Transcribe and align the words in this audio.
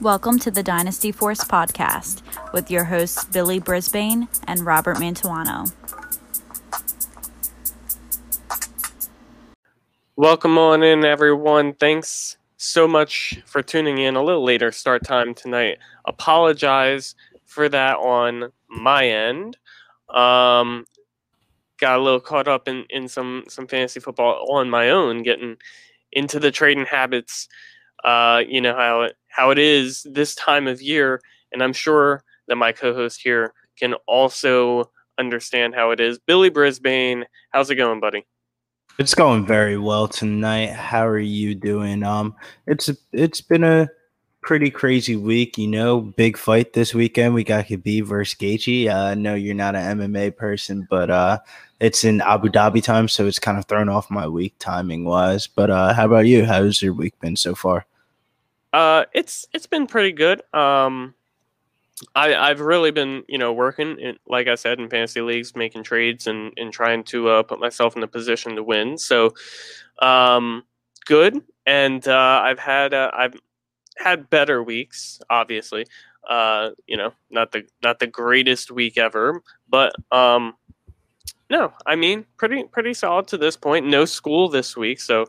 Welcome 0.00 0.38
to 0.40 0.52
the 0.52 0.62
Dynasty 0.62 1.10
Force 1.10 1.42
podcast 1.42 2.22
with 2.52 2.70
your 2.70 2.84
hosts 2.84 3.24
Billy 3.24 3.58
Brisbane 3.58 4.28
and 4.46 4.60
Robert 4.60 4.98
Mantuano. 4.98 5.72
Welcome 10.14 10.56
on 10.56 10.84
in, 10.84 11.04
everyone. 11.04 11.74
Thanks 11.74 12.36
so 12.58 12.86
much 12.86 13.42
for 13.44 13.60
tuning 13.60 13.98
in. 13.98 14.14
A 14.14 14.22
little 14.22 14.44
later 14.44 14.70
start 14.70 15.02
time 15.02 15.34
tonight. 15.34 15.78
Apologize 16.04 17.16
for 17.46 17.68
that 17.68 17.96
on 17.96 18.52
my 18.68 19.04
end. 19.04 19.56
Um, 20.10 20.84
got 21.78 21.98
a 21.98 22.02
little 22.02 22.20
caught 22.20 22.46
up 22.46 22.68
in, 22.68 22.84
in 22.88 23.08
some 23.08 23.46
some 23.48 23.66
fantasy 23.66 23.98
football 23.98 24.46
on 24.48 24.70
my 24.70 24.90
own, 24.90 25.24
getting 25.24 25.56
into 26.12 26.38
the 26.38 26.52
trading 26.52 26.86
habits. 26.86 27.48
Uh, 28.04 28.44
you 28.46 28.60
know 28.60 28.76
how 28.76 29.02
it 29.02 29.16
how 29.38 29.50
it 29.50 29.58
is 29.58 30.04
this 30.10 30.34
time 30.34 30.66
of 30.66 30.82
year, 30.82 31.22
and 31.52 31.62
I'm 31.62 31.72
sure 31.72 32.24
that 32.48 32.56
my 32.56 32.72
co-host 32.72 33.20
here 33.22 33.54
can 33.78 33.94
also 34.08 34.90
understand 35.16 35.76
how 35.76 35.92
it 35.92 36.00
is. 36.00 36.18
Billy 36.18 36.50
Brisbane, 36.50 37.24
how's 37.50 37.70
it 37.70 37.76
going, 37.76 38.00
buddy? 38.00 38.26
It's 38.98 39.14
going 39.14 39.46
very 39.46 39.78
well 39.78 40.08
tonight. 40.08 40.70
How 40.70 41.06
are 41.06 41.20
you 41.20 41.54
doing? 41.54 42.02
Um, 42.02 42.34
it's 42.66 42.90
it's 43.12 43.40
been 43.40 43.62
a 43.62 43.88
pretty 44.42 44.70
crazy 44.70 45.14
week. 45.14 45.56
You 45.56 45.68
know, 45.68 46.00
big 46.00 46.36
fight 46.36 46.72
this 46.72 46.92
weekend. 46.92 47.32
We 47.32 47.44
got 47.44 47.66
Khabib 47.66 48.06
versus 48.06 48.36
Gaethje. 48.36 48.92
I 48.92 49.14
know 49.14 49.36
you're 49.36 49.54
not 49.54 49.76
an 49.76 49.98
MMA 49.98 50.36
person, 50.36 50.84
but 50.90 51.10
uh, 51.10 51.38
it's 51.78 52.02
in 52.02 52.22
Abu 52.22 52.48
Dhabi 52.48 52.82
time, 52.82 53.06
so 53.06 53.24
it's 53.28 53.38
kind 53.38 53.56
of 53.56 53.66
thrown 53.66 53.88
off 53.88 54.10
my 54.10 54.26
week 54.26 54.56
timing 54.58 55.04
wise. 55.04 55.46
But 55.46 55.70
uh, 55.70 55.94
how 55.94 56.06
about 56.06 56.26
you? 56.26 56.44
How's 56.44 56.82
your 56.82 56.92
week 56.92 57.16
been 57.20 57.36
so 57.36 57.54
far? 57.54 57.86
Uh, 58.72 59.04
it's 59.14 59.46
it's 59.52 59.66
been 59.66 59.86
pretty 59.86 60.12
good. 60.12 60.42
Um, 60.54 61.14
I 62.14 62.34
I've 62.34 62.60
really 62.60 62.90
been 62.90 63.24
you 63.28 63.38
know 63.38 63.52
working 63.52 63.98
in, 63.98 64.18
like 64.26 64.46
I 64.48 64.54
said 64.54 64.78
in 64.78 64.88
fantasy 64.88 65.20
leagues, 65.20 65.56
making 65.56 65.84
trades 65.84 66.26
and 66.26 66.52
and 66.56 66.72
trying 66.72 67.04
to 67.04 67.28
uh, 67.28 67.42
put 67.42 67.60
myself 67.60 67.96
in 67.96 68.02
a 68.02 68.08
position 68.08 68.56
to 68.56 68.62
win. 68.62 68.98
So, 68.98 69.34
um, 70.00 70.64
good. 71.06 71.42
And 71.66 72.06
uh, 72.06 72.42
I've 72.44 72.58
had 72.58 72.94
uh, 72.94 73.10
I've 73.14 73.34
had 73.96 74.30
better 74.30 74.62
weeks, 74.62 75.20
obviously. 75.30 75.86
Uh, 76.28 76.70
you 76.86 76.96
know, 76.96 77.12
not 77.30 77.52
the 77.52 77.64
not 77.82 77.98
the 77.98 78.06
greatest 78.06 78.70
week 78.70 78.98
ever, 78.98 79.42
but 79.68 79.94
um, 80.12 80.54
no, 81.50 81.72
I 81.86 81.96
mean 81.96 82.26
pretty 82.36 82.64
pretty 82.64 82.94
solid 82.94 83.28
to 83.28 83.38
this 83.38 83.56
point. 83.56 83.86
No 83.86 84.04
school 84.04 84.48
this 84.48 84.76
week, 84.76 85.00
so 85.00 85.26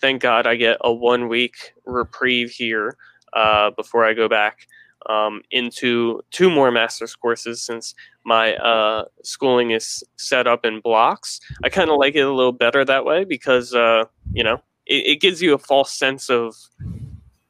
thank 0.00 0.22
God 0.22 0.46
I 0.46 0.56
get 0.56 0.78
a 0.80 0.92
one 0.92 1.28
week 1.28 1.72
reprieve 1.84 2.50
here 2.50 2.96
uh, 3.32 3.70
before 3.70 4.04
I 4.04 4.14
go 4.14 4.28
back 4.28 4.66
um, 5.08 5.42
into 5.50 6.20
two 6.30 6.50
more 6.50 6.70
master's 6.70 7.14
courses 7.14 7.62
since 7.62 7.94
my 8.24 8.54
uh, 8.56 9.04
schooling 9.22 9.70
is 9.70 10.04
set 10.16 10.46
up 10.46 10.64
in 10.64 10.80
blocks. 10.80 11.40
I 11.64 11.68
kind 11.68 11.90
of 11.90 11.96
like 11.96 12.14
it 12.14 12.20
a 12.20 12.32
little 12.32 12.52
better 12.52 12.84
that 12.84 13.04
way 13.04 13.24
because, 13.24 13.74
uh, 13.74 14.04
you 14.32 14.44
know, 14.44 14.62
it, 14.86 15.06
it, 15.06 15.20
gives 15.20 15.40
you 15.40 15.54
a 15.54 15.58
false 15.58 15.92
sense 15.92 16.28
of 16.28 16.54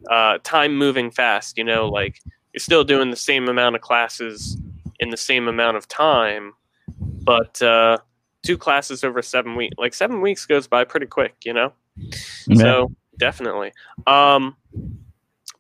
uh, 0.08 0.38
time 0.44 0.76
moving 0.76 1.10
fast. 1.10 1.58
You 1.58 1.64
know, 1.64 1.88
like 1.88 2.20
you're 2.52 2.60
still 2.60 2.84
doing 2.84 3.10
the 3.10 3.16
same 3.16 3.48
amount 3.48 3.74
of 3.74 3.82
classes 3.82 4.56
in 5.00 5.10
the 5.10 5.16
same 5.16 5.48
amount 5.48 5.76
of 5.76 5.88
time, 5.88 6.52
but 7.00 7.60
uh, 7.62 7.98
two 8.44 8.58
classes 8.58 9.02
over 9.02 9.22
seven 9.22 9.56
weeks, 9.56 9.74
like 9.78 9.94
seven 9.94 10.20
weeks 10.20 10.46
goes 10.46 10.68
by 10.68 10.84
pretty 10.84 11.06
quick, 11.06 11.34
you 11.44 11.52
know? 11.52 11.72
Yeah. 12.46 12.56
So 12.56 12.92
definitely. 13.18 13.72
Um, 14.06 14.56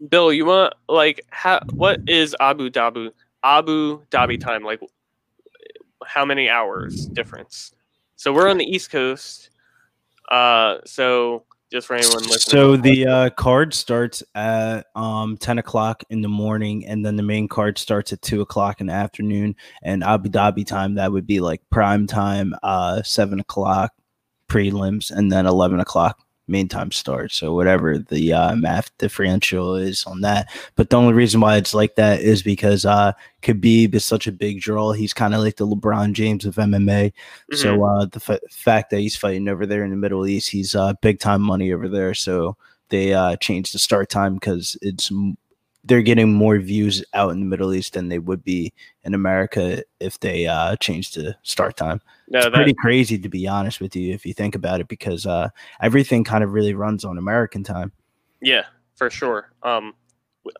Bill, 0.08 0.32
you 0.32 0.46
want 0.46 0.74
like 0.88 1.20
how 1.30 1.60
what 1.72 2.00
is 2.08 2.34
Abu 2.40 2.70
Dhabi 2.70 3.10
Abu 3.42 4.02
Dhabi 4.10 4.40
time 4.40 4.64
like? 4.64 4.80
How 6.04 6.24
many 6.24 6.48
hours 6.48 7.06
difference? 7.06 7.72
So 8.16 8.32
we're 8.32 8.48
on 8.48 8.58
the 8.58 8.64
East 8.64 8.90
Coast. 8.90 9.50
Uh, 10.30 10.78
so 10.86 11.44
just 11.70 11.86
for 11.86 11.94
anyone 11.94 12.22
listening. 12.24 12.38
So 12.38 12.76
the 12.76 13.06
uh, 13.06 13.30
card 13.30 13.72
starts 13.74 14.22
at 14.34 14.86
um, 14.94 15.36
10 15.36 15.58
o'clock 15.58 16.02
in 16.10 16.20
the 16.20 16.28
morning, 16.28 16.86
and 16.86 17.04
then 17.04 17.16
the 17.16 17.22
main 17.22 17.48
card 17.48 17.78
starts 17.78 18.12
at 18.12 18.22
2 18.22 18.40
o'clock 18.40 18.80
in 18.80 18.88
the 18.88 18.92
afternoon. 18.92 19.54
And 19.82 20.02
Abu 20.02 20.28
Dhabi 20.28 20.66
time, 20.66 20.94
that 20.94 21.12
would 21.12 21.26
be 21.26 21.40
like 21.40 21.62
prime 21.70 22.06
time, 22.06 22.54
uh, 22.62 23.02
7 23.02 23.38
o'clock 23.40 23.92
prelims, 24.48 25.10
and 25.10 25.30
then 25.30 25.46
11 25.46 25.80
o'clock 25.80 26.18
main 26.50 26.68
time 26.68 26.90
start. 26.90 27.32
So 27.32 27.54
whatever 27.54 27.98
the 27.98 28.32
uh, 28.32 28.56
math 28.56 28.96
differential 28.98 29.76
is 29.76 30.04
on 30.04 30.20
that. 30.22 30.50
But 30.76 30.90
the 30.90 30.96
only 30.96 31.14
reason 31.14 31.40
why 31.40 31.56
it's 31.56 31.74
like 31.74 31.94
that 31.94 32.20
is 32.20 32.42
because 32.42 32.84
uh, 32.84 33.12
Khabib 33.42 33.94
is 33.94 34.04
such 34.04 34.26
a 34.26 34.32
big 34.32 34.60
draw. 34.60 34.92
He's 34.92 35.14
kind 35.14 35.34
of 35.34 35.40
like 35.40 35.56
the 35.56 35.66
LeBron 35.66 36.12
James 36.12 36.44
of 36.44 36.56
MMA. 36.56 37.12
Mm-hmm. 37.12 37.56
So 37.56 37.84
uh, 37.84 38.06
the 38.06 38.22
f- 38.28 38.52
fact 38.52 38.90
that 38.90 39.00
he's 39.00 39.16
fighting 39.16 39.48
over 39.48 39.66
there 39.66 39.84
in 39.84 39.90
the 39.90 39.96
Middle 39.96 40.26
East, 40.26 40.50
he's 40.50 40.74
uh, 40.74 40.94
big 41.00 41.20
time 41.20 41.42
money 41.42 41.72
over 41.72 41.88
there. 41.88 42.14
So 42.14 42.56
they 42.90 43.14
uh, 43.14 43.36
changed 43.36 43.72
the 43.72 43.78
start 43.78 44.10
time 44.10 44.34
because 44.34 44.76
it's 44.82 45.10
they're 45.84 46.02
getting 46.02 46.32
more 46.32 46.58
views 46.58 47.02
out 47.14 47.30
in 47.30 47.40
the 47.40 47.46
Middle 47.46 47.72
East 47.72 47.94
than 47.94 48.08
they 48.08 48.18
would 48.18 48.44
be 48.44 48.72
in 49.04 49.14
America 49.14 49.82
if 49.98 50.20
they 50.20 50.46
uh, 50.46 50.76
changed 50.76 51.16
the 51.16 51.36
start 51.42 51.76
time. 51.76 52.00
No, 52.28 52.38
it's 52.38 52.46
that, 52.46 52.54
pretty 52.54 52.74
crazy 52.74 53.18
to 53.18 53.28
be 53.28 53.48
honest 53.48 53.80
with 53.80 53.96
you 53.96 54.12
if 54.12 54.26
you 54.26 54.34
think 54.34 54.54
about 54.54 54.80
it, 54.80 54.88
because 54.88 55.26
uh, 55.26 55.48
everything 55.80 56.22
kind 56.24 56.44
of 56.44 56.52
really 56.52 56.74
runs 56.74 57.04
on 57.04 57.18
American 57.18 57.64
time. 57.64 57.92
Yeah, 58.42 58.64
for 58.96 59.10
sure. 59.10 59.52
Um, 59.62 59.94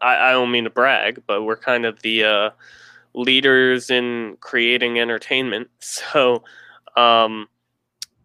I, 0.01 0.31
I 0.31 0.33
don't 0.33 0.51
mean 0.51 0.65
to 0.65 0.71
brag, 0.71 1.23
but 1.27 1.43
we're 1.43 1.57
kind 1.57 1.85
of 1.85 2.01
the 2.03 2.25
uh, 2.25 2.51
leaders 3.15 3.91
in 3.91 4.37
creating 4.41 4.99
entertainment. 4.99 5.69
So, 5.81 6.45
um, 6.97 7.49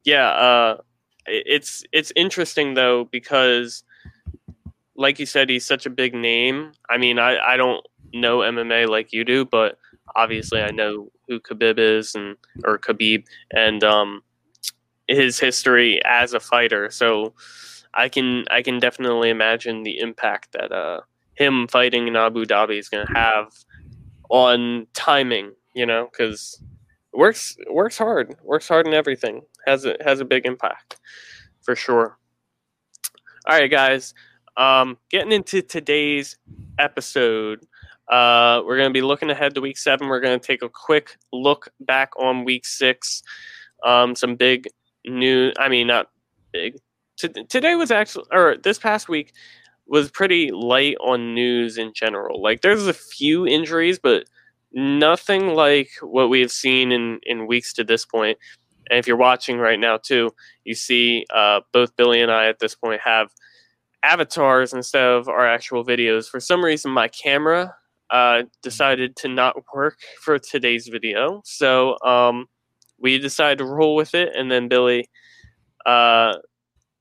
yeah, 0.03 0.29
uh, 0.29 0.77
it's 1.25 1.83
it's 1.91 2.11
interesting 2.15 2.75
though 2.75 3.05
because 3.05 3.83
like 4.95 5.19
you 5.19 5.25
said, 5.25 5.49
he's 5.49 5.65
such 5.65 5.85
a 5.85 5.89
big 5.89 6.13
name. 6.13 6.71
I 6.89 6.97
mean, 6.97 7.19
I, 7.19 7.37
I 7.37 7.57
don't 7.57 7.85
know 8.13 8.39
MMA 8.39 8.87
like 8.87 9.11
you 9.11 9.23
do, 9.23 9.45
but 9.45 9.77
obviously 10.15 10.61
I 10.61 10.71
know 10.71 11.11
who 11.27 11.39
Khabib 11.39 11.77
is 11.77 12.15
and 12.15 12.37
or 12.63 12.77
Khabib 12.77 13.25
and 13.51 13.83
um, 13.83 14.21
his 15.07 15.39
history 15.39 16.01
as 16.05 16.33
a 16.33 16.39
fighter. 16.39 16.89
So 16.89 17.33
I 17.93 18.09
can 18.09 18.45
I 18.49 18.61
can 18.61 18.79
definitely 18.79 19.29
imagine 19.29 19.83
the 19.83 19.99
impact 19.99 20.53
that 20.53 20.71
uh, 20.71 21.01
him 21.35 21.67
fighting 21.67 22.07
in 22.07 22.15
Abu 22.15 22.45
Dhabi 22.45 22.79
is 22.79 22.89
going 22.89 23.05
to 23.07 23.13
have 23.13 23.53
on 24.29 24.87
timing. 24.93 25.51
You 25.73 25.85
know, 25.85 26.07
because 26.09 26.61
works 27.13 27.57
works 27.69 27.97
hard, 27.97 28.35
works 28.43 28.67
hard 28.67 28.87
in 28.87 28.93
everything. 28.93 29.41
has 29.65 29.85
a 29.85 29.95
has 30.03 30.19
a 30.19 30.25
big 30.25 30.45
impact 30.45 30.97
for 31.61 31.75
sure. 31.75 32.17
All 33.47 33.59
right, 33.59 33.69
guys. 33.69 34.13
Um, 34.57 34.97
getting 35.09 35.31
into 35.31 35.61
today's 35.61 36.37
episode, 36.79 37.65
uh, 38.09 38.61
we're 38.65 38.77
going 38.77 38.89
to 38.89 38.93
be 38.93 39.01
looking 39.01 39.29
ahead 39.29 39.53
to 39.55 39.61
week 39.61 39.77
seven. 39.77 40.07
We're 40.07 40.21
going 40.21 40.39
to 40.39 40.45
take 40.45 40.61
a 40.61 40.69
quick 40.69 41.17
look 41.33 41.69
back 41.81 42.11
on 42.17 42.45
week 42.45 42.65
six. 42.65 43.21
Um, 43.83 44.15
some 44.15 44.35
big 44.35 44.67
news. 45.05 45.53
I 45.59 45.67
mean, 45.67 45.87
not 45.87 46.07
big. 46.53 46.77
T- 47.17 47.43
today 47.49 47.75
was 47.75 47.91
actually, 47.91 48.25
or 48.31 48.55
this 48.63 48.79
past 48.79 49.09
week 49.09 49.33
was 49.87 50.09
pretty 50.09 50.51
light 50.51 50.95
on 51.01 51.33
news 51.33 51.77
in 51.77 51.91
general. 51.93 52.41
Like, 52.41 52.61
there's 52.61 52.87
a 52.87 52.93
few 52.93 53.45
injuries, 53.45 53.99
but 53.99 54.25
nothing 54.71 55.49
like 55.49 55.89
what 56.01 56.29
we 56.29 56.39
have 56.39 56.51
seen 56.51 56.91
in, 56.91 57.19
in 57.23 57.47
weeks 57.47 57.73
to 57.73 57.83
this 57.83 58.05
point. 58.05 58.37
And 58.89 58.99
if 58.99 59.07
you're 59.07 59.17
watching 59.17 59.57
right 59.57 59.79
now, 59.79 59.97
too, 59.97 60.31
you 60.63 60.75
see 60.75 61.25
uh, 61.33 61.61
both 61.73 61.95
Billy 61.97 62.21
and 62.21 62.31
I 62.31 62.47
at 62.47 62.59
this 62.59 62.73
point 62.73 63.01
have– 63.03 63.31
avatars 64.05 64.73
instead 64.73 65.03
of 65.03 65.27
our 65.27 65.47
actual 65.47 65.83
videos. 65.83 66.27
For 66.27 66.39
some 66.39 66.63
reason, 66.63 66.91
my 66.91 67.07
camera 67.07 67.75
uh, 68.09 68.43
decided 68.61 69.15
to 69.17 69.27
not 69.27 69.55
work 69.73 69.97
for 70.21 70.37
today's 70.37 70.87
video. 70.87 71.41
So 71.43 71.97
um, 72.05 72.47
we 72.99 73.17
decided 73.17 73.57
to 73.59 73.65
roll 73.65 73.95
with 73.95 74.13
it, 74.13 74.35
and 74.35 74.51
then 74.51 74.67
Billy 74.67 75.09
uh, 75.85 76.35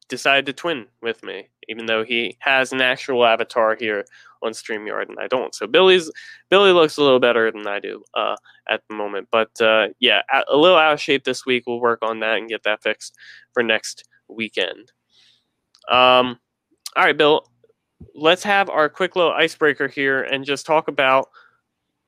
decided 0.08 0.46
to 0.46 0.52
twin 0.52 0.86
with 1.02 1.22
me, 1.22 1.48
even 1.68 1.86
though 1.86 2.04
he 2.04 2.36
has 2.40 2.72
an 2.72 2.80
actual 2.80 3.24
avatar 3.24 3.76
here 3.78 4.04
on 4.42 4.52
StreamYard 4.52 5.08
and 5.08 5.18
I 5.18 5.26
don't. 5.26 5.54
So 5.54 5.66
Billy's 5.66 6.10
Billy 6.50 6.72
looks 6.72 6.96
a 6.96 7.02
little 7.02 7.20
better 7.20 7.50
than 7.50 7.66
I 7.66 7.80
do 7.80 8.04
uh, 8.14 8.36
at 8.68 8.82
the 8.88 8.94
moment. 8.94 9.28
But 9.30 9.58
uh, 9.60 9.88
yeah, 10.00 10.22
a 10.48 10.56
little 10.56 10.76
out 10.76 10.92
of 10.92 11.00
shape 11.00 11.24
this 11.24 11.46
week. 11.46 11.64
We'll 11.66 11.80
work 11.80 12.00
on 12.02 12.20
that 12.20 12.36
and 12.36 12.48
get 12.48 12.62
that 12.64 12.82
fixed 12.82 13.16
for 13.52 13.62
next 13.62 14.04
weekend. 14.28 14.92
Um, 15.90 16.38
all 16.96 17.04
right, 17.04 17.16
Bill, 17.16 17.46
let's 18.14 18.42
have 18.44 18.70
our 18.70 18.88
quick 18.88 19.16
little 19.16 19.32
icebreaker 19.32 19.88
here 19.88 20.22
and 20.22 20.44
just 20.44 20.66
talk 20.66 20.88
about 20.88 21.28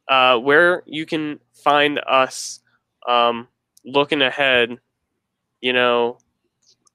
uh, 0.08 0.38
where 0.38 0.82
you 0.86 1.04
can 1.06 1.40
find 1.54 2.00
us 2.06 2.60
um, 3.08 3.48
looking 3.84 4.22
ahead. 4.22 4.78
You 5.60 5.72
know, 5.72 6.18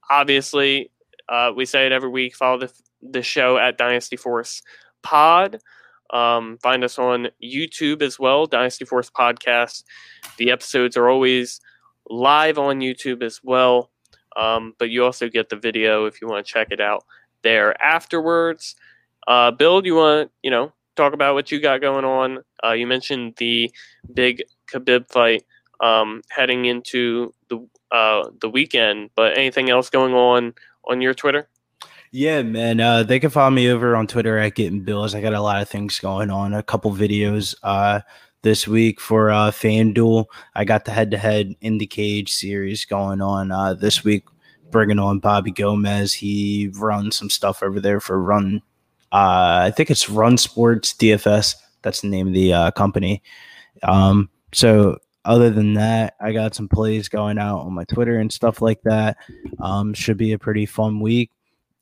obviously, 0.10 0.92
uh, 1.28 1.52
we 1.56 1.66
say 1.66 1.86
it 1.86 1.92
every 1.92 2.10
week. 2.10 2.36
Follow 2.36 2.60
the 2.60 2.72
the 3.02 3.24
show 3.24 3.58
at 3.58 3.78
Dynasty 3.78 4.16
Force 4.16 4.62
Pod. 5.02 5.60
Um, 6.12 6.58
find 6.62 6.84
us 6.84 7.00
on 7.00 7.30
YouTube 7.44 8.02
as 8.02 8.20
well, 8.20 8.46
Dynasty 8.46 8.86
Force 8.86 9.10
Podcast. 9.10 9.84
The 10.38 10.52
episodes 10.52 10.96
are 10.96 11.10
always 11.10 11.60
live 12.10 12.60
on 12.60 12.80
YouTube 12.80 13.24
as 13.24 13.40
well, 13.44 13.90
um, 14.38 14.76
but 14.78 14.90
you 14.90 15.04
also 15.04 15.30
get 15.30 15.50
the 15.50 15.56
video 15.56 16.06
if 16.06 16.22
you 16.22 16.28
want 16.28 16.46
to 16.46 16.52
check 16.54 16.68
it 16.72 16.80
out 16.82 17.04
there 17.44 17.82
afterwards. 17.82 18.76
Uh, 19.28 19.52
Bill, 19.52 19.82
do 19.82 19.88
you 19.88 19.96
want 19.96 20.32
you 20.44 20.52
know 20.52 20.74
talk 20.96 21.14
about 21.14 21.34
what 21.34 21.52
you 21.52 21.60
got 21.60 21.82
going 21.82 22.06
on? 22.06 22.40
Uh, 22.64 22.74
you 22.74 22.88
mentioned 22.88 23.36
the 23.38 23.72
big 24.14 24.44
Khabib 24.72 25.12
fight 25.12 25.44
um, 25.80 26.22
heading 26.30 26.66
into 26.66 27.34
the 27.50 27.68
uh, 27.92 28.30
the 28.40 28.50
weekend, 28.50 29.10
but 29.16 29.38
anything 29.38 29.70
else 29.70 29.90
going 29.90 30.14
on 30.14 30.54
on 30.86 31.02
your 31.02 31.14
Twitter? 31.14 31.48
Yeah, 32.14 32.42
man. 32.42 32.82
Uh, 32.82 33.04
they 33.04 33.20
can 33.20 33.30
follow 33.30 33.52
me 33.52 33.70
over 33.70 33.96
on 33.96 34.06
Twitter 34.06 34.38
at 34.38 34.56
Getting 34.56 34.82
Bills. 34.82 35.16
I 35.16 35.22
got 35.22 35.34
a 35.34 35.42
lot 35.42 35.62
of 35.62 35.70
things 35.70 36.00
going 36.00 36.30
on. 36.30 36.54
A 36.54 36.62
couple 36.62 36.92
videos 36.92 37.56
uh, 37.64 38.02
this 38.42 38.68
week 38.68 39.00
for 39.00 39.32
uh, 39.32 39.52
FanDuel. 39.52 40.26
I 40.54 40.66
got 40.66 40.84
the 40.84 40.92
head 40.92 41.12
to 41.12 41.18
head 41.18 41.56
in 41.62 41.78
the 41.78 41.88
cage 41.88 42.34
series 42.34 42.84
going 42.84 43.22
on 43.22 43.52
uh, 43.52 43.76
this 43.76 44.04
week, 44.04 44.26
bringing 44.72 45.00
on 45.00 45.20
Bobby 45.20 45.52
Gomez. 45.52 46.14
He 46.14 46.72
runs 46.76 47.16
some 47.18 47.30
stuff 47.30 47.62
over 47.62 47.80
there 47.80 48.00
for 48.00 48.22
Run. 48.22 48.62
Uh, 49.12 49.62
I 49.64 49.74
think 49.76 49.92
it's 49.92 50.10
Run 50.10 50.38
Sports 50.38 50.94
DFS. 50.94 51.56
That's 51.82 52.02
the 52.02 52.08
name 52.08 52.28
of 52.28 52.34
the 52.34 52.54
uh, 52.54 52.72
company. 52.72 53.22
Um, 53.84 54.30
so 54.54 54.98
other 55.26 55.50
than 55.50 55.74
that, 55.74 56.16
I 56.20 56.32
got 56.32 56.56
some 56.56 56.68
plays 56.68 57.10
going 57.10 57.38
out 57.38 57.60
on 57.60 57.74
my 57.74 57.84
Twitter 57.84 58.18
and 58.18 58.32
stuff 58.32 58.62
like 58.62 58.82
that. 58.84 59.18
Um, 59.60 59.94
should 59.94 60.18
be 60.18 60.32
a 60.32 60.40
pretty 60.40 60.66
fun 60.66 61.00
week 61.00 61.32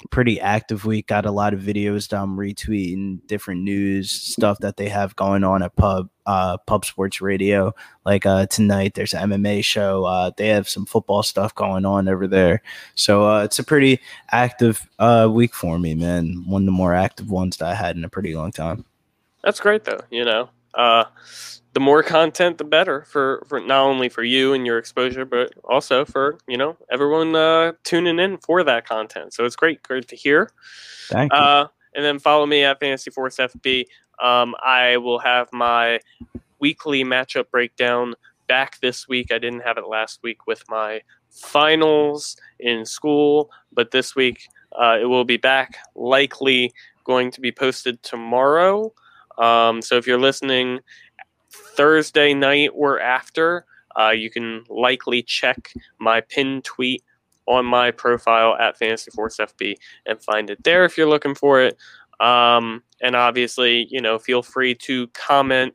pretty 0.09 0.39
active 0.39 0.85
week. 0.85 1.07
Got 1.07 1.25
a 1.25 1.31
lot 1.31 1.53
of 1.53 1.59
videos 1.59 2.07
done, 2.07 2.37
retweeting 2.37 3.25
different 3.27 3.61
news 3.61 4.11
stuff 4.11 4.59
that 4.59 4.77
they 4.77 4.89
have 4.89 5.15
going 5.15 5.43
on 5.43 5.61
at 5.61 5.75
pub 5.75 6.09
uh, 6.25 6.57
pub 6.57 6.85
sports 6.85 7.21
radio. 7.21 7.73
Like 8.05 8.25
uh, 8.25 8.45
tonight, 8.47 8.93
there's 8.93 9.13
an 9.13 9.29
MMA 9.29 9.63
show. 9.63 10.05
Uh, 10.05 10.31
they 10.37 10.47
have 10.47 10.69
some 10.69 10.85
football 10.85 11.23
stuff 11.23 11.53
going 11.55 11.85
on 11.85 12.07
over 12.07 12.27
there. 12.27 12.61
So 12.95 13.29
uh, 13.29 13.43
it's 13.43 13.59
a 13.59 13.63
pretty 13.63 13.99
active 14.31 14.87
uh, 14.99 15.27
week 15.31 15.53
for 15.53 15.79
me, 15.79 15.95
man. 15.95 16.43
One 16.47 16.63
of 16.63 16.67
the 16.67 16.71
more 16.71 16.93
active 16.93 17.29
ones 17.29 17.57
that 17.57 17.67
I 17.67 17.75
had 17.75 17.95
in 17.95 18.03
a 18.03 18.09
pretty 18.09 18.35
long 18.35 18.51
time. 18.51 18.85
That's 19.43 19.59
great, 19.59 19.85
though. 19.85 20.01
You 20.09 20.25
know, 20.25 20.49
uh, 20.73 21.05
the 21.73 21.79
more 21.79 22.03
content, 22.03 22.57
the 22.57 22.63
better 22.63 23.03
for, 23.03 23.43
for 23.47 23.59
not 23.59 23.85
only 23.85 24.09
for 24.09 24.23
you 24.23 24.53
and 24.53 24.65
your 24.65 24.77
exposure, 24.77 25.25
but 25.25 25.53
also 25.63 26.05
for 26.05 26.37
you 26.47 26.57
know 26.57 26.77
everyone 26.91 27.35
uh, 27.35 27.73
tuning 27.83 28.19
in 28.19 28.37
for 28.37 28.63
that 28.63 28.87
content. 28.87 29.33
So 29.33 29.45
it's 29.45 29.55
great, 29.55 29.83
great 29.83 30.07
to 30.09 30.15
hear. 30.15 30.51
Thank 31.09 31.31
you. 31.31 31.37
Uh, 31.37 31.67
and 31.95 32.05
then 32.05 32.19
follow 32.19 32.45
me 32.45 32.63
at 32.63 32.79
Fantasy 32.79 33.11
Force 33.11 33.37
FB. 33.37 33.85
Um, 34.21 34.55
I 34.63 34.97
will 34.97 35.19
have 35.19 35.51
my 35.53 35.99
weekly 36.59 37.03
matchup 37.03 37.49
breakdown 37.51 38.15
back 38.47 38.79
this 38.81 39.07
week. 39.07 39.31
I 39.31 39.37
didn't 39.37 39.61
have 39.61 39.77
it 39.77 39.87
last 39.87 40.19
week 40.23 40.47
with 40.47 40.63
my 40.69 41.01
finals 41.29 42.35
in 42.59 42.85
school, 42.85 43.49
but 43.71 43.91
this 43.91 44.15
week 44.15 44.47
uh, 44.73 44.97
it 45.01 45.05
will 45.05 45.25
be 45.25 45.37
back. 45.37 45.77
Likely 45.95 46.73
going 47.03 47.31
to 47.31 47.41
be 47.41 47.51
posted 47.51 48.01
tomorrow. 48.03 48.93
Um, 49.39 49.81
so 49.81 49.95
if 49.97 50.05
you're 50.05 50.19
listening 50.19 50.79
Thursday 51.51 52.33
night 52.33 52.69
or 52.73 52.99
after, 52.99 53.65
uh, 53.97 54.11
you 54.11 54.29
can 54.29 54.63
likely 54.69 55.23
check 55.23 55.73
my 55.99 56.21
pinned 56.21 56.63
tweet 56.65 57.03
on 57.47 57.65
my 57.65 57.89
profile 57.89 58.55
at 58.59 58.77
Fantasy 58.77 59.11
Force 59.11 59.37
FB 59.37 59.75
and 60.05 60.21
find 60.21 60.49
it 60.49 60.63
there 60.63 60.85
if 60.85 60.97
you're 60.97 61.09
looking 61.09 61.33
for 61.33 61.61
it. 61.61 61.77
Um, 62.19 62.83
and 63.01 63.15
obviously, 63.15 63.87
you 63.89 64.01
know, 64.01 64.19
feel 64.19 64.43
free 64.43 64.75
to 64.75 65.07
comment 65.07 65.73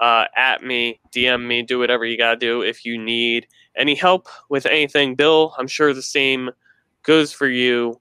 uh, 0.00 0.24
at 0.36 0.62
me, 0.62 1.00
DM 1.12 1.46
me, 1.46 1.62
do 1.62 1.78
whatever 1.78 2.04
you 2.04 2.18
gotta 2.18 2.36
do 2.36 2.62
if 2.62 2.84
you 2.84 2.98
need 2.98 3.46
any 3.76 3.94
help 3.94 4.28
with 4.48 4.66
anything. 4.66 5.14
Bill, 5.14 5.54
I'm 5.56 5.68
sure 5.68 5.94
the 5.94 6.02
same 6.02 6.50
goes 7.04 7.32
for 7.32 7.46
you. 7.46 8.00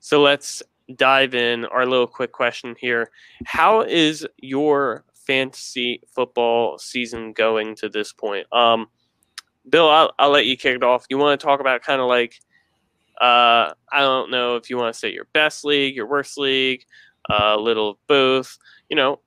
So 0.00 0.20
let's 0.20 0.62
dive 0.94 1.34
in. 1.34 1.64
Our 1.66 1.86
little 1.86 2.06
quick 2.06 2.32
question 2.32 2.74
here: 2.78 3.10
How 3.44 3.82
is 3.82 4.26
your 4.38 5.04
fantasy 5.14 6.02
football 6.14 6.78
season 6.78 7.32
going 7.32 7.74
to 7.76 7.88
this 7.88 8.12
point? 8.12 8.46
Um, 8.52 8.88
Bill, 9.68 9.88
I'll, 9.88 10.12
I'll 10.18 10.30
let 10.30 10.46
you 10.46 10.56
kick 10.56 10.76
it 10.76 10.84
off. 10.84 11.06
You 11.10 11.18
want 11.18 11.40
to 11.40 11.44
talk 11.44 11.60
about 11.60 11.82
kind 11.82 12.00
of 12.00 12.06
like, 12.06 12.40
uh, 13.20 13.72
I 13.90 14.00
don't 14.00 14.30
know 14.30 14.56
if 14.56 14.70
you 14.70 14.76
want 14.76 14.94
to 14.94 14.98
say 14.98 15.12
your 15.12 15.26
best 15.32 15.64
league, 15.64 15.96
your 15.96 16.06
worst 16.06 16.38
league, 16.38 16.84
uh, 17.28 17.54
a 17.56 17.60
little 17.60 17.90
of 17.90 17.96
both. 18.06 18.58
You 18.88 18.96
know, 18.96 19.20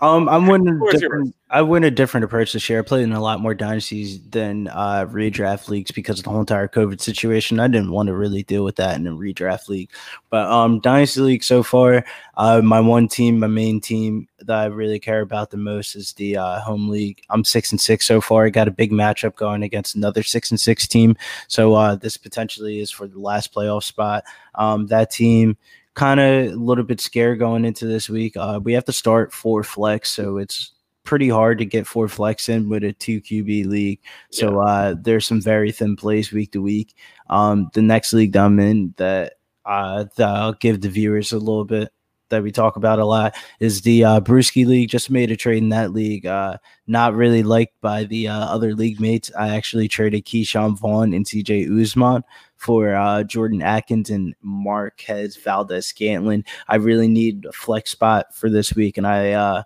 um, 0.00 0.28
I'm 0.28 0.46
winning. 0.46 1.32
I 1.50 1.62
win 1.62 1.84
a 1.84 1.90
different 1.90 2.24
approach 2.24 2.52
this 2.52 2.68
year. 2.68 2.80
I 2.80 2.82
played 2.82 3.04
in 3.04 3.12
a 3.12 3.22
lot 3.22 3.38
more 3.38 3.54
dynasties 3.54 4.20
than 4.28 4.66
uh, 4.68 5.06
redraft 5.08 5.68
leagues 5.68 5.92
because 5.92 6.18
of 6.18 6.24
the 6.24 6.30
whole 6.30 6.40
entire 6.40 6.66
COVID 6.66 7.00
situation. 7.00 7.60
I 7.60 7.68
didn't 7.68 7.92
want 7.92 8.08
to 8.08 8.14
really 8.14 8.42
deal 8.42 8.64
with 8.64 8.74
that 8.76 8.96
in 8.96 9.06
a 9.06 9.12
redraft 9.12 9.68
league. 9.68 9.90
But 10.30 10.50
um, 10.50 10.80
dynasty 10.80 11.20
league 11.20 11.44
so 11.44 11.62
far, 11.62 12.04
uh, 12.36 12.60
my 12.60 12.80
one 12.80 13.06
team, 13.06 13.38
my 13.38 13.46
main 13.46 13.80
team 13.80 14.26
that 14.40 14.56
I 14.56 14.64
really 14.66 14.98
care 14.98 15.20
about 15.20 15.50
the 15.50 15.56
most 15.56 15.94
is 15.94 16.12
the 16.14 16.38
uh, 16.38 16.60
home 16.60 16.88
league. 16.88 17.22
I'm 17.30 17.44
six 17.44 17.70
and 17.70 17.80
six 17.80 18.04
so 18.04 18.20
far. 18.20 18.46
I 18.46 18.50
got 18.50 18.66
a 18.66 18.72
big 18.72 18.90
matchup 18.90 19.36
going 19.36 19.62
against 19.62 19.94
another 19.94 20.24
six 20.24 20.50
and 20.50 20.58
six 20.58 20.88
team. 20.88 21.16
So 21.46 21.74
uh, 21.74 21.94
this 21.94 22.16
potentially 22.16 22.80
is 22.80 22.90
for 22.90 23.06
the 23.06 23.20
last 23.20 23.54
playoff 23.54 23.84
spot. 23.84 24.24
Um, 24.56 24.88
that 24.88 25.12
team 25.12 25.56
kind 25.94 26.20
of 26.20 26.52
a 26.52 26.56
little 26.56 26.84
bit 26.84 27.00
scared 27.00 27.38
going 27.38 27.64
into 27.64 27.86
this 27.86 28.08
week. 28.08 28.36
Uh, 28.36 28.60
we 28.62 28.72
have 28.72 28.84
to 28.84 28.92
start 28.92 29.32
four 29.32 29.62
flex, 29.62 30.10
so 30.10 30.38
it's 30.38 30.72
pretty 31.04 31.28
hard 31.28 31.58
to 31.58 31.64
get 31.64 31.86
four 31.86 32.08
flex 32.08 32.48
in 32.48 32.68
with 32.68 32.82
a 32.82 32.92
two 32.92 33.20
QB 33.20 33.66
league. 33.66 34.00
So 34.30 34.62
yeah. 34.62 34.72
uh, 34.72 34.94
there's 35.00 35.26
some 35.26 35.40
very 35.40 35.70
thin 35.70 35.96
plays 35.96 36.32
week 36.32 36.52
to 36.52 36.62
week. 36.62 36.94
Um, 37.30 37.70
the 37.74 37.82
next 37.82 38.12
league 38.12 38.32
that 38.32 38.44
I'm 38.44 38.58
in 38.58 38.94
that, 38.96 39.34
uh, 39.64 40.06
that 40.16 40.28
I'll 40.28 40.54
give 40.54 40.80
the 40.80 40.88
viewers 40.88 41.32
a 41.32 41.38
little 41.38 41.64
bit 41.64 41.92
that 42.30 42.42
we 42.42 42.50
talk 42.50 42.76
about 42.76 42.98
a 42.98 43.04
lot 43.04 43.34
is 43.60 43.82
the 43.82 44.04
uh, 44.04 44.20
Brewski 44.20 44.66
League. 44.66 44.88
Just 44.88 45.10
made 45.10 45.30
a 45.30 45.36
trade 45.36 45.62
in 45.62 45.68
that 45.70 45.92
league. 45.92 46.26
Uh, 46.26 46.58
not 46.86 47.14
really 47.14 47.42
liked 47.42 47.80
by 47.80 48.04
the 48.04 48.28
uh, 48.28 48.46
other 48.46 48.74
league 48.74 49.00
mates. 49.00 49.30
I 49.38 49.54
actually 49.54 49.88
traded 49.88 50.24
Ke'Shawn 50.24 50.78
Vaughn 50.78 51.14
and 51.14 51.26
CJ 51.26 51.68
Uzomah 51.68 52.22
for 52.56 52.94
uh, 52.94 53.24
Jordan 53.24 53.62
Akins 53.62 54.10
and 54.10 54.34
Marquez 54.42 55.36
Valdes-Scantling. 55.36 56.44
I 56.68 56.76
really 56.76 57.08
need 57.08 57.44
a 57.46 57.52
flex 57.52 57.90
spot 57.90 58.34
for 58.34 58.48
this 58.48 58.74
week, 58.74 58.96
and 58.96 59.06
I 59.06 59.32
uh, 59.32 59.62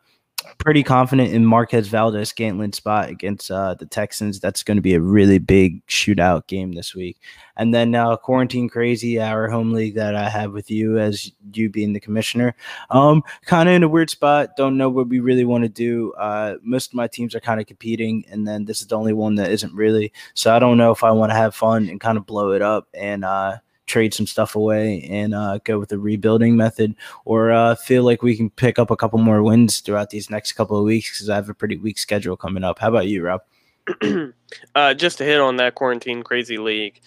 pretty 0.56 0.82
confident 0.82 1.32
in 1.32 1.44
Marquez 1.44 1.88
Valdes-Scantling 1.88 2.72
spot 2.72 3.08
against 3.08 3.50
uh, 3.50 3.74
the 3.74 3.86
Texans. 3.86 4.40
That's 4.40 4.62
going 4.62 4.76
to 4.76 4.82
be 4.82 4.94
a 4.94 5.00
really 5.00 5.38
big 5.38 5.86
shootout 5.86 6.46
game 6.46 6.72
this 6.72 6.94
week. 6.94 7.18
And 7.56 7.74
then 7.74 7.94
uh, 7.94 8.16
quarantine 8.16 8.68
crazy, 8.68 9.20
our 9.20 9.48
home 9.48 9.72
league 9.72 9.96
that 9.96 10.14
I 10.14 10.28
have 10.28 10.52
with 10.52 10.70
you 10.70 10.98
as 10.98 11.30
you 11.52 11.68
being 11.68 11.92
the 11.92 12.00
commissioner. 12.00 12.54
Um, 12.90 13.22
kind 13.44 13.68
of 13.68 13.74
in 13.74 13.82
a 13.82 13.88
weird 13.88 14.10
spot. 14.10 14.50
Don't 14.56 14.76
know 14.76 14.88
what 14.88 15.08
we 15.08 15.20
really 15.20 15.44
want 15.44 15.64
to 15.64 15.68
do. 15.68 16.12
Uh, 16.14 16.56
most 16.62 16.90
of 16.90 16.94
my 16.94 17.08
teams 17.08 17.34
are 17.34 17.40
kind 17.40 17.60
of 17.60 17.66
competing, 17.66 18.24
and 18.30 18.46
then 18.46 18.64
this 18.64 18.80
is 18.80 18.86
the 18.86 18.96
only 18.96 19.12
one 19.12 19.34
that 19.36 19.50
isn't 19.50 19.74
really. 19.74 20.12
So 20.34 20.54
I 20.54 20.58
don't 20.58 20.78
know 20.78 20.92
if 20.92 21.04
I 21.04 21.10
want 21.10 21.30
to 21.30 21.36
have 21.36 21.54
fun 21.54 21.88
and 21.88 22.00
kind 22.00 22.16
of 22.16 22.26
blow 22.26 22.52
it 22.52 22.62
up 22.62 22.88
and 22.94 23.24
uh, 23.24 23.58
trade 23.88 24.14
some 24.14 24.26
stuff 24.26 24.54
away 24.54 25.02
and 25.10 25.34
uh, 25.34 25.58
go 25.64 25.78
with 25.78 25.88
the 25.88 25.98
rebuilding 25.98 26.56
method, 26.56 26.94
or 27.24 27.50
uh, 27.50 27.74
feel 27.74 28.04
like 28.04 28.22
we 28.22 28.36
can 28.36 28.50
pick 28.50 28.78
up 28.78 28.90
a 28.90 28.96
couple 28.96 29.18
more 29.18 29.42
wins 29.42 29.80
throughout 29.80 30.10
these 30.10 30.30
next 30.30 30.52
couple 30.52 30.78
of 30.78 30.84
weeks 30.84 31.10
because 31.12 31.28
I 31.28 31.34
have 31.34 31.48
a 31.48 31.54
pretty 31.54 31.76
weak 31.76 31.98
schedule 31.98 32.36
coming 32.36 32.64
up. 32.64 32.78
How 32.78 32.88
about 32.88 33.08
you, 33.08 33.24
Rob? 33.24 33.40
uh, 34.74 34.94
just 34.94 35.18
to 35.18 35.24
hit 35.24 35.40
on 35.40 35.56
that 35.56 35.74
quarantine 35.74 36.22
crazy 36.22 36.58
league, 36.58 37.00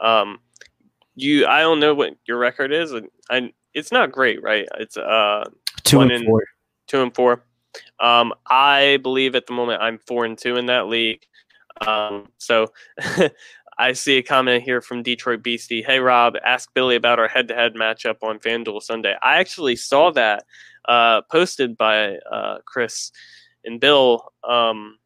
um, 0.00 0.38
you 1.14 1.46
I 1.46 1.60
don't 1.60 1.80
know 1.80 1.94
what 1.94 2.14
your 2.26 2.38
record 2.38 2.72
is. 2.72 2.94
I 3.30 3.52
it's 3.74 3.92
not 3.92 4.12
great, 4.12 4.42
right? 4.42 4.66
It's 4.78 4.96
uh 4.96 5.44
two 5.84 6.00
and 6.00 6.24
four. 6.24 6.44
Two 6.86 7.02
and 7.02 7.14
four. 7.14 7.44
Um, 8.00 8.32
I 8.46 8.98
believe 9.02 9.34
at 9.34 9.46
the 9.46 9.52
moment 9.52 9.82
I'm 9.82 9.98
four 9.98 10.24
and 10.24 10.38
two 10.38 10.56
in 10.56 10.66
that 10.66 10.86
league. 10.86 11.26
Um, 11.86 12.28
so 12.38 12.72
I 13.78 13.92
see 13.92 14.18
a 14.18 14.22
comment 14.22 14.64
here 14.64 14.80
from 14.80 15.02
Detroit 15.02 15.42
Beastie. 15.42 15.82
Hey 15.82 16.00
Rob, 16.00 16.34
ask 16.44 16.72
Billy 16.74 16.96
about 16.96 17.18
our 17.18 17.28
head-to-head 17.28 17.74
matchup 17.74 18.16
on 18.22 18.40
FanDuel 18.40 18.82
Sunday. 18.82 19.14
I 19.22 19.38
actually 19.38 19.76
saw 19.76 20.10
that 20.12 20.44
uh, 20.88 21.22
posted 21.30 21.76
by 21.76 22.16
uh, 22.30 22.58
Chris 22.66 23.12
and 23.64 23.78
Bill. 23.78 24.32
Um, 24.42 24.98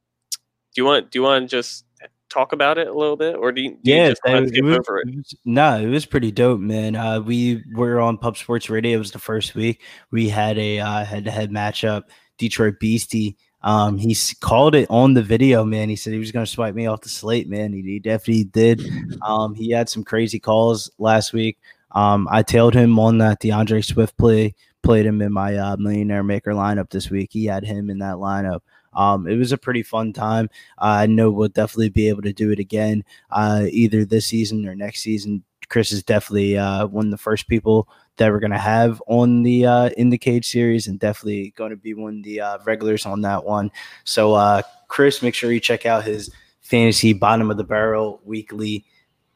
do 0.75 0.81
you 0.81 0.87
want 0.87 1.11
do 1.11 1.19
you 1.19 1.23
want 1.23 1.51
to 1.51 1.57
just 1.57 1.85
talk 2.31 2.55
about 2.55 2.79
it 2.79 2.89
a 2.89 2.95
little 2.95 3.17
bit, 3.17 3.37
or 3.37 3.53
do 3.53 3.61
you, 3.61 3.71
do 3.83 3.91
yeah, 3.91 4.05
you 4.05 4.11
just 4.13 4.23
want 4.25 4.47
to 4.47 4.49
skip 4.49 4.65
over 4.65 5.01
it? 5.01 5.09
it 5.09 5.17
was, 5.17 5.35
no, 5.45 5.79
it 5.79 5.89
was 5.89 6.07
pretty 6.07 6.33
dope, 6.33 6.61
man. 6.61 6.97
Uh, 6.97 7.21
we 7.21 7.63
were 7.75 8.01
on 8.01 8.17
Pub 8.17 8.39
Sports 8.39 8.71
Radio. 8.71 8.97
It 8.97 8.99
was 8.99 9.13
the 9.13 9.19
first 9.19 9.55
week. 9.55 9.83
We 10.11 10.31
had 10.31 10.57
a 10.59 10.81
uh, 10.81 11.05
head-to-head 11.05 11.51
matchup. 11.51 12.05
Detroit 12.39 12.81
Beastie 12.81 13.37
um, 13.63 13.99
he 13.99 14.17
called 14.41 14.75
it 14.75 14.87
on 14.91 15.15
the 15.15 15.23
video, 15.23 15.65
man. 15.65 15.89
He 15.89 15.97
said 15.97 16.13
he 16.13 16.19
was 16.19 16.33
going 16.33 16.47
to 16.47 16.51
swipe 16.51 16.75
me 16.75 16.87
off 16.87 17.01
the 17.01 17.09
slate, 17.09 17.49
man. 17.49 17.73
He, 17.73 17.83
he 17.83 17.99
definitely 17.99 18.45
did. 18.45 18.83
Um, 19.23 19.55
he 19.55 19.71
had 19.71 19.89
some 19.89 20.05
crazy 20.05 20.39
calls 20.39 20.91
last 20.99 21.33
week. 21.33 21.59
Um, 21.93 22.27
I 22.31 22.43
tailed 22.43 22.75
him 22.75 22.99
on 22.99 23.19
that 23.19 23.41
D'Andre 23.41 23.83
Swift 23.83 24.17
play 24.17 24.55
played 24.83 25.07
him 25.07 25.23
in 25.23 25.33
my 25.33 25.57
uh, 25.57 25.77
Millionaire 25.77 26.23
Maker 26.23 26.53
lineup 26.53 26.91
this 26.91 27.11
week. 27.11 27.31
He 27.33 27.47
had 27.47 27.65
him 27.65 27.89
in 27.89 27.99
that 27.99 28.17
lineup. 28.17 28.61
Um, 28.95 29.27
it 29.27 29.37
was 29.37 29.53
a 29.53 29.59
pretty 29.59 29.83
fun 29.83 30.13
time. 30.13 30.51
I 30.79 31.07
know 31.07 31.31
we'll 31.31 31.49
definitely 31.49 31.89
be 31.89 32.09
able 32.09 32.23
to 32.23 32.33
do 32.33 32.51
it 32.51 32.59
again, 32.59 33.05
uh, 33.31 33.67
either 33.71 34.05
this 34.05 34.27
season 34.27 34.69
or 34.69 34.75
next 34.75 35.01
season. 35.01 35.45
Chris 35.73 35.91
is 35.91 36.03
definitely 36.03 36.59
uh, 36.59 36.87
one 36.87 37.07
of 37.07 37.11
the 37.11 37.17
first 37.17 37.49
people 37.49 37.89
that 38.19 38.31
we're 38.31 38.41
gonna 38.41 38.59
have 38.59 39.03
on 39.07 39.43
the 39.43 39.65
uh, 39.65 39.89
in 39.97 40.11
the 40.11 40.19
cage 40.19 40.47
series, 40.47 40.87
and 40.87 41.01
definitely 41.01 41.55
going 41.57 41.71
to 41.71 41.79
be 41.79 41.95
one 41.95 42.19
of 42.19 42.25
the 42.25 42.43
uh, 42.43 42.59
regulars 42.67 43.07
on 43.07 43.23
that 43.23 43.45
one. 43.45 43.71
So, 44.05 44.35
uh, 44.35 44.61
Chris, 44.89 45.23
make 45.23 45.35
sure 45.35 45.51
you 45.51 45.61
check 45.61 45.87
out 45.87 46.05
his 46.05 46.31
fantasy 46.61 47.15
bottom 47.15 47.51
of 47.51 47.57
the 47.57 47.65
barrel 47.65 48.21
weekly 48.23 48.85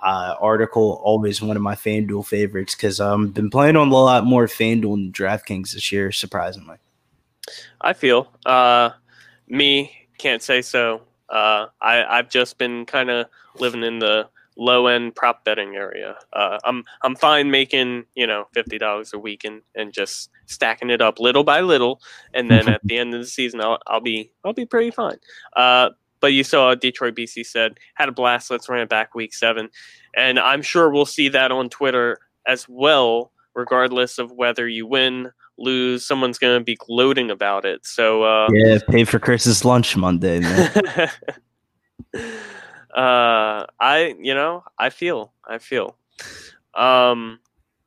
uh, 0.01 0.35
article. 0.39 1.01
Always 1.03 1.41
one 1.41 1.57
of 1.57 1.63
my 1.63 1.75
FanDuel 1.75 2.27
favorites 2.27 2.75
because 2.75 3.01
I've 3.01 3.15
um, 3.15 3.29
been 3.29 3.49
playing 3.49 3.77
on 3.77 3.89
a 3.89 3.95
lot 3.95 4.27
more 4.27 4.47
FanDuel 4.47 4.93
and 4.93 5.15
DraftKings 5.15 5.73
this 5.73 5.91
year, 5.91 6.13
surprisingly. 6.13 6.77
I 7.81 7.95
feel 7.95 8.31
uh, 8.45 8.91
me 9.49 9.91
can't 10.19 10.43
say 10.43 10.61
so. 10.61 11.01
Uh, 11.31 11.69
I 11.81 12.05
I've 12.05 12.29
just 12.29 12.59
been 12.59 12.85
kind 12.85 13.09
of 13.09 13.27
living 13.59 13.83
in 13.83 14.01
the 14.01 14.29
low 14.57 14.87
end 14.87 15.15
prop 15.15 15.45
betting 15.45 15.77
area. 15.77 16.17
Uh, 16.33 16.59
I'm 16.65 16.85
I'm 17.03 17.15
fine 17.17 17.51
making 17.51 18.05
you 18.15 18.27
know 18.27 18.47
fifty 18.53 18.79
dollars 18.79 19.13
a 19.13 19.19
week 19.19 19.45
and, 19.45 19.63
and 19.75 19.93
just 19.93 20.31
stacking 20.47 20.91
it 20.91 21.01
up 21.01 21.19
little 21.19 21.45
by 21.45 21.61
little, 21.61 22.01
and 22.35 22.51
then 22.51 22.69
at 22.69 22.81
the 22.85 22.99
end 22.99 23.15
of 23.15 23.21
the 23.21 23.27
season 23.27 23.61
I'll 23.61 23.79
I'll 23.87 24.01
be 24.01 24.31
I'll 24.45 24.53
be 24.53 24.67
pretty 24.67 24.91
fine. 24.91 25.19
Uh, 25.55 25.91
but 26.21 26.33
you 26.33 26.45
saw 26.45 26.75
Detroit 26.75 27.15
Beastie 27.15 27.45
said 27.45 27.79
had 27.95 28.09
a 28.09 28.13
blast. 28.13 28.51
Let's 28.51 28.69
run 28.69 28.81
it 28.81 28.89
back 28.89 29.15
week 29.15 29.35
seven, 29.35 29.69
and 30.17 30.39
I'm 30.39 30.63
sure 30.63 30.91
we'll 30.91 31.07
see 31.07 31.29
that 31.29 31.53
on 31.53 31.69
Twitter 31.69 32.19
as 32.47 32.69
well. 32.69 33.33
Regardless 33.55 34.19
of 34.19 34.33
whether 34.33 34.69
you 34.69 34.87
win, 34.87 35.31
lose, 35.57 36.05
someone's 36.05 36.39
going 36.39 36.59
to 36.59 36.65
be 36.65 36.77
gloating 36.77 37.31
about 37.31 37.65
it. 37.65 37.87
So 37.87 38.23
uh, 38.23 38.49
yeah, 38.53 38.79
pay 38.91 39.05
for 39.05 39.19
Chris's 39.19 39.65
lunch 39.65 39.97
Monday. 39.97 40.43
uh, 42.97 43.67
I, 43.79 44.15
you 44.19 44.35
know, 44.35 44.65
I 44.79 44.89
feel, 44.91 45.33
I 45.47 45.59
feel. 45.59 45.97
Um, 46.75 47.41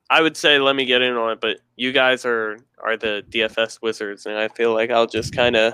I 0.10 0.22
would 0.22 0.38
say 0.38 0.60
let 0.60 0.75
me 0.75 0.86
get 0.86 1.01
in 1.01 1.16
on 1.16 1.32
it, 1.32 1.42
but 1.42 1.60
you 1.75 1.92
guys 1.92 2.25
are 2.25 2.58
are 2.82 2.96
the 2.96 3.24
DFS 3.30 3.82
wizards, 3.82 4.25
and 4.25 4.38
I 4.38 4.48
feel 4.48 4.74
like 4.74 4.92
I'll 4.92 5.08
just 5.08 5.36
kind 5.36 5.56
of, 5.56 5.74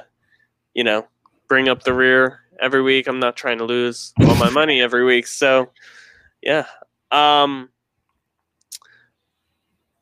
you 0.73 0.83
know, 0.83 1.05
bring 1.47 1.69
up 1.69 1.83
the 1.83 1.93
rear 1.93 2.39
every 2.61 2.81
week. 2.81 3.07
I'm 3.07 3.19
not 3.19 3.35
trying 3.35 3.57
to 3.59 3.65
lose 3.65 4.13
all 4.21 4.35
my 4.35 4.49
money 4.49 4.81
every 4.81 5.05
week, 5.05 5.27
so 5.27 5.71
yeah. 6.41 6.65
Um. 7.11 7.69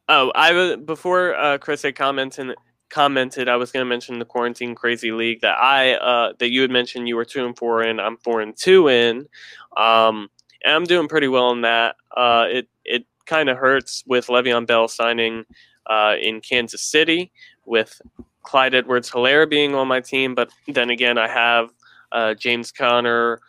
Oh, 0.09 0.31
I 0.35 0.75
before 0.75 1.35
uh, 1.35 1.57
Chris 1.57 1.81
had 1.81 1.95
commented 1.95 2.55
commented 2.93 3.49
I 3.49 3.55
was 3.55 3.71
going 3.71 3.83
to 3.83 3.89
mention 3.89 4.19
the 4.19 4.25
quarantine 4.25 4.75
crazy 4.75 5.11
league 5.11 5.41
that 5.41 5.57
I 5.57 5.95
uh, 5.95 6.33
that 6.37 6.51
you 6.51 6.61
had 6.61 6.69
mentioned 6.69 7.07
you 7.07 7.15
were 7.15 7.25
two 7.25 7.43
and 7.43 7.57
four 7.57 7.81
in. 7.81 7.99
I'm 7.99 8.17
four 8.17 8.39
and 8.39 8.55
two 8.55 8.87
in, 8.87 9.27
um, 9.75 10.29
and 10.63 10.75
I'm 10.75 10.83
doing 10.83 11.07
pretty 11.07 11.27
well 11.27 11.51
in 11.51 11.61
that. 11.61 11.95
Uh, 12.15 12.45
it 12.49 12.69
it 12.85 13.05
kind 13.25 13.49
of 13.49 13.57
hurts 13.57 14.03
with 14.05 14.27
Le'Veon 14.27 14.67
Bell 14.67 14.87
signing 14.87 15.45
uh, 15.87 16.13
in 16.21 16.39
Kansas 16.39 16.83
City 16.83 17.31
with 17.65 17.99
Clyde 18.43 18.75
Edwards 18.75 19.09
Helaire 19.09 19.49
being 19.49 19.73
on 19.73 19.87
my 19.87 19.99
team, 19.99 20.35
but 20.35 20.51
then 20.67 20.91
again 20.91 21.17
I 21.17 21.27
have 21.27 21.69
uh, 22.11 22.35
James 22.35 22.71
Conner, 22.71 23.39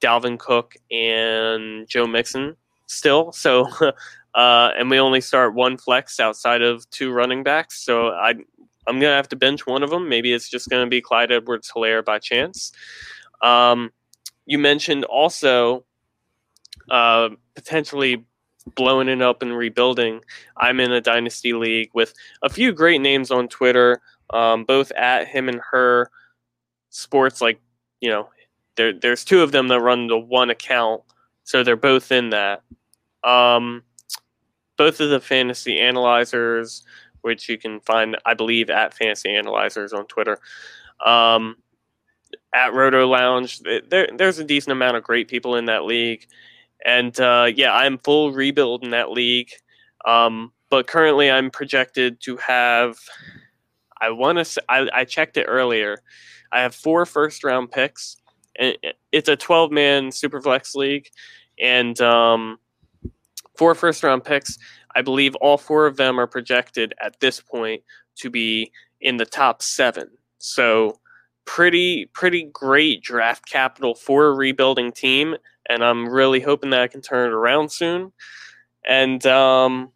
Dalvin 0.00 0.38
Cook, 0.38 0.76
and 0.90 1.86
Joe 1.88 2.06
Mixon 2.06 2.56
still. 2.86 3.32
So. 3.32 3.68
Uh, 4.34 4.70
and 4.78 4.88
we 4.88 5.00
only 5.00 5.20
start 5.20 5.54
one 5.54 5.76
flex 5.76 6.20
outside 6.20 6.62
of 6.62 6.88
two 6.90 7.10
running 7.10 7.42
backs. 7.42 7.82
So 7.82 8.10
I 8.10 8.34
I'm 8.88 8.98
gonna 8.98 9.14
have 9.14 9.28
to 9.28 9.36
bench 9.36 9.66
one 9.66 9.82
of 9.82 9.90
them. 9.90 10.08
Maybe 10.08 10.32
it's 10.32 10.48
just 10.48 10.68
gonna 10.68 10.86
be 10.86 11.00
Clyde 11.00 11.30
Edwards-Helaire 11.30 12.04
by 12.04 12.18
chance. 12.18 12.72
Um, 13.42 13.92
you 14.46 14.58
mentioned 14.58 15.04
also 15.04 15.84
uh, 16.90 17.28
potentially 17.54 18.24
blowing 18.74 19.08
it 19.08 19.22
up 19.22 19.42
and 19.42 19.56
rebuilding. 19.56 20.20
I'm 20.56 20.80
in 20.80 20.92
a 20.92 21.00
dynasty 21.00 21.52
league 21.52 21.90
with 21.94 22.14
a 22.42 22.48
few 22.48 22.72
great 22.72 23.00
names 23.00 23.30
on 23.30 23.48
Twitter, 23.48 24.00
um, 24.30 24.64
both 24.64 24.90
at 24.92 25.28
him 25.28 25.48
and 25.48 25.60
her 25.70 26.10
sports. 26.90 27.40
Like 27.40 27.60
you 28.00 28.08
know, 28.08 28.28
there 28.76 28.92
there's 28.92 29.24
two 29.24 29.42
of 29.42 29.52
them 29.52 29.68
that 29.68 29.80
run 29.80 30.06
the 30.06 30.18
one 30.18 30.50
account, 30.50 31.02
so 31.44 31.62
they're 31.62 31.76
both 31.76 32.10
in 32.10 32.30
that. 32.30 32.62
Um, 33.22 33.82
both 34.76 35.00
of 35.00 35.10
the 35.10 35.20
fantasy 35.20 35.78
analyzers 35.78 36.84
which 37.22 37.48
you 37.48 37.58
can 37.58 37.80
find, 37.80 38.16
I 38.24 38.34
believe, 38.34 38.70
at 38.70 38.94
Fantasy 38.94 39.34
Analyzers 39.34 39.92
on 39.92 40.06
Twitter. 40.06 40.38
Um, 41.04 41.56
at 42.54 42.74
Roto 42.74 43.06
Lounge, 43.06 43.60
there, 43.88 44.08
there's 44.14 44.38
a 44.38 44.44
decent 44.44 44.72
amount 44.72 44.96
of 44.96 45.02
great 45.02 45.28
people 45.28 45.56
in 45.56 45.66
that 45.66 45.84
league. 45.84 46.26
And 46.84 47.18
uh, 47.20 47.50
yeah, 47.54 47.74
I'm 47.74 47.98
full 47.98 48.32
rebuild 48.32 48.84
in 48.84 48.90
that 48.90 49.10
league. 49.10 49.50
Um, 50.04 50.52
but 50.70 50.86
currently, 50.86 51.30
I'm 51.30 51.50
projected 51.50 52.20
to 52.22 52.36
have, 52.36 52.98
I 54.00 54.10
want 54.10 54.44
to, 54.44 54.62
I, 54.68 54.88
I 54.92 55.04
checked 55.04 55.36
it 55.36 55.44
earlier. 55.44 55.98
I 56.52 56.60
have 56.60 56.74
four 56.74 57.04
first 57.06 57.44
round 57.44 57.70
picks. 57.70 58.16
And 58.58 58.76
it's 59.12 59.28
a 59.28 59.36
12 59.36 59.70
man 59.70 60.08
Superflex 60.08 60.74
league. 60.74 61.08
And 61.60 62.00
um, 62.00 62.58
four 63.56 63.74
first 63.74 64.02
round 64.02 64.24
picks. 64.24 64.58
I 64.98 65.02
believe 65.02 65.36
all 65.36 65.58
four 65.58 65.86
of 65.86 65.96
them 65.96 66.18
are 66.18 66.26
projected 66.26 66.92
at 67.00 67.20
this 67.20 67.40
point 67.40 67.84
to 68.16 68.30
be 68.30 68.72
in 69.00 69.16
the 69.16 69.24
top 69.24 69.62
seven. 69.62 70.08
So 70.38 70.98
pretty 71.44 72.06
pretty 72.06 72.50
great 72.52 73.00
draft 73.00 73.48
capital 73.48 73.94
for 73.94 74.26
a 74.26 74.34
rebuilding 74.34 74.90
team, 74.90 75.36
and 75.68 75.84
I'm 75.84 76.08
really 76.08 76.40
hoping 76.40 76.70
that 76.70 76.80
I 76.80 76.88
can 76.88 77.00
turn 77.00 77.30
it 77.30 77.32
around 77.32 77.70
soon. 77.70 78.12
And 78.84 79.24
um, 79.24 79.92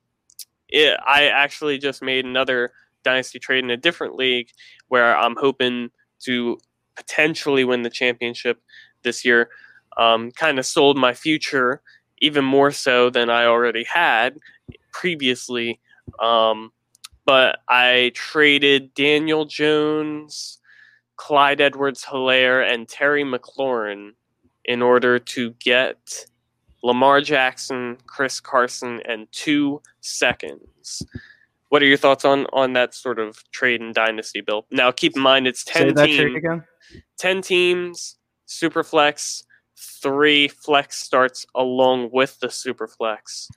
it, 0.68 0.96
I 1.04 1.24
actually 1.24 1.78
just 1.78 2.00
made 2.00 2.24
another 2.24 2.70
dynasty 3.02 3.40
trade 3.40 3.64
in 3.64 3.70
a 3.70 3.76
different 3.76 4.14
league 4.14 4.50
where 4.86 5.16
I'm 5.16 5.34
hoping 5.34 5.90
to 6.26 6.58
potentially 6.94 7.64
win 7.64 7.82
the 7.82 7.90
championship 7.90 8.62
this 9.02 9.24
year. 9.24 9.50
Um, 9.96 10.30
kind 10.30 10.60
of 10.60 10.64
sold 10.64 10.96
my 10.96 11.12
future 11.12 11.82
even 12.18 12.44
more 12.44 12.70
so 12.70 13.10
than 13.10 13.30
I 13.30 13.46
already 13.46 13.82
had 13.82 14.38
previously. 14.92 15.80
Um, 16.20 16.72
but 17.24 17.58
I 17.68 18.12
traded 18.14 18.94
Daniel 18.94 19.44
Jones, 19.44 20.58
Clyde 21.16 21.60
Edwards-Helaire, 21.60 22.70
and 22.72 22.88
Terry 22.88 23.24
McLaurin 23.24 24.10
in 24.64 24.82
order 24.82 25.18
to 25.18 25.50
get 25.60 26.26
Lamar 26.82 27.20
Jackson, 27.20 27.96
Chris 28.06 28.40
Carson, 28.40 29.00
and 29.08 29.30
two 29.30 29.80
seconds. 30.00 31.02
What 31.68 31.82
are 31.82 31.86
your 31.86 31.96
thoughts 31.96 32.24
on 32.24 32.46
on 32.52 32.74
that 32.74 32.94
sort 32.94 33.18
of 33.18 33.42
trade 33.50 33.80
and 33.80 33.94
dynasty 33.94 34.40
build? 34.40 34.66
Now, 34.70 34.90
keep 34.90 35.16
in 35.16 35.22
mind 35.22 35.46
it's 35.46 35.64
ten 35.64 35.94
teams. 35.94 36.42
Ten 37.16 37.40
teams, 37.40 38.18
super 38.46 38.82
flex, 38.82 39.44
three 39.76 40.48
flex 40.48 40.98
starts 40.98 41.46
along 41.54 42.10
with 42.12 42.38
the 42.40 42.50
super 42.50 42.88
flex. 42.88 43.48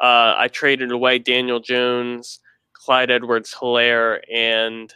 Uh, 0.00 0.34
I 0.36 0.48
traded 0.48 0.90
away 0.90 1.18
Daniel 1.18 1.60
Jones, 1.60 2.40
Clyde 2.72 3.10
Edwards-Helaire, 3.10 4.20
and 4.32 4.92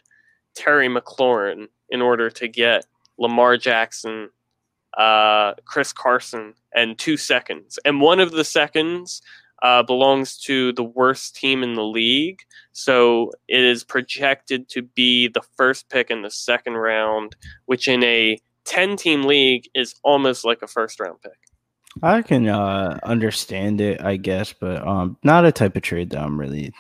Terry 0.54 0.88
McLaurin 0.88 1.68
in 1.90 2.00
order 2.00 2.30
to 2.30 2.49
get 2.49 2.87
Lamar 3.18 3.56
Jackson, 3.56 4.30
uh, 4.96 5.54
Chris 5.64 5.92
Carson, 5.92 6.54
and 6.75 6.99
two 6.99 7.16
seconds. 7.16 7.78
And 7.84 8.00
one 8.00 8.20
of 8.20 8.32
the 8.32 8.44
seconds 8.44 9.20
uh, 9.62 9.82
belongs 9.82 10.38
to 10.38 10.73
the 10.73 10.82
worst 10.82 11.37
team 11.37 11.62
in 11.62 11.75
the 11.75 11.84
league. 11.84 12.40
So 12.73 13.32
it 13.49 13.62
is 13.62 13.84
projected 13.84 14.68
to 14.70 14.82
be 14.82 15.28
the 15.28 15.42
first 15.56 15.88
pick 15.88 16.11
in 16.11 16.23
the 16.23 16.30
second 16.30 16.75
round, 16.75 17.37
which 17.66 17.88
in 17.88 18.02
a 18.04 18.38
10 18.64 18.96
team 18.96 19.23
league 19.23 19.68
is 19.75 19.94
almost 20.02 20.44
like 20.44 20.62
a 20.62 20.66
first 20.66 21.00
round 21.00 21.20
pick. 21.23 21.43
I 22.02 22.22
can 22.22 22.48
uh, 22.48 22.98
understand 23.02 23.80
it, 23.80 24.00
I 24.00 24.16
guess, 24.16 24.52
but 24.52 24.86
um, 24.86 25.16
not 25.22 25.44
a 25.44 25.52
type 25.52 25.76
of 25.76 25.82
trade 25.82 26.10
that 26.10 26.20
I'm 26.20 26.38
really 26.38 26.72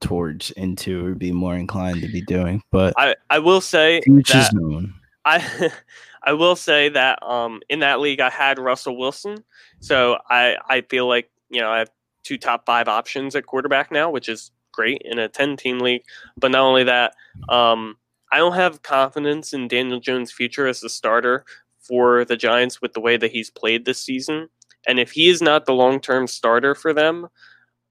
towards 0.00 0.50
into 0.52 1.06
or 1.06 1.14
be 1.14 1.32
more 1.32 1.54
inclined 1.54 2.02
to 2.02 2.08
be 2.08 2.20
doing. 2.22 2.62
But 2.70 2.94
I, 2.96 3.14
I 3.30 3.38
will 3.38 3.60
say 3.60 4.00
that. 4.06 4.90
I 5.24 5.70
I 6.22 6.32
will 6.32 6.56
say 6.56 6.88
that 6.90 7.22
um 7.22 7.60
in 7.68 7.80
that 7.80 8.00
league 8.00 8.20
I 8.20 8.30
had 8.30 8.58
Russell 8.58 8.96
Wilson, 8.96 9.44
so 9.80 10.18
I 10.28 10.56
I 10.68 10.82
feel 10.82 11.06
like 11.06 11.30
you 11.50 11.60
know 11.60 11.70
I 11.70 11.78
have 11.78 11.90
two 12.24 12.38
top 12.38 12.66
five 12.66 12.88
options 12.88 13.34
at 13.36 13.46
quarterback 13.46 13.90
now, 13.90 14.10
which 14.10 14.28
is 14.28 14.50
great 14.72 15.02
in 15.04 15.18
a 15.18 15.28
ten 15.28 15.56
team 15.56 15.78
league. 15.78 16.02
But 16.36 16.50
not 16.50 16.62
only 16.62 16.84
that, 16.84 17.14
um 17.48 17.96
I 18.30 18.38
don't 18.38 18.54
have 18.54 18.82
confidence 18.82 19.52
in 19.54 19.68
Daniel 19.68 20.00
Jones' 20.00 20.32
future 20.32 20.66
as 20.66 20.82
a 20.82 20.88
starter 20.88 21.44
for 21.88 22.24
the 22.24 22.36
Giants 22.36 22.82
with 22.82 22.92
the 22.92 23.00
way 23.00 23.16
that 23.16 23.32
he's 23.32 23.50
played 23.50 23.84
this 23.84 24.02
season. 24.02 24.48
And 24.86 25.00
if 25.00 25.10
he 25.12 25.28
is 25.28 25.42
not 25.42 25.66
the 25.66 25.72
long 25.72 26.00
term 26.00 26.26
starter 26.26 26.74
for 26.74 26.92
them, 26.92 27.26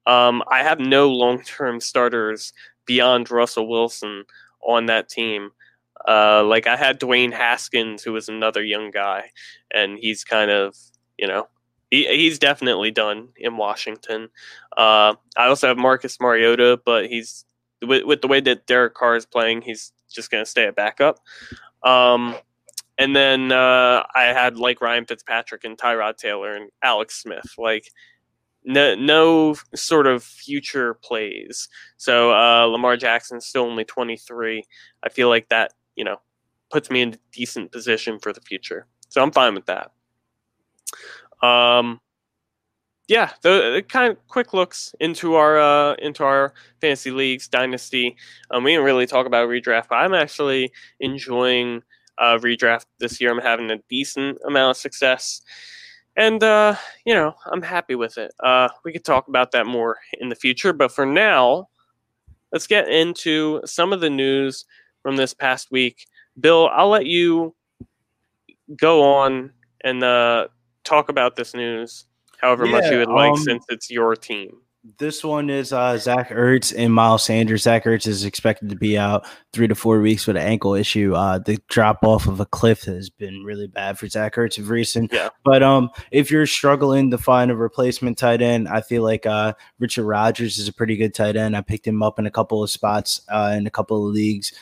um, 0.06 0.42
I 0.50 0.62
have 0.62 0.80
no 0.80 1.08
long 1.12 1.42
term 1.42 1.80
starters 1.80 2.52
beyond 2.86 3.30
Russell 3.30 3.68
Wilson 3.68 4.24
on 4.66 4.86
that 4.86 5.08
team. 5.08 5.50
Uh, 6.06 6.44
like 6.44 6.66
I 6.66 6.76
had 6.76 7.00
Dwayne 7.00 7.32
Haskins, 7.32 8.02
who 8.02 8.12
was 8.12 8.28
another 8.28 8.62
young 8.62 8.90
guy, 8.90 9.30
and 9.72 9.98
he's 9.98 10.24
kind 10.24 10.50
of, 10.50 10.76
you 11.18 11.26
know, 11.26 11.48
he, 11.90 12.06
he's 12.06 12.38
definitely 12.38 12.90
done 12.90 13.28
in 13.36 13.56
Washington. 13.56 14.28
Uh, 14.76 15.14
I 15.36 15.46
also 15.48 15.66
have 15.66 15.76
Marcus 15.76 16.20
Mariota, 16.20 16.80
but 16.84 17.06
he's 17.06 17.44
with, 17.82 18.04
with 18.04 18.22
the 18.22 18.28
way 18.28 18.40
that 18.40 18.66
Derek 18.66 18.94
Carr 18.94 19.16
is 19.16 19.26
playing, 19.26 19.62
he's 19.62 19.92
just 20.10 20.30
going 20.30 20.44
to 20.44 20.50
stay 20.50 20.66
a 20.66 20.72
backup. 20.72 21.18
Um, 21.82 22.36
and 22.98 23.14
then 23.14 23.52
uh, 23.52 24.02
I 24.14 24.24
had 24.24 24.58
like 24.58 24.80
Ryan 24.80 25.06
Fitzpatrick 25.06 25.64
and 25.64 25.78
Tyrod 25.78 26.16
Taylor 26.16 26.54
and 26.54 26.70
Alex 26.82 27.22
Smith. 27.22 27.54
Like 27.56 27.90
no, 28.64 28.94
no 28.96 29.54
sort 29.74 30.06
of 30.06 30.22
future 30.22 30.94
plays. 30.94 31.68
So 31.96 32.32
uh, 32.32 32.64
Lamar 32.64 32.96
Jackson's 32.96 33.46
still 33.46 33.64
only 33.64 33.84
23. 33.84 34.64
I 35.02 35.08
feel 35.08 35.28
like 35.28 35.48
that, 35.48 35.72
you 35.94 36.04
know, 36.04 36.16
puts 36.70 36.90
me 36.90 37.00
in 37.00 37.14
a 37.14 37.18
decent 37.32 37.72
position 37.72 38.18
for 38.18 38.32
the 38.32 38.40
future. 38.40 38.86
So 39.08 39.22
I'm 39.22 39.30
fine 39.30 39.54
with 39.54 39.66
that. 39.66 39.92
Um, 41.46 42.00
yeah, 43.06 43.30
the, 43.40 43.72
the, 43.76 43.82
kind 43.82 44.10
of 44.12 44.28
quick 44.28 44.52
looks 44.52 44.94
into 45.00 45.34
our 45.36 45.58
uh, 45.58 45.94
into 45.94 46.24
our 46.24 46.52
fantasy 46.80 47.10
leagues 47.10 47.48
dynasty. 47.48 48.16
Um, 48.50 48.64
we 48.64 48.72
didn't 48.72 48.84
really 48.84 49.06
talk 49.06 49.26
about 49.26 49.48
redraft, 49.48 49.88
but 49.88 49.96
I'm 49.96 50.12
actually 50.12 50.72
enjoying 51.00 51.82
uh, 52.20 52.38
redraft 52.38 52.86
this 52.98 53.20
year. 53.20 53.30
I'm 53.32 53.40
having 53.40 53.70
a 53.70 53.78
decent 53.88 54.38
amount 54.46 54.72
of 54.72 54.76
success 54.76 55.42
and 56.18 56.42
uh, 56.42 56.74
you 57.06 57.14
know 57.14 57.34
I'm 57.50 57.62
happy 57.62 57.94
with 57.94 58.18
it. 58.18 58.34
Uh, 58.42 58.68
we 58.84 58.92
could 58.92 59.04
talk 59.04 59.28
about 59.28 59.52
that 59.52 59.66
more 59.66 59.96
in 60.20 60.28
the 60.28 60.34
future, 60.34 60.72
but 60.74 60.92
for 60.92 61.06
now, 61.06 61.68
let's 62.52 62.66
get 62.66 62.88
into 62.88 63.62
some 63.64 63.92
of 63.92 64.00
the 64.00 64.10
news 64.10 64.66
from 65.02 65.16
this 65.16 65.32
past 65.32 65.70
week. 65.70 66.06
Bill, 66.38 66.68
I'll 66.72 66.90
let 66.90 67.06
you 67.06 67.54
go 68.76 69.02
on 69.02 69.52
and 69.82 70.02
uh, 70.02 70.48
talk 70.84 71.08
about 71.08 71.36
this 71.36 71.54
news 71.54 72.04
however 72.40 72.66
yeah, 72.66 72.72
much 72.72 72.90
you 72.90 72.98
would 72.98 73.08
like, 73.08 73.30
um, 73.30 73.36
since 73.36 73.64
it's 73.68 73.90
your 73.90 74.14
team. 74.14 74.56
This 74.96 75.22
one 75.22 75.50
is 75.50 75.72
uh, 75.72 75.98
Zach 75.98 76.30
Ertz 76.30 76.72
and 76.76 76.94
Miles 76.94 77.24
Sanders. 77.24 77.64
Zach 77.64 77.84
Ertz 77.84 78.06
is 78.06 78.24
expected 78.24 78.70
to 78.70 78.76
be 78.76 78.96
out 78.96 79.26
three 79.52 79.68
to 79.68 79.74
four 79.74 80.00
weeks 80.00 80.26
with 80.26 80.36
an 80.36 80.42
ankle 80.42 80.74
issue. 80.74 81.14
Uh, 81.14 81.38
the 81.38 81.60
drop 81.68 81.98
off 82.02 82.26
of 82.26 82.40
a 82.40 82.46
cliff 82.46 82.84
has 82.84 83.10
been 83.10 83.44
really 83.44 83.66
bad 83.66 83.98
for 83.98 84.08
Zach 84.08 84.36
Ertz 84.36 84.56
of 84.56 84.70
recent. 84.70 85.12
Yeah. 85.12 85.28
But 85.44 85.62
um, 85.62 85.90
if 86.10 86.30
you're 86.30 86.46
struggling 86.46 87.10
to 87.10 87.18
find 87.18 87.50
a 87.50 87.56
replacement 87.56 88.16
tight 88.16 88.40
end, 88.40 88.68
I 88.68 88.80
feel 88.80 89.02
like 89.02 89.26
uh, 89.26 89.52
Richard 89.78 90.04
Rodgers 90.04 90.58
is 90.58 90.68
a 90.68 90.72
pretty 90.72 90.96
good 90.96 91.12
tight 91.12 91.36
end. 91.36 91.56
I 91.56 91.60
picked 91.60 91.86
him 91.86 92.02
up 92.02 92.18
in 92.18 92.26
a 92.26 92.30
couple 92.30 92.62
of 92.62 92.70
spots 92.70 93.20
uh, 93.28 93.54
in 93.58 93.66
a 93.66 93.70
couple 93.70 94.06
of 94.06 94.14
leagues 94.14 94.52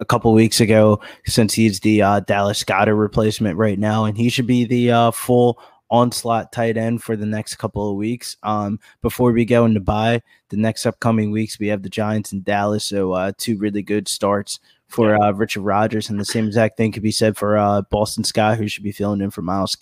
a 0.00 0.04
couple 0.04 0.32
weeks 0.32 0.60
ago 0.60 1.00
since 1.26 1.54
he's 1.54 1.80
the 1.80 2.02
uh, 2.02 2.20
Dallas 2.20 2.62
Goedert 2.62 2.98
replacement 2.98 3.56
right 3.56 3.78
now, 3.78 4.04
and 4.04 4.18
he 4.18 4.28
should 4.28 4.46
be 4.46 4.64
the 4.64 4.90
uh, 4.90 5.10
full 5.12 5.62
onslaught 5.92 6.50
tight 6.50 6.76
end 6.76 7.02
for 7.02 7.14
the 7.14 7.26
next 7.26 7.56
couple 7.56 7.88
of 7.88 7.96
weeks. 7.96 8.36
Um, 8.42 8.80
before 9.02 9.30
we 9.30 9.44
go 9.44 9.66
into 9.66 9.78
bye, 9.78 10.22
the 10.48 10.56
next 10.56 10.86
upcoming 10.86 11.30
weeks 11.30 11.60
we 11.60 11.68
have 11.68 11.82
the 11.82 11.90
Giants 11.90 12.32
in 12.32 12.42
Dallas, 12.42 12.84
so 12.84 13.12
uh, 13.12 13.32
two 13.36 13.58
really 13.58 13.82
good 13.82 14.08
starts 14.08 14.58
for 14.88 15.14
uh, 15.14 15.32
Richard 15.32 15.62
Rodgers, 15.62 16.10
and 16.10 16.18
the 16.18 16.24
same 16.24 16.46
exact 16.46 16.76
thing 16.76 16.92
could 16.92 17.02
be 17.02 17.12
said 17.12 17.36
for 17.36 17.56
uh, 17.56 17.82
Boston 17.90 18.24
Scott, 18.24 18.58
who 18.58 18.68
should 18.68 18.82
be 18.82 18.92
filling 18.92 19.20
in 19.20 19.30
for 19.30 19.42
Miles 19.42 19.76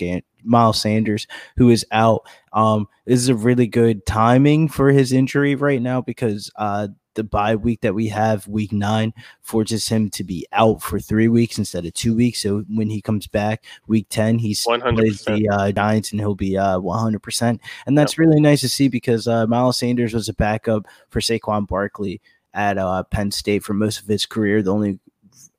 Miles 0.45 0.81
Sanders, 0.81 1.27
who 1.57 1.71
is 1.71 1.87
out. 1.93 2.27
Um, 2.53 2.87
this 3.07 3.19
is 3.19 3.29
a 3.29 3.35
really 3.35 3.67
good 3.67 4.05
timing 4.05 4.69
for 4.69 4.91
his 4.91 5.13
injury 5.13 5.55
right 5.55 5.83
now 5.83 6.01
because 6.01 6.51
uh, 6.57 6.89
the 7.15 7.25
bye 7.25 7.57
week 7.57 7.81
that 7.81 7.95
we 7.95 8.09
have, 8.09 8.47
week 8.47 8.73
nine, 8.73 9.13
forces 9.43 9.89
him 9.89 10.11
to 10.11 10.25
be 10.25 10.47
out 10.53 10.83
for 10.83 11.01
three 11.01 11.29
weeks 11.29 11.59
instead 11.59 11.87
of 11.87 11.95
two 11.95 12.15
weeks. 12.15 12.43
So 12.43 12.65
when 12.69 12.91
he 12.91 13.01
comes 13.01 13.27
back, 13.27 13.65
week 13.87 14.07
10, 14.11 14.39
he's 14.39 14.65
100%. 14.65 14.95
plays 14.95 15.23
the 15.23 15.49
uh, 15.49 15.73
Giants 15.73 16.13
and 16.13 16.21
he'll 16.21 16.35
be 16.35 16.57
uh, 16.57 16.79
100%. 16.79 17.61
And 17.87 17.99
that's 17.99 18.15
yep. 18.15 18.19
really 18.19 18.41
nice 18.41 18.61
to 18.61 18.69
see 18.69 18.89
because 18.89 19.27
uh, 19.27 19.47
Miles 19.47 19.79
Sanders 19.79 20.15
was 20.15 20.29
a 20.29 20.35
backup 20.35 20.87
for 21.09 21.21
Saquon 21.21 21.67
Barkley 21.67 22.21
at 22.55 22.79
uh, 22.79 23.03
Penn 23.05 23.31
State 23.31 23.63
for 23.63 23.75
most 23.75 24.01
of 24.01 24.07
his 24.07 24.27
career. 24.27 24.63
The 24.63 24.73
only 24.73 24.99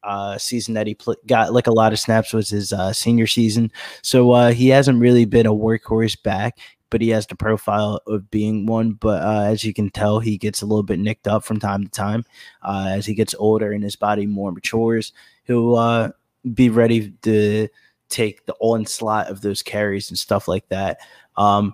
uh, 0.03 0.37
season 0.37 0.73
that 0.73 0.87
he 0.87 0.95
pl- 0.95 1.15
got 1.27 1.53
like 1.53 1.67
a 1.67 1.71
lot 1.71 1.93
of 1.93 1.99
snaps 1.99 2.33
was 2.33 2.49
his 2.49 2.73
uh, 2.73 2.93
senior 2.93 3.27
season. 3.27 3.71
So 4.01 4.31
uh, 4.31 4.51
he 4.51 4.69
hasn't 4.69 4.99
really 4.99 5.25
been 5.25 5.45
a 5.45 5.53
workhorse 5.53 6.21
back 6.21 6.57
but 6.91 7.01
he 7.01 7.09
has 7.09 7.25
the 7.25 7.35
profile 7.35 8.01
of 8.05 8.29
being 8.29 8.67
one. 8.67 8.91
But 8.91 9.23
uh, 9.23 9.45
as 9.45 9.63
you 9.63 9.73
can 9.73 9.89
tell, 9.89 10.19
he 10.19 10.37
gets 10.37 10.61
a 10.61 10.67
little 10.67 10.83
bit 10.83 10.99
nicked 10.99 11.27
up 11.27 11.43
from 11.43 11.59
time 11.59 11.83
to 11.83 11.89
time. 11.89 12.23
Uh, 12.61 12.89
as 12.89 13.07
he 13.07 13.15
gets 13.15 13.33
older 13.39 13.71
and 13.71 13.83
his 13.83 13.95
body 13.95 14.27
more 14.27 14.51
matures, 14.51 15.13
he'll 15.45 15.75
uh, 15.75 16.11
be 16.53 16.69
ready 16.69 17.11
to 17.23 17.67
take 18.09 18.45
the 18.45 18.55
onslaught 18.59 19.27
of 19.27 19.41
those 19.41 19.63
carries 19.63 20.09
and 20.09 20.19
stuff 20.19 20.47
like 20.47 20.67
that. 20.69 20.99
Um, 21.37 21.73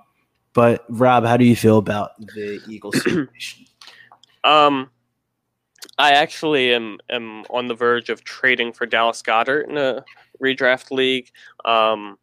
but 0.54 0.86
Rob, 0.88 1.26
how 1.26 1.36
do 1.36 1.46
you 1.46 1.56
feel 1.56 1.78
about 1.78 2.12
the 2.20 2.62
Eagles 2.70 2.96
situation? 3.04 3.66
um, 4.44 4.90
I 5.98 6.12
actually 6.12 6.74
am 6.74 7.00
am 7.10 7.44
on 7.50 7.68
the 7.68 7.74
verge 7.74 8.10
of 8.10 8.24
trading 8.24 8.72
for 8.72 8.86
Dallas 8.86 9.22
Goedert 9.22 9.68
in 9.68 9.78
a 9.78 10.06
redraft 10.42 10.92
league. 10.92 11.32
Um, 11.66 12.18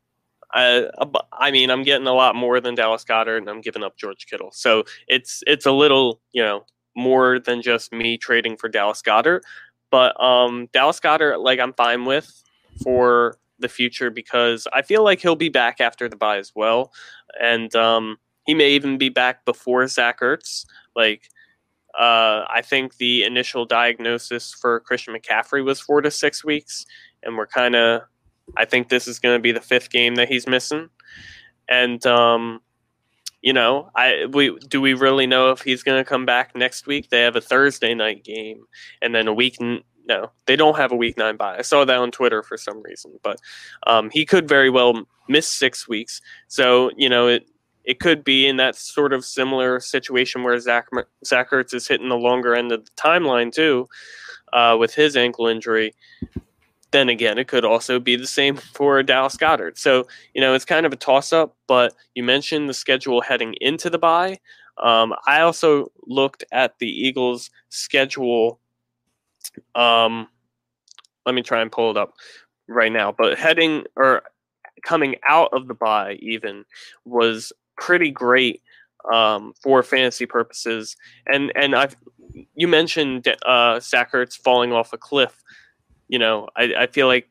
I, 0.55 1.51
mean, 1.51 1.71
I'm 1.71 1.83
getting 1.83 2.07
a 2.07 2.15
lot 2.15 2.37
more 2.37 2.61
than 2.61 2.75
Dallas 2.75 3.05
Goedert, 3.05 3.39
and 3.39 3.49
I'm 3.49 3.61
giving 3.61 3.83
up 3.83 3.97
George 3.97 4.27
Kittle. 4.27 4.51
So 4.53 4.85
it's 5.09 5.43
it's 5.47 5.67
a 5.67 5.73
little, 5.73 6.21
you 6.33 6.43
know, 6.43 6.65
more 6.97 7.41
than 7.41 7.61
just 7.61 7.93
me 7.93 8.17
trading 8.17 8.57
for 8.57 8.69
Dallas 8.69 9.03
Goedert. 9.03 9.43
But 9.91 10.19
um, 10.23 10.69
Dallas 10.73 11.01
Goedert, 11.01 11.41
like, 11.41 11.61
I'm 11.61 11.73
fine 11.73 12.05
with 12.05 12.43
for 12.83 13.37
the 13.59 13.69
future 13.69 14.11
because 14.11 14.67
I 14.73 14.83
feel 14.83 15.05
like 15.05 15.21
he'll 15.21 15.37
be 15.37 15.49
back 15.49 15.81
after 15.81 16.09
the 16.09 16.17
bye 16.17 16.39
as 16.39 16.53
well, 16.55 16.93
and 17.41 17.75
um, 17.75 18.17
he 18.47 18.55
may 18.55 18.71
even 18.71 18.97
be 18.97 19.09
back 19.09 19.45
before 19.45 19.87
Zach 19.89 20.21
Ertz. 20.21 20.67
Like, 20.95 21.29
uh, 21.99 22.45
I 22.49 22.63
think 22.65 22.97
the 22.97 23.25
initial 23.25 23.65
diagnosis 23.65 24.55
for 24.55 24.81
Christian 24.81 25.15
McCaffrey 25.15 25.65
was 25.65 25.81
four 25.81 26.01
to 26.01 26.11
six 26.11 26.45
weeks, 26.45 26.87
and 27.23 27.37
we're 27.37 27.47
kind 27.47 27.75
of 27.75 28.03
I 28.57 28.65
think 28.65 28.89
this 28.89 29.09
is 29.09 29.19
going 29.19 29.37
to 29.37 29.43
be 29.43 29.53
the 29.53 29.61
fifth 29.61 29.91
game 29.91 30.17
that 30.17 30.29
he's 30.29 30.47
missing, 30.47 30.89
and 31.69 32.05
um, 32.07 32.61
you 33.45 33.53
know, 33.53 33.91
I 33.95 34.27
we 34.33 34.57
do 34.69 34.81
we 34.81 34.95
really 34.95 35.27
know 35.27 35.51
if 35.51 35.61
he's 35.61 35.83
going 35.83 36.03
to 36.03 36.09
come 36.09 36.25
back 36.25 36.57
next 36.57 36.87
week? 36.87 37.11
They 37.11 37.21
have 37.21 37.37
a 37.37 37.41
Thursday 37.41 37.95
night 37.95 38.25
game, 38.25 38.65
and 39.03 39.15
then 39.15 39.29
a 39.29 39.35
week. 39.35 39.59
No, 40.07 40.31
they 40.47 40.57
don't 40.57 40.77
have 40.77 40.93
a 40.93 40.97
week 40.97 41.17
nine 41.17 41.37
bye. 41.37 41.59
I 41.59 41.63
saw 41.63 41.85
that 41.85 41.97
on 41.97 42.11
Twitter 42.11 42.43
for 42.43 42.57
some 42.57 42.83
reason, 42.83 43.13
but 43.23 43.39
um, 43.87 44.11
he 44.11 44.25
could 44.25 44.49
very 44.49 44.71
well 44.71 45.07
miss 45.29 45.47
six 45.47 45.89
weeks. 45.89 46.21
So 46.49 46.91
you 46.97 47.09
know, 47.09 47.29
it 47.29 47.47
it 47.85 48.01
could 48.01 48.25
be 48.25 48.47
in 48.47 48.57
that 48.57 48.77
sort 48.77 49.13
of 49.13 49.25
similar 49.25 49.79
situation 49.81 50.43
where 50.43 50.59
Zach 50.59 50.89
Zach 51.25 51.51
Ertz 51.51 51.75
is 51.75 51.87
hitting 51.87 52.09
the 52.09 52.17
longer 52.17 52.55
end 52.55 52.73
of 52.73 52.85
the 52.85 52.91
timeline 52.93 53.53
too, 53.53 53.87
uh, 54.55 54.77
with 54.79 54.95
his 54.95 55.17
ankle 55.17 55.47
injury 55.47 55.93
then 56.95 57.09
again, 57.09 57.39
it 57.39 57.49
could 57.49 57.65
also 57.65 57.99
be 57.99 58.15
the 58.15 58.27
same 58.27 58.57
for 58.75 59.03
Dallas 59.03 59.37
Goedert. 59.37 59.77
So, 59.77 60.07
you 60.33 60.41
know, 60.41 60.55
it's 60.55 60.65
kind 60.65 60.87
of 60.87 60.93
a 60.93 60.97
toss 60.97 61.33
up, 61.33 61.57
but 61.67 61.93
you 62.15 62.23
mentioned 62.23 62.69
the 62.69 62.75
schedule 62.75 63.21
heading 63.21 63.55
into 63.61 63.91
the 63.91 63.99
bye. 63.99 64.39
Um, 64.79 65.13
I 65.27 65.41
also 65.41 65.93
looked 66.07 66.45
at 66.53 66.79
the 66.79 66.89
Eagles' 66.89 67.51
schedule. 67.69 68.61
Um, 69.75 70.29
let 71.27 71.35
me 71.35 71.43
try 71.43 71.61
and 71.61 71.71
pull 71.71 71.91
it 71.91 71.97
up 71.97 72.15
right 72.69 72.93
now. 72.93 73.13
But 73.13 73.39
heading 73.39 73.85
or 73.97 74.23
coming 74.85 75.17
out 75.29 75.51
of 75.53 75.69
the 75.69 75.75
bye, 75.75 76.15
even 76.21 76.65
was 77.05 77.53
pretty 77.77 78.11
great 78.11 78.63
um, 79.13 79.53
for 79.63 79.83
fantasy 79.83 80.27
purposes. 80.27 80.97
And 81.27 81.53
and 81.55 81.75
I've 81.77 81.97
you 82.55 82.67
mentioned 82.67 83.33
uh, 83.47 83.79
Zach 83.79 84.13
Ertz 84.13 84.37
falling 84.37 84.73
off 84.73 84.93
a 84.93 84.99
cliff 84.99 85.41
you 86.09 86.19
know, 86.19 86.49
I, 86.57 86.75
I 86.81 86.87
feel 86.87 87.07
like 87.07 87.29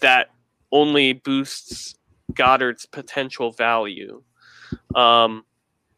that 0.00 0.30
only 0.72 1.12
boosts 1.12 1.94
Goedert's 2.34 2.86
potential 2.86 3.52
value. 3.52 4.22
Um, 4.94 5.44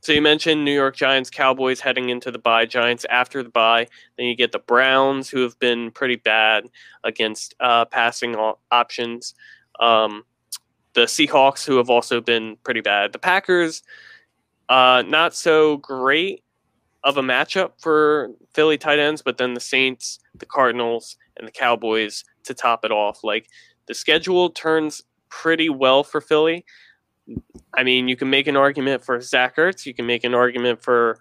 so 0.01 0.13
you 0.13 0.21
mentioned 0.21 0.65
New 0.65 0.75
York 0.75 0.97
Giants, 0.97 1.31
Cowboys 1.31 1.79
heading 1.81 2.11
into 2.11 2.33
the 2.33 2.39
bye, 2.39 2.67
Giants 2.67 3.07
after 3.09 3.43
the 3.43 3.51
bye. 3.51 3.87
Then 4.17 4.27
you 4.27 4.35
get 4.35 4.51
the 4.51 4.59
Browns, 4.59 5.31
who 5.31 5.43
have 5.43 5.57
been 5.61 5.93
pretty 5.93 6.17
bad 6.17 6.69
against 7.05 7.55
uh, 7.61 7.85
passing 7.85 8.35
options. 8.73 9.35
Um, 9.79 10.25
the 10.95 11.03
Seahawks, 11.03 11.65
who 11.65 11.77
have 11.77 11.89
also 11.89 12.21
been 12.21 12.57
pretty 12.65 12.81
bad. 12.81 13.13
The 13.13 13.21
Packers, 13.21 13.83
uh, 14.69 15.05
not 15.07 15.37
so 15.37 15.77
great 15.77 16.43
of 17.05 17.17
a 17.17 17.23
matchup 17.23 17.73
for 17.79 18.31
Philly 18.55 18.79
tight 18.79 18.99
ends, 18.99 19.23
but 19.23 19.39
then 19.39 19.55
the 19.55 19.61
Saints, 19.61 20.19
the 20.35 20.47
Cardinals, 20.47 21.17
and 21.37 21.47
the 21.47 21.53
Cowboys 21.53 22.25
to 22.45 22.55
top 22.55 22.85
it 22.85 22.93
off. 22.93 23.25
Like 23.25 23.49
the 23.87 23.95
schedule 23.95 24.51
turns 24.51 25.03
pretty 25.29 25.69
well 25.69 26.05
for 26.05 26.21
Philly. 26.21 26.65
I 27.75 27.85
mean, 27.85 28.09
you 28.09 28.17
can 28.17 28.31
make 28.31 28.47
an 28.47 28.57
argument 28.57 29.05
for 29.05 29.21
Zach 29.21 29.57
Ertz, 29.57 29.87
you 29.87 29.95
can 29.95 30.07
make 30.07 30.25
an 30.25 30.35
argument 30.35 30.83
for 30.83 31.19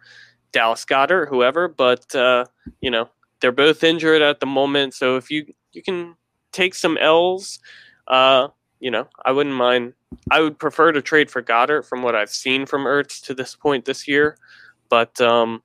Dallas 0.51 0.85
Goedert, 0.85 1.29
whoever, 1.29 1.67
but 1.67 2.13
uh, 2.15 2.45
you 2.81 2.91
know 2.91 3.09
they're 3.39 3.51
both 3.51 3.83
injured 3.83 4.21
at 4.21 4.39
the 4.39 4.45
moment, 4.45 4.93
so 4.93 5.17
if 5.17 5.31
you 5.31 5.45
you 5.71 5.81
can 5.81 6.15
take 6.51 6.75
some 6.75 6.97
L's, 6.97 7.59
uh, 8.07 8.49
you 8.79 8.91
know, 8.91 9.07
I 9.23 9.31
wouldn't 9.31 9.55
mind. 9.55 9.93
I 10.29 10.41
would 10.41 10.59
prefer 10.59 10.91
to 10.91 11.01
trade 11.01 11.31
for 11.31 11.41
Goedert 11.41 11.85
from 11.85 12.01
what 12.03 12.15
I've 12.15 12.29
seen 12.29 12.65
from 12.65 12.83
Ertz 12.83 13.21
to 13.23 13.33
this 13.33 13.55
point 13.55 13.85
this 13.85 14.07
year, 14.07 14.37
but 14.89 15.19
um, 15.21 15.63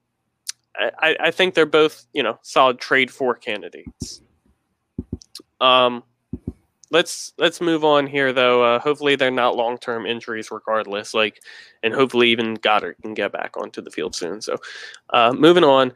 I, 0.77 1.17
I 1.19 1.31
think 1.31 1.55
they're 1.55 1.67
both 1.67 2.07
you 2.13 2.23
know 2.23 2.39
solid 2.43 2.79
trade 2.79 3.11
for 3.11 3.35
candidates. 3.35 4.23
Um, 5.61 6.03
let's 6.91 7.33
let's 7.39 7.61
move 7.61 7.85
on 7.85 8.07
here 8.07 8.33
though. 8.33 8.63
Uh, 8.63 8.79
hopefully 8.79 9.17
they're 9.17 9.31
not 9.31 9.57
long 9.57 9.79
term 9.79 10.07
injuries, 10.07 10.51
regardless. 10.51 11.15
Like, 11.15 11.41
and 11.83 11.93
hopefully 11.93 12.31
even 12.31 12.57
Goedert 12.57 13.01
can 13.03 13.15
get 13.15 13.33
back 13.33 13.57
onto 13.57 13.81
the 13.81 13.91
field 13.91 14.15
soon. 14.15 14.41
So, 14.41 14.57
uh, 15.11 15.33
moving 15.37 15.65
on. 15.65 15.93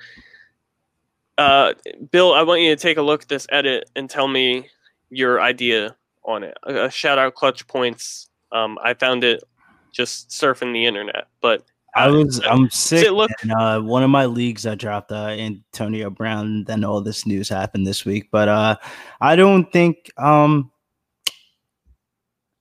Uh, 1.38 1.72
Bill, 2.10 2.34
I 2.34 2.42
want 2.42 2.60
you 2.60 2.74
to 2.74 2.80
take 2.80 2.98
a 2.98 3.02
look 3.02 3.22
at 3.22 3.28
this 3.28 3.46
edit 3.50 3.88
and 3.96 4.10
tell 4.10 4.28
me 4.28 4.68
your 5.08 5.40
idea 5.40 5.96
on 6.24 6.44
it. 6.44 6.56
A, 6.64 6.90
shout 6.90 7.18
out 7.18 7.34
Clutch 7.34 7.66
Points. 7.66 8.28
Um, 8.52 8.78
I 8.82 8.94
found 8.94 9.24
it 9.24 9.42
just 9.90 10.28
surfing 10.28 10.72
the 10.72 10.84
internet, 10.84 11.28
but 11.40 11.64
I 11.94 12.09
was 12.09 12.40
I'm 12.44 12.70
sick. 12.70 13.11
Look, 13.11 13.31
and, 13.42 13.53
uh, 13.53 13.81
one 13.81 14.03
of 14.03 14.11
my 14.11 14.26
leagues 14.26 14.66
I 14.66 14.74
dropped 14.74 15.12
uh, 15.12 15.26
Antonio 15.26 16.11
Brown. 16.11 16.64
Then 16.64 16.85
all 16.85 17.00
this 17.00 17.26
news 17.26 17.48
happened 17.48 17.87
this 17.87 18.05
week, 18.05 18.29
but 18.31 18.48
uh, 18.48 18.76
I 19.20 19.37
don't 19.37 19.70
think 19.72 20.11
um, 20.16 20.70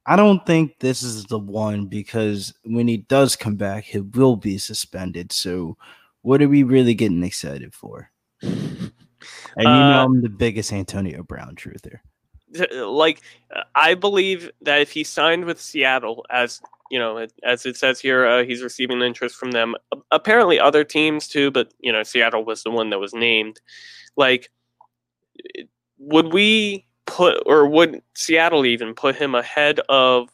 I 0.06 0.16
don't 0.16 0.44
think 0.46 0.80
this 0.80 1.04
is 1.04 1.26
the 1.26 1.38
one 1.38 1.86
because 1.86 2.54
when 2.64 2.88
he 2.88 2.98
does 2.98 3.36
come 3.36 3.56
back, 3.56 3.84
he 3.84 4.00
will 4.00 4.36
be 4.36 4.58
suspended. 4.58 5.32
So, 5.32 5.78
what 6.24 6.42
are 6.42 6.50
we 6.50 6.64
really 6.64 6.96
getting 6.96 7.24
excited 7.24 7.76
for? 7.76 8.10
And 8.42 8.92
you 9.58 9.64
know, 9.64 10.00
uh, 10.00 10.06
I'm 10.06 10.22
the 10.22 10.30
biggest 10.30 10.74
Antonio 10.74 11.24
Brown 11.24 11.56
truther. 11.56 12.00
Like, 12.72 13.22
I 13.76 13.94
believe 13.94 14.50
that 14.62 14.82
if 14.82 14.92
he 14.92 15.04
signed 15.04 15.46
with 15.46 15.62
Seattle, 15.62 16.26
as 16.32 16.62
you 16.90 17.00
know, 17.00 17.26
as 17.44 17.66
it 17.66 17.78
says 17.78 18.00
here, 18.00 18.26
uh, 18.26 18.44
he's 18.44 18.64
receiving 18.64 19.02
interest 19.02 19.36
from 19.36 19.52
them. 19.52 19.76
Apparently, 20.12 20.60
other 20.60 20.84
teams 20.84 21.28
too, 21.28 21.52
but 21.52 21.74
you 21.80 21.92
know, 21.92 22.04
Seattle 22.04 22.44
was 22.44 22.64
the 22.64 22.72
one 22.72 22.90
that 22.90 23.00
was 23.00 23.14
named. 23.14 23.60
Like, 24.16 24.50
would 25.98 26.34
we 26.34 26.86
put 27.06 27.42
or 27.46 27.68
would 27.68 28.02
Seattle 28.16 28.66
even 28.66 28.94
put 28.94 29.16
him 29.16 29.36
ahead 29.36 29.80
of 29.90 30.30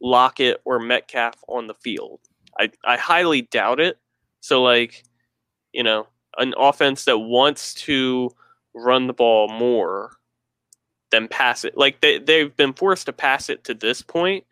Lockett 0.00 0.60
or 0.64 0.78
Metcalf 0.78 1.34
on 1.48 1.66
the 1.66 1.74
field? 1.74 2.20
I, 2.58 2.70
I 2.84 2.96
highly 2.96 3.42
doubt 3.42 3.80
it. 3.80 3.98
So 4.40 4.62
like, 4.62 5.04
you 5.72 5.82
know, 5.82 6.06
an 6.36 6.54
offense 6.56 7.04
that 7.04 7.18
wants 7.18 7.74
to 7.74 8.30
run 8.74 9.06
the 9.06 9.12
ball 9.12 9.48
more 9.48 10.12
than 11.10 11.28
pass 11.28 11.64
it. 11.64 11.76
Like 11.76 12.00
they 12.00 12.18
they've 12.18 12.54
been 12.56 12.72
forced 12.72 13.06
to 13.06 13.12
pass 13.12 13.48
it 13.48 13.64
to 13.64 13.74
this 13.74 14.02
point, 14.02 14.44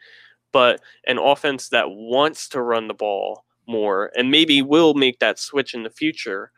but 0.53 0.81
an 1.07 1.19
offense 1.19 1.69
that 1.71 1.91
wants 1.91 2.49
to 2.51 2.63
run 2.63 2.89
the 2.89 2.95
ball 2.95 3.45
more 3.67 4.11
and 4.17 4.31
maybe 4.31 4.63
will 4.63 4.95
make 4.95 5.19
that 5.21 5.39
switch 5.39 5.75
in 5.75 5.83
the 5.83 5.91
future. 5.91 6.51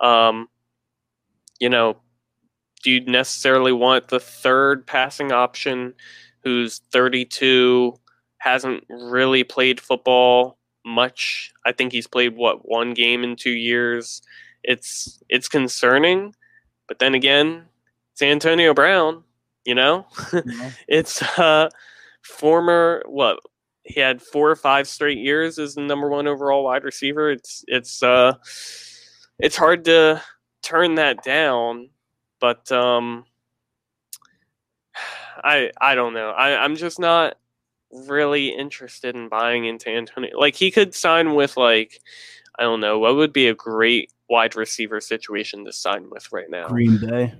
Um, 0.00 0.48
you 1.58 1.68
know, 1.68 1.96
do 2.82 2.90
you 2.90 3.00
necessarily 3.00 3.72
want 3.72 4.08
the 4.08 4.20
third 4.20 4.86
passing 4.86 5.32
option 5.32 5.94
who's 6.44 6.80
32, 6.92 7.94
hasn't 8.38 8.84
really 8.88 9.44
played 9.44 9.80
football 9.80 10.58
much? 10.84 11.52
I 11.64 11.72
think 11.72 11.92
he's 11.92 12.06
played 12.06 12.36
what 12.36 12.68
one 12.68 12.94
game 12.94 13.24
in 13.24 13.36
2 13.36 13.50
years. 13.50 14.22
It's 14.62 15.22
it's 15.28 15.48
concerning, 15.48 16.34
but 16.88 16.98
then 16.98 17.14
again, 17.14 17.64
it's 18.12 18.22
Antonio 18.22 18.74
Brown, 18.74 19.22
you 19.64 19.74
know? 19.74 20.06
Yeah. 20.44 20.70
it's 20.88 21.22
uh 21.38 21.70
former 22.26 23.02
what 23.06 23.38
he 23.84 24.00
had 24.00 24.20
four 24.20 24.50
or 24.50 24.56
five 24.56 24.88
straight 24.88 25.18
years 25.18 25.58
as 25.58 25.74
the 25.74 25.80
number 25.80 26.08
one 26.08 26.26
overall 26.26 26.64
wide 26.64 26.84
receiver. 26.84 27.30
It's 27.30 27.64
it's 27.68 28.02
uh 28.02 28.34
it's 29.38 29.56
hard 29.56 29.84
to 29.84 30.22
turn 30.62 30.96
that 30.96 31.22
down 31.22 31.90
but 32.40 32.70
um, 32.72 33.24
I 35.44 35.70
I 35.80 35.94
don't 35.94 36.14
know. 36.14 36.30
I 36.30 36.62
I'm 36.62 36.76
just 36.76 36.98
not 36.98 37.36
really 37.90 38.48
interested 38.48 39.14
in 39.14 39.28
buying 39.28 39.64
into 39.66 39.90
Antonio. 39.90 40.38
Like 40.38 40.54
he 40.54 40.70
could 40.70 40.94
sign 40.94 41.34
with 41.34 41.56
like 41.56 42.00
I 42.58 42.62
don't 42.62 42.80
know 42.80 42.98
what 42.98 43.16
would 43.16 43.32
be 43.32 43.48
a 43.48 43.54
great 43.54 44.12
wide 44.28 44.56
receiver 44.56 45.00
situation 45.00 45.64
to 45.64 45.72
sign 45.72 46.10
with 46.10 46.32
right 46.32 46.50
now. 46.50 46.68
Green 46.68 46.98
Bay. 46.98 47.34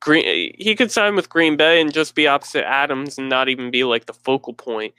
Green 0.00 0.54
he 0.58 0.74
could 0.74 0.90
sign 0.90 1.14
with 1.14 1.28
Green 1.28 1.56
Bay 1.56 1.80
and 1.80 1.92
just 1.92 2.14
be 2.14 2.26
opposite 2.26 2.66
Adams 2.66 3.18
and 3.18 3.28
not 3.28 3.48
even 3.48 3.70
be 3.70 3.84
like 3.84 4.06
the 4.06 4.14
focal 4.14 4.54
point 4.54 4.94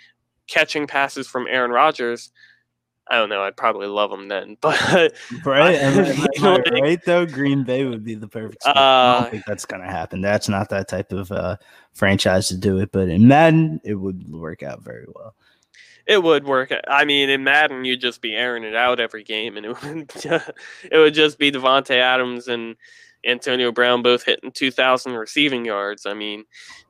catching 0.48 0.88
passes 0.88 1.28
from 1.28 1.48
Aaron 1.48 1.72
Rodgers 1.72 2.32
I 3.12 3.16
don't 3.16 3.28
know. 3.28 3.42
I'd 3.44 3.58
probably 3.58 3.88
love 3.88 4.10
him 4.10 4.30
then, 4.30 4.56
but 4.62 4.80
right, 5.46 5.76
I, 5.84 5.94
know, 5.94 6.54
like, 6.54 6.72
right 6.72 7.00
though, 7.06 7.26
Green 7.26 7.64
Bay 7.64 7.84
would 7.84 8.06
be 8.06 8.16
the 8.16 8.28
perfect. 8.28 8.66
Uh, 8.66 8.72
I 8.74 9.20
don't 9.22 9.32
think 9.32 9.44
that's 9.46 9.66
gonna 9.66 9.92
happen. 9.92 10.22
That's 10.22 10.48
not 10.48 10.70
that 10.70 10.88
type 10.88 11.12
of 11.12 11.30
uh, 11.30 11.58
franchise 11.94 12.48
to 12.48 12.58
do 12.58 12.80
it. 12.80 12.94
But 12.94 13.10
in 13.10 13.28
Madden, 13.28 13.82
it 13.84 13.96
would 13.96 14.32
work 14.32 14.64
out 14.64 14.82
very 14.82 15.06
well. 15.14 15.36
It 16.08 16.24
would 16.24 16.46
work. 16.46 16.72
I 16.88 17.04
mean, 17.04 17.30
in 17.30 17.44
Madden, 17.44 17.84
you'd 17.84 18.02
just 18.02 18.22
be 18.22 18.34
airing 18.34 18.64
it 18.64 18.76
out 18.76 19.02
every 19.02 19.24
game, 19.26 19.58
and 19.58 19.66
it 19.66 19.84
would 19.84 20.12
it 20.90 20.98
would 20.98 21.14
just 21.14 21.38
be 21.38 21.52
Davante 21.52 21.98
Adams 21.98 22.48
and 22.48 22.78
Antonio 23.26 23.72
Brown 23.72 24.02
both 24.02 24.24
hitting 24.24 24.52
two 24.52 24.72
thousand 24.72 25.14
receiving 25.14 25.66
yards. 25.66 26.06
I 26.06 26.14
mean, 26.14 26.46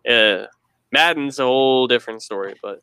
uh, 0.09 0.45
Madden's 0.91 1.39
a 1.39 1.43
whole 1.43 1.87
different 1.87 2.21
story, 2.21 2.55
but 2.61 2.81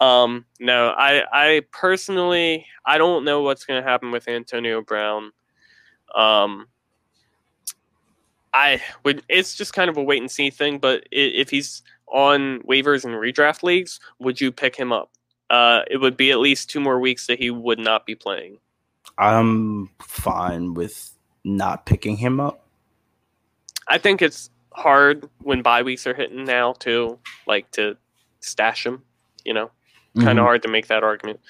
um, 0.00 0.44
no, 0.60 0.88
I 0.88 1.24
I 1.32 1.62
personally 1.72 2.66
I 2.84 2.98
don't 2.98 3.24
know 3.24 3.42
what's 3.42 3.64
going 3.64 3.82
to 3.82 3.88
happen 3.88 4.10
with 4.10 4.28
Antonio 4.28 4.82
Brown. 4.82 5.32
Um, 6.14 6.68
I 8.54 8.82
would. 9.04 9.22
It's 9.28 9.54
just 9.54 9.74
kind 9.74 9.90
of 9.90 9.96
a 9.96 10.02
wait 10.02 10.20
and 10.20 10.30
see 10.30 10.50
thing. 10.50 10.78
But 10.78 11.06
if 11.10 11.50
he's 11.50 11.82
on 12.06 12.62
waivers 12.62 13.04
and 13.04 13.14
redraft 13.14 13.62
leagues, 13.62 14.00
would 14.18 14.40
you 14.40 14.52
pick 14.52 14.76
him 14.76 14.92
up? 14.92 15.10
Uh, 15.50 15.80
it 15.90 15.98
would 15.98 16.16
be 16.16 16.30
at 16.30 16.38
least 16.38 16.70
two 16.70 16.80
more 16.80 16.98
weeks 16.98 17.26
that 17.26 17.38
he 17.38 17.50
would 17.50 17.78
not 17.78 18.06
be 18.06 18.14
playing. 18.14 18.58
I'm 19.18 19.90
fine 20.00 20.74
with 20.74 21.15
not 21.46 21.86
picking 21.86 22.16
him 22.16 22.40
up. 22.40 22.66
I 23.88 23.98
think 23.98 24.20
it's 24.20 24.50
hard 24.72 25.28
when 25.42 25.62
bye 25.62 25.82
weeks 25.82 26.06
are 26.06 26.14
hitting 26.14 26.44
now 26.44 26.72
too, 26.74 27.18
like 27.46 27.70
to 27.72 27.96
stash 28.40 28.84
him. 28.84 29.02
You 29.44 29.54
know, 29.54 29.70
kind 30.16 30.28
of 30.28 30.36
mm-hmm. 30.36 30.44
hard 30.44 30.62
to 30.62 30.68
make 30.68 30.88
that 30.88 31.04
argument, 31.04 31.40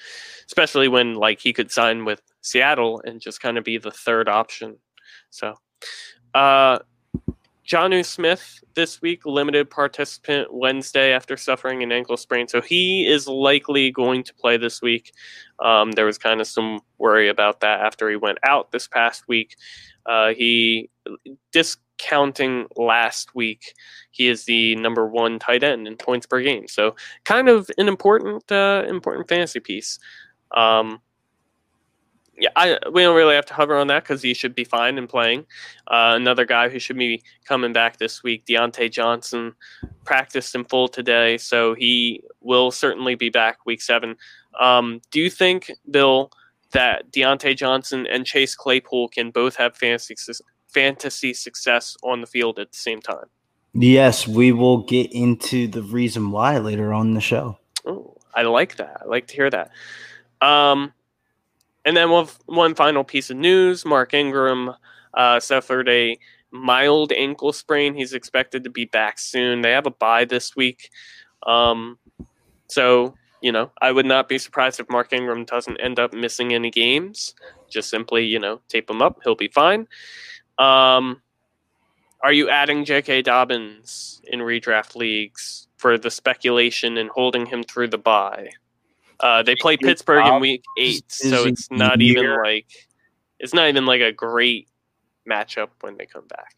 especially 0.45 0.87
when 0.87 1.15
like 1.15 1.39
he 1.39 1.51
could 1.51 1.71
sign 1.71 2.05
with 2.05 2.21
Seattle 2.41 3.01
and 3.03 3.19
just 3.19 3.41
kind 3.41 3.57
of 3.57 3.63
be 3.63 3.79
the 3.79 3.91
third 3.91 4.29
option. 4.29 4.77
So, 5.31 5.55
uh, 6.35 6.79
Jonnu 7.67 8.05
Smith 8.05 8.63
this 8.75 9.01
week, 9.01 9.25
limited 9.25 9.69
participant 9.69 10.53
Wednesday 10.53 11.11
after 11.11 11.35
suffering 11.35 11.83
an 11.83 11.91
ankle 11.91 12.15
sprain. 12.15 12.47
So 12.47 12.61
he 12.61 13.05
is 13.05 13.27
likely 13.27 13.91
going 13.91 14.23
to 14.23 14.33
play 14.33 14.55
this 14.55 14.81
week. 14.81 15.11
Um, 15.59 15.91
there 15.91 16.05
was 16.05 16.17
kind 16.17 16.39
of 16.39 16.47
some 16.47 16.79
worry 16.97 17.27
about 17.27 17.59
that 17.59 17.81
after 17.81 18.09
he 18.09 18.15
went 18.15 18.37
out 18.47 18.71
this 18.71 18.87
past 18.87 19.27
week. 19.27 19.57
Uh, 20.05 20.29
he 20.29 20.89
discounting 21.51 22.67
last 22.77 23.35
week, 23.35 23.73
he 24.11 24.29
is 24.29 24.45
the 24.45 24.75
number 24.77 25.05
one 25.05 25.37
tight 25.37 25.63
end 25.63 25.87
in 25.87 25.97
points 25.97 26.25
per 26.25 26.41
game. 26.41 26.69
So 26.69 26.95
kind 27.25 27.49
of 27.49 27.69
an 27.77 27.89
important 27.89 28.49
uh, 28.49 28.83
important 28.87 29.27
fantasy 29.27 29.59
piece. 29.59 29.99
Um, 30.55 31.01
yeah, 32.39 32.49
I, 32.55 32.77
we 32.91 33.01
don't 33.01 33.15
really 33.15 33.35
have 33.35 33.45
to 33.47 33.53
hover 33.53 33.77
on 33.77 33.87
that 33.87 34.03
because 34.03 34.21
he 34.21 34.33
should 34.33 34.53
be 34.53 34.63
fine 34.63 34.97
and 34.97 35.09
playing. 35.09 35.41
Uh, 35.87 36.13
another 36.15 36.45
guy 36.45 36.69
who 36.69 36.79
should 36.79 36.97
be 36.97 37.23
coming 37.45 37.73
back 37.73 37.97
this 37.97 38.21
week, 38.23 38.45
Diontae 38.45 38.91
Johnson, 38.91 39.53
practiced 40.05 40.53
in 40.53 40.63
full 40.65 40.87
today, 40.87 41.37
so 41.37 41.73
he 41.73 42.21
will 42.41 42.71
certainly 42.71 43.15
be 43.15 43.29
back 43.29 43.65
week 43.65 43.81
seven. 43.81 44.15
Um, 44.59 45.01
do 45.11 45.19
you 45.19 45.29
think, 45.29 45.71
Bill, 45.89 46.31
that 46.71 47.11
Diontae 47.11 47.55
Johnson 47.55 48.05
and 48.07 48.25
Chase 48.25 48.55
Claypool 48.55 49.09
can 49.09 49.31
both 49.31 49.55
have 49.55 49.75
fantasy 49.75 50.15
fantasy 50.67 51.33
success 51.33 51.95
on 52.03 52.21
the 52.21 52.27
field 52.27 52.59
at 52.59 52.71
the 52.71 52.77
same 52.77 53.01
time? 53.01 53.25
Yes, 53.73 54.27
we 54.27 54.51
will 54.51 54.83
get 54.83 55.11
into 55.13 55.67
the 55.67 55.81
reason 55.81 56.31
why 56.31 56.57
later 56.57 56.93
on 56.93 57.13
the 57.13 57.21
show. 57.21 57.57
Oh, 57.85 58.15
I 58.33 58.43
like 58.43 58.75
that. 58.77 59.01
I 59.01 59.05
like 59.05 59.27
to 59.27 59.35
hear 59.35 59.49
that. 59.49 59.71
Um, 60.41 60.93
and 61.87 61.95
then 61.95 62.09
one, 62.09 62.27
one 62.47 62.75
final 62.75 63.05
piece 63.05 63.29
of 63.29 63.37
news 63.37 63.85
Mark 63.85 64.13
Ingram 64.13 64.73
uh, 65.13 65.39
suffered 65.39 65.87
a 65.87 66.19
mild 66.51 67.13
ankle 67.13 67.53
sprain. 67.53 67.95
He's 67.95 68.11
expected 68.11 68.65
to 68.65 68.69
be 68.69 68.83
back 68.83 69.17
soon. 69.17 69.61
They 69.61 69.71
have 69.71 69.85
a 69.85 69.91
bye 69.91 70.25
this 70.25 70.53
week. 70.53 70.89
Um, 71.43 71.97
so, 72.67 73.15
you 73.41 73.53
know, 73.53 73.71
I 73.81 73.93
would 73.93 74.05
not 74.05 74.27
be 74.27 74.37
surprised 74.37 74.81
if 74.81 74.89
Mark 74.89 75.13
Ingram 75.13 75.45
doesn't 75.45 75.79
end 75.79 75.97
up 75.97 76.11
missing 76.11 76.53
any 76.53 76.71
games. 76.71 77.33
Just 77.69 77.89
simply, 77.89 78.25
you 78.25 78.39
know, 78.39 78.59
tape 78.67 78.89
him 78.89 79.01
up. 79.01 79.19
He'll 79.23 79.35
be 79.35 79.47
fine. 79.47 79.87
Um, 80.59 81.21
Are 82.21 82.33
you 82.33 82.49
adding 82.49 82.83
J.K. 82.83 83.21
Dobbins 83.21 84.21
in 84.25 84.41
redraft 84.41 84.97
leagues 84.97 85.69
for 85.77 85.97
the 85.97 86.11
speculation 86.11 86.97
and 86.97 87.09
holding 87.11 87.45
him 87.45 87.63
through 87.63 87.87
the 87.87 87.97
bye? 87.97 88.49
Uh, 89.19 89.43
they 89.43 89.55
play 89.55 89.77
Pittsburgh 89.77 90.25
in 90.25 90.39
week 90.39 90.63
eight, 90.77 91.11
so 91.11 91.45
it's 91.45 91.69
not 91.71 92.01
even 92.01 92.37
like 92.37 92.67
it's 93.39 93.53
not 93.53 93.67
even 93.67 93.85
like 93.85 94.01
a 94.01 94.11
great 94.11 94.67
matchup 95.27 95.69
when 95.81 95.97
they 95.97 96.05
come 96.05 96.25
back. 96.27 96.55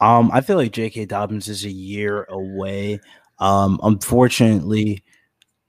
Um, 0.00 0.30
I 0.32 0.40
feel 0.40 0.56
like 0.56 0.72
J.K. 0.72 1.06
Dobbins 1.06 1.48
is 1.48 1.64
a 1.64 1.70
year 1.70 2.24
away. 2.24 3.00
Um, 3.40 3.80
unfortunately, 3.82 5.02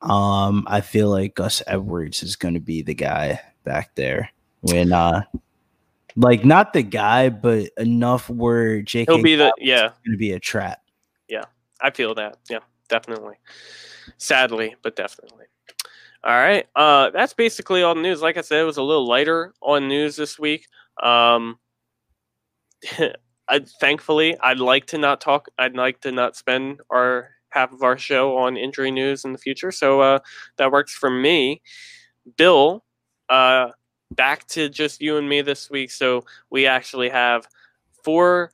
um, 0.01 0.65
I 0.67 0.81
feel 0.81 1.09
like 1.09 1.35
Gus 1.35 1.63
Edwards 1.65 2.23
is 2.23 2.35
going 2.35 2.53
to 2.53 2.59
be 2.59 2.81
the 2.81 2.93
guy 2.93 3.39
back 3.63 3.95
there 3.95 4.29
when, 4.61 4.93
uh, 4.93 5.21
like 6.15 6.45
not 6.45 6.73
the 6.73 6.83
guy, 6.83 7.29
but 7.29 7.71
enough 7.77 8.29
where 8.29 8.81
J.K. 8.81 9.13
He'll 9.13 9.23
be 9.23 9.35
the 9.35 9.53
yeah 9.57 9.89
going 10.05 10.11
to 10.11 10.17
be 10.17 10.33
a 10.33 10.39
trap. 10.39 10.81
Yeah, 11.27 11.45
I 11.81 11.89
feel 11.91 12.13
that. 12.15 12.37
Yeah, 12.49 12.59
definitely. 12.87 13.35
Sadly, 14.17 14.75
but 14.81 14.95
definitely. 14.95 15.45
All 16.23 16.35
right. 16.35 16.65
Uh, 16.75 17.11
that's 17.11 17.33
basically 17.33 17.81
all 17.81 17.95
the 17.95 18.01
news. 18.01 18.21
Like 18.21 18.37
I 18.37 18.41
said, 18.41 18.59
it 18.61 18.65
was 18.65 18.77
a 18.77 18.83
little 18.83 19.07
lighter 19.07 19.53
on 19.61 19.87
news 19.87 20.15
this 20.15 20.37
week. 20.37 20.67
Um, 21.01 21.59
I, 23.47 23.59
thankfully, 23.79 24.37
I'd 24.39 24.59
like 24.59 24.85
to 24.87 24.97
not 24.97 25.21
talk. 25.21 25.47
I'd 25.57 25.75
like 25.75 26.01
to 26.01 26.11
not 26.11 26.35
spend 26.35 26.81
our 26.91 27.29
half 27.49 27.73
of 27.73 27.81
our 27.83 27.97
show 27.97 28.37
on 28.37 28.57
injury 28.57 28.91
news 28.91 29.25
in 29.25 29.31
the 29.31 29.39
future. 29.39 29.71
So 29.71 30.01
uh, 30.01 30.19
that 30.57 30.71
works 30.71 30.93
for 30.93 31.09
me. 31.09 31.61
Bill, 32.37 32.83
uh, 33.29 33.69
back 34.11 34.45
to 34.49 34.69
just 34.69 35.01
you 35.01 35.17
and 35.17 35.27
me 35.27 35.41
this 35.41 35.69
week. 35.69 35.91
So 35.91 36.25
we 36.49 36.67
actually 36.67 37.09
have 37.09 37.47
four 38.03 38.51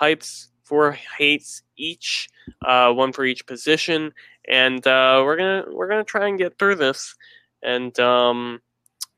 hypes, 0.00 0.48
four 0.70 0.92
hates 1.18 1.62
each, 1.76 2.28
uh, 2.64 2.92
one 2.92 3.12
for 3.12 3.24
each 3.24 3.44
position, 3.44 4.12
and 4.48 4.86
uh, 4.86 5.20
we're 5.24 5.36
gonna 5.36 5.64
we're 5.68 5.88
gonna 5.88 6.04
try 6.04 6.28
and 6.28 6.38
get 6.38 6.56
through 6.60 6.76
this 6.76 7.16
and 7.60 7.98
um, 7.98 8.60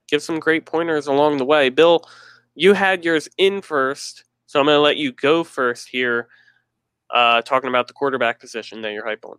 give 0.08 0.22
some 0.22 0.40
great 0.40 0.64
pointers 0.64 1.08
along 1.08 1.36
the 1.36 1.44
way. 1.44 1.68
Bill, 1.68 2.08
you 2.54 2.72
had 2.72 3.04
yours 3.04 3.28
in 3.36 3.60
first, 3.60 4.24
so 4.46 4.60
I'm 4.60 4.66
gonna 4.66 4.78
let 4.78 4.96
you 4.96 5.12
go 5.12 5.44
first 5.44 5.90
here 5.90 6.28
uh, 7.12 7.42
talking 7.42 7.68
about 7.68 7.86
the 7.86 7.92
quarterback 7.92 8.40
position 8.40 8.80
that 8.80 8.92
you're 8.92 9.06
hype 9.06 9.26
on. 9.26 9.36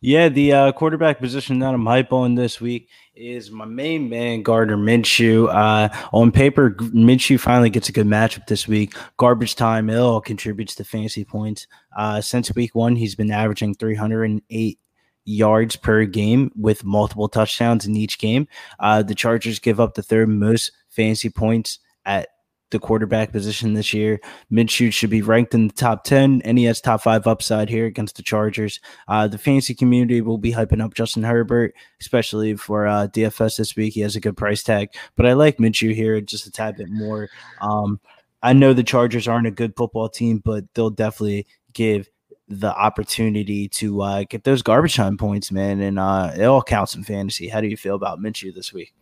Yeah, 0.00 0.28
the 0.28 0.52
uh, 0.52 0.72
quarterback 0.72 1.20
position 1.20 1.58
that 1.60 1.74
I'm 1.74 1.86
hype 1.86 2.12
on 2.12 2.34
this 2.34 2.60
week 2.60 2.88
is 3.14 3.50
my 3.50 3.64
main 3.64 4.08
man, 4.08 4.42
Gardner 4.42 4.76
Minshew. 4.76 5.48
Uh, 5.48 5.88
on 6.12 6.30
paper, 6.32 6.70
Minshew 6.70 7.40
finally 7.40 7.70
gets 7.70 7.88
a 7.88 7.92
good 7.92 8.06
matchup 8.06 8.46
this 8.46 8.68
week. 8.68 8.94
Garbage 9.16 9.54
time, 9.54 9.90
it 9.90 9.98
all 9.98 10.20
contributes 10.20 10.74
to 10.76 10.84
fantasy 10.84 11.24
points. 11.24 11.66
Uh, 11.96 12.20
since 12.20 12.54
week 12.54 12.74
one, 12.74 12.96
he's 12.96 13.14
been 13.14 13.30
averaging 13.30 13.74
308 13.74 14.78
yards 15.24 15.76
per 15.76 16.04
game 16.04 16.50
with 16.56 16.84
multiple 16.84 17.28
touchdowns 17.28 17.86
in 17.86 17.96
each 17.96 18.18
game. 18.18 18.46
Uh, 18.78 19.02
the 19.02 19.14
Chargers 19.14 19.58
give 19.58 19.80
up 19.80 19.94
the 19.94 20.02
third 20.02 20.28
most 20.28 20.72
fantasy 20.88 21.30
points 21.30 21.78
at 22.04 22.28
the 22.70 22.78
quarterback 22.78 23.32
position 23.32 23.74
this 23.74 23.92
year. 23.94 24.20
Minshew 24.50 24.92
should 24.92 25.10
be 25.10 25.22
ranked 25.22 25.54
in 25.54 25.68
the 25.68 25.74
top 25.74 26.04
10, 26.04 26.42
and 26.44 26.58
he 26.58 26.64
has 26.64 26.80
top 26.80 27.02
five 27.02 27.26
upside 27.26 27.68
here 27.68 27.86
against 27.86 28.16
the 28.16 28.22
Chargers. 28.22 28.80
Uh, 29.08 29.28
the 29.28 29.38
fantasy 29.38 29.74
community 29.74 30.20
will 30.20 30.38
be 30.38 30.52
hyping 30.52 30.82
up 30.82 30.94
Justin 30.94 31.22
Herbert, 31.22 31.74
especially 32.00 32.56
for 32.56 32.86
uh, 32.86 33.06
DFS 33.08 33.56
this 33.56 33.76
week. 33.76 33.94
He 33.94 34.00
has 34.00 34.16
a 34.16 34.20
good 34.20 34.36
price 34.36 34.62
tag, 34.62 34.90
but 35.16 35.26
I 35.26 35.34
like 35.34 35.58
Minshew 35.58 35.94
here 35.94 36.20
just 36.20 36.46
a 36.46 36.50
tad 36.50 36.76
bit 36.76 36.90
more. 36.90 37.28
Um, 37.60 38.00
I 38.42 38.52
know 38.52 38.72
the 38.72 38.82
Chargers 38.82 39.28
aren't 39.28 39.46
a 39.46 39.52
good 39.52 39.74
football 39.76 40.08
team, 40.08 40.42
but 40.44 40.64
they'll 40.74 40.90
definitely 40.90 41.46
give 41.72 42.08
the 42.48 42.74
opportunity 42.76 43.68
to 43.68 44.02
uh, 44.02 44.24
get 44.28 44.44
those 44.44 44.62
garbage 44.62 44.94
time 44.94 45.16
points, 45.16 45.50
man, 45.50 45.80
and 45.80 45.98
uh, 45.98 46.32
it 46.36 46.44
all 46.44 46.62
counts 46.62 46.94
in 46.94 47.02
fantasy. 47.02 47.48
How 47.48 47.60
do 47.60 47.66
you 47.66 47.76
feel 47.76 47.94
about 47.94 48.20
Minshew 48.20 48.54
this 48.54 48.72
week? 48.72 48.94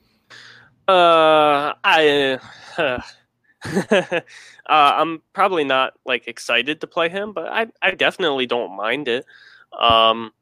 Uh, 0.87 1.73
I. 1.83 2.39
Uh, 4.67 4.97
I'm 4.97 5.21
probably 5.35 5.63
not 5.63 5.93
like 6.07 6.27
excited 6.27 6.81
to 6.81 6.87
play 6.87 7.11
him, 7.11 7.35
but 7.35 7.49
I 7.49 7.67
I 7.83 7.91
definitely 7.91 8.47
don't 8.47 8.75
mind 8.75 9.09
it. 9.09 9.27
Um, 9.79 10.33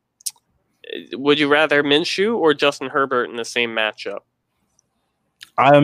would 1.14 1.40
you 1.40 1.48
rather 1.48 1.82
Minshew 1.82 2.37
or 2.37 2.54
Justin 2.54 2.88
Herbert 2.88 3.30
in 3.30 3.37
the 3.37 3.44
same 3.44 3.70
matchup? 3.70 4.20
I 5.58 5.76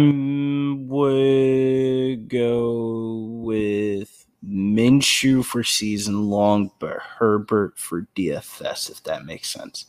would 0.86 2.28
go 2.28 3.26
with 3.42 4.26
Minshew 4.46 5.44
for 5.44 5.64
season 5.64 6.28
long, 6.28 6.70
but 6.78 6.98
Herbert 6.98 7.78
for 7.78 8.06
DFS, 8.14 8.90
if 8.90 9.02
that 9.02 9.24
makes 9.24 9.50
sense. 9.50 9.86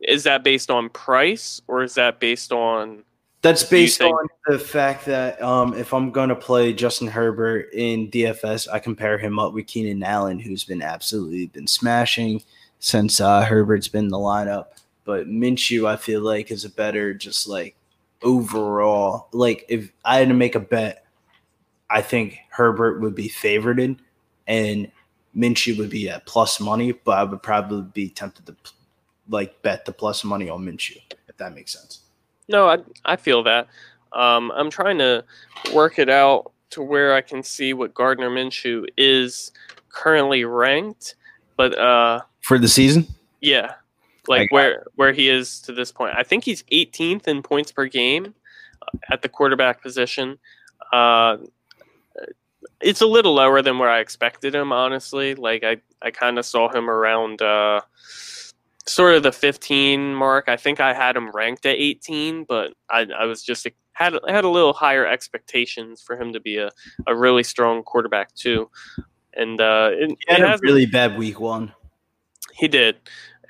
Is 0.00 0.24
that 0.24 0.44
based 0.44 0.70
on 0.70 0.90
price 0.90 1.62
or 1.66 1.82
is 1.82 1.94
that 1.94 2.20
based 2.20 2.52
on 2.52 3.04
that's 3.44 3.62
based 3.62 4.00
on 4.00 4.26
the 4.46 4.58
fact 4.58 5.04
that 5.04 5.40
um, 5.42 5.74
if 5.74 5.92
I'm 5.92 6.10
going 6.10 6.30
to 6.30 6.34
play 6.34 6.72
Justin 6.72 7.08
Herbert 7.08 7.68
in 7.74 8.10
DFS, 8.10 8.66
I 8.72 8.78
compare 8.78 9.18
him 9.18 9.38
up 9.38 9.52
with 9.52 9.66
Keenan 9.66 10.02
Allen, 10.02 10.38
who's 10.38 10.64
been 10.64 10.80
absolutely 10.80 11.48
been 11.48 11.66
smashing 11.66 12.42
since 12.78 13.20
uh, 13.20 13.44
Herbert's 13.44 13.86
been 13.86 14.06
in 14.06 14.10
the 14.10 14.16
lineup. 14.16 14.68
But 15.04 15.28
Minshew, 15.28 15.86
I 15.86 15.96
feel 15.96 16.22
like, 16.22 16.50
is 16.50 16.64
a 16.64 16.70
better 16.70 17.12
just 17.12 17.46
like 17.46 17.76
overall. 18.22 19.28
Like 19.32 19.66
if 19.68 19.92
I 20.06 20.20
had 20.20 20.28
to 20.28 20.34
make 20.34 20.54
a 20.54 20.60
bet, 20.60 21.04
I 21.90 22.00
think 22.00 22.38
Herbert 22.48 23.02
would 23.02 23.14
be 23.14 23.28
favored 23.28 23.78
in, 23.78 24.00
and 24.46 24.90
Minshew 25.36 25.76
would 25.76 25.90
be 25.90 26.08
at 26.08 26.24
plus 26.24 26.60
money, 26.60 26.92
but 26.92 27.18
I 27.18 27.24
would 27.24 27.42
probably 27.42 27.82
be 27.92 28.08
tempted 28.08 28.46
to 28.46 28.56
like 29.28 29.60
bet 29.60 29.84
the 29.84 29.92
plus 29.92 30.24
money 30.24 30.48
on 30.48 30.64
Minshew, 30.64 30.96
if 31.28 31.36
that 31.36 31.54
makes 31.54 31.74
sense. 31.74 32.03
No, 32.48 32.68
I 32.68 32.78
I 33.04 33.16
feel 33.16 33.42
that. 33.44 33.68
Um, 34.12 34.52
I'm 34.54 34.70
trying 34.70 34.98
to 34.98 35.24
work 35.72 35.98
it 35.98 36.08
out 36.08 36.52
to 36.70 36.82
where 36.82 37.14
I 37.14 37.20
can 37.20 37.42
see 37.42 37.72
what 37.72 37.94
Gardner 37.94 38.30
Minshew 38.30 38.86
is 38.96 39.52
currently 39.88 40.44
ranked, 40.44 41.16
but 41.56 41.76
uh, 41.78 42.20
for 42.42 42.58
the 42.58 42.68
season, 42.68 43.06
yeah, 43.40 43.74
like 44.28 44.50
where 44.52 44.86
where 44.94 45.12
he 45.12 45.28
is 45.28 45.60
to 45.62 45.72
this 45.72 45.92
point. 45.92 46.14
I 46.16 46.22
think 46.22 46.44
he's 46.44 46.62
18th 46.64 47.26
in 47.26 47.42
points 47.42 47.72
per 47.72 47.86
game 47.86 48.34
uh, 48.82 48.98
at 49.10 49.22
the 49.22 49.28
quarterback 49.28 49.82
position. 49.82 50.38
Uh, 50.92 51.38
it's 52.80 53.00
a 53.00 53.06
little 53.06 53.34
lower 53.34 53.62
than 53.62 53.78
where 53.78 53.90
I 53.90 54.00
expected 54.00 54.54
him, 54.54 54.72
honestly. 54.72 55.34
Like 55.34 55.64
I, 55.64 55.78
I 56.02 56.10
kind 56.10 56.38
of 56.38 56.44
saw 56.44 56.68
him 56.68 56.90
around 56.90 57.40
uh, 57.42 57.80
sort 58.86 59.14
of 59.14 59.22
the 59.22 59.32
15 59.32 60.14
mark. 60.14 60.48
I 60.48 60.56
think 60.56 60.80
I 60.80 60.92
had 60.92 61.16
him 61.16 61.30
ranked 61.30 61.66
at 61.66 61.76
18, 61.76 62.44
but 62.44 62.74
I, 62.90 63.06
I 63.16 63.24
was 63.24 63.42
just 63.42 63.66
had 63.92 64.18
had 64.28 64.44
a 64.44 64.48
little 64.48 64.72
higher 64.72 65.06
expectations 65.06 66.02
for 66.02 66.20
him 66.20 66.32
to 66.32 66.40
be 66.40 66.58
a, 66.58 66.70
a 67.06 67.16
really 67.16 67.42
strong 67.42 67.82
quarterback 67.82 68.34
too. 68.34 68.70
And 69.34 69.60
uh, 69.60 69.90
it, 69.92 70.10
he 70.10 70.32
had 70.32 70.42
a 70.42 70.58
really 70.62 70.86
bad 70.86 71.16
week 71.16 71.40
one. 71.40 71.72
He 72.52 72.68
did, 72.68 72.96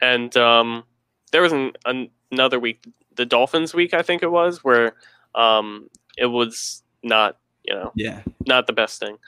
and 0.00 0.34
um, 0.36 0.84
there 1.30 1.42
was 1.42 1.52
an, 1.52 1.72
an, 1.84 2.08
another 2.30 2.58
week, 2.58 2.82
the 3.16 3.26
Dolphins 3.26 3.74
week, 3.74 3.92
I 3.92 4.00
think 4.00 4.22
it 4.22 4.30
was, 4.30 4.64
where 4.64 4.94
um, 5.34 5.90
it 6.16 6.26
was 6.26 6.82
not 7.02 7.36
you 7.64 7.74
know 7.74 7.92
yeah 7.94 8.22
not 8.46 8.66
the 8.66 8.72
best 8.72 9.00
thing. 9.00 9.18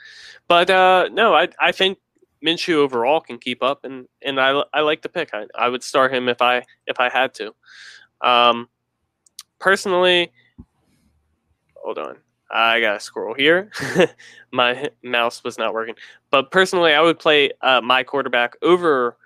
But 0.47 0.69
uh, 0.69 1.09
no, 1.11 1.35
I 1.35 1.49
I 1.59 1.71
think 1.71 1.99
Minshew 2.45 2.75
overall 2.75 3.19
can 3.19 3.37
keep 3.37 3.63
up, 3.63 3.83
and 3.83 4.07
and 4.21 4.39
I, 4.39 4.63
I 4.73 4.81
like 4.81 5.01
the 5.01 5.09
pick. 5.09 5.29
I, 5.33 5.45
I 5.55 5.69
would 5.69 5.83
start 5.83 6.13
him 6.13 6.29
if 6.29 6.41
I 6.41 6.63
if 6.85 6.99
I 6.99 7.09
had 7.09 7.33
to. 7.35 7.53
Um, 8.21 8.69
personally, 9.59 10.31
hold 11.75 11.97
on, 11.97 12.17
I 12.51 12.79
gotta 12.79 12.99
scroll 12.99 13.33
here. 13.33 13.71
my 14.51 14.89
mouse 15.03 15.43
was 15.43 15.57
not 15.57 15.73
working, 15.73 15.95
but 16.29 16.51
personally, 16.51 16.93
I 16.93 17.01
would 17.01 17.19
play 17.19 17.51
uh, 17.61 17.81
my 17.81 18.03
quarterback 18.03 18.55
over 18.61 19.17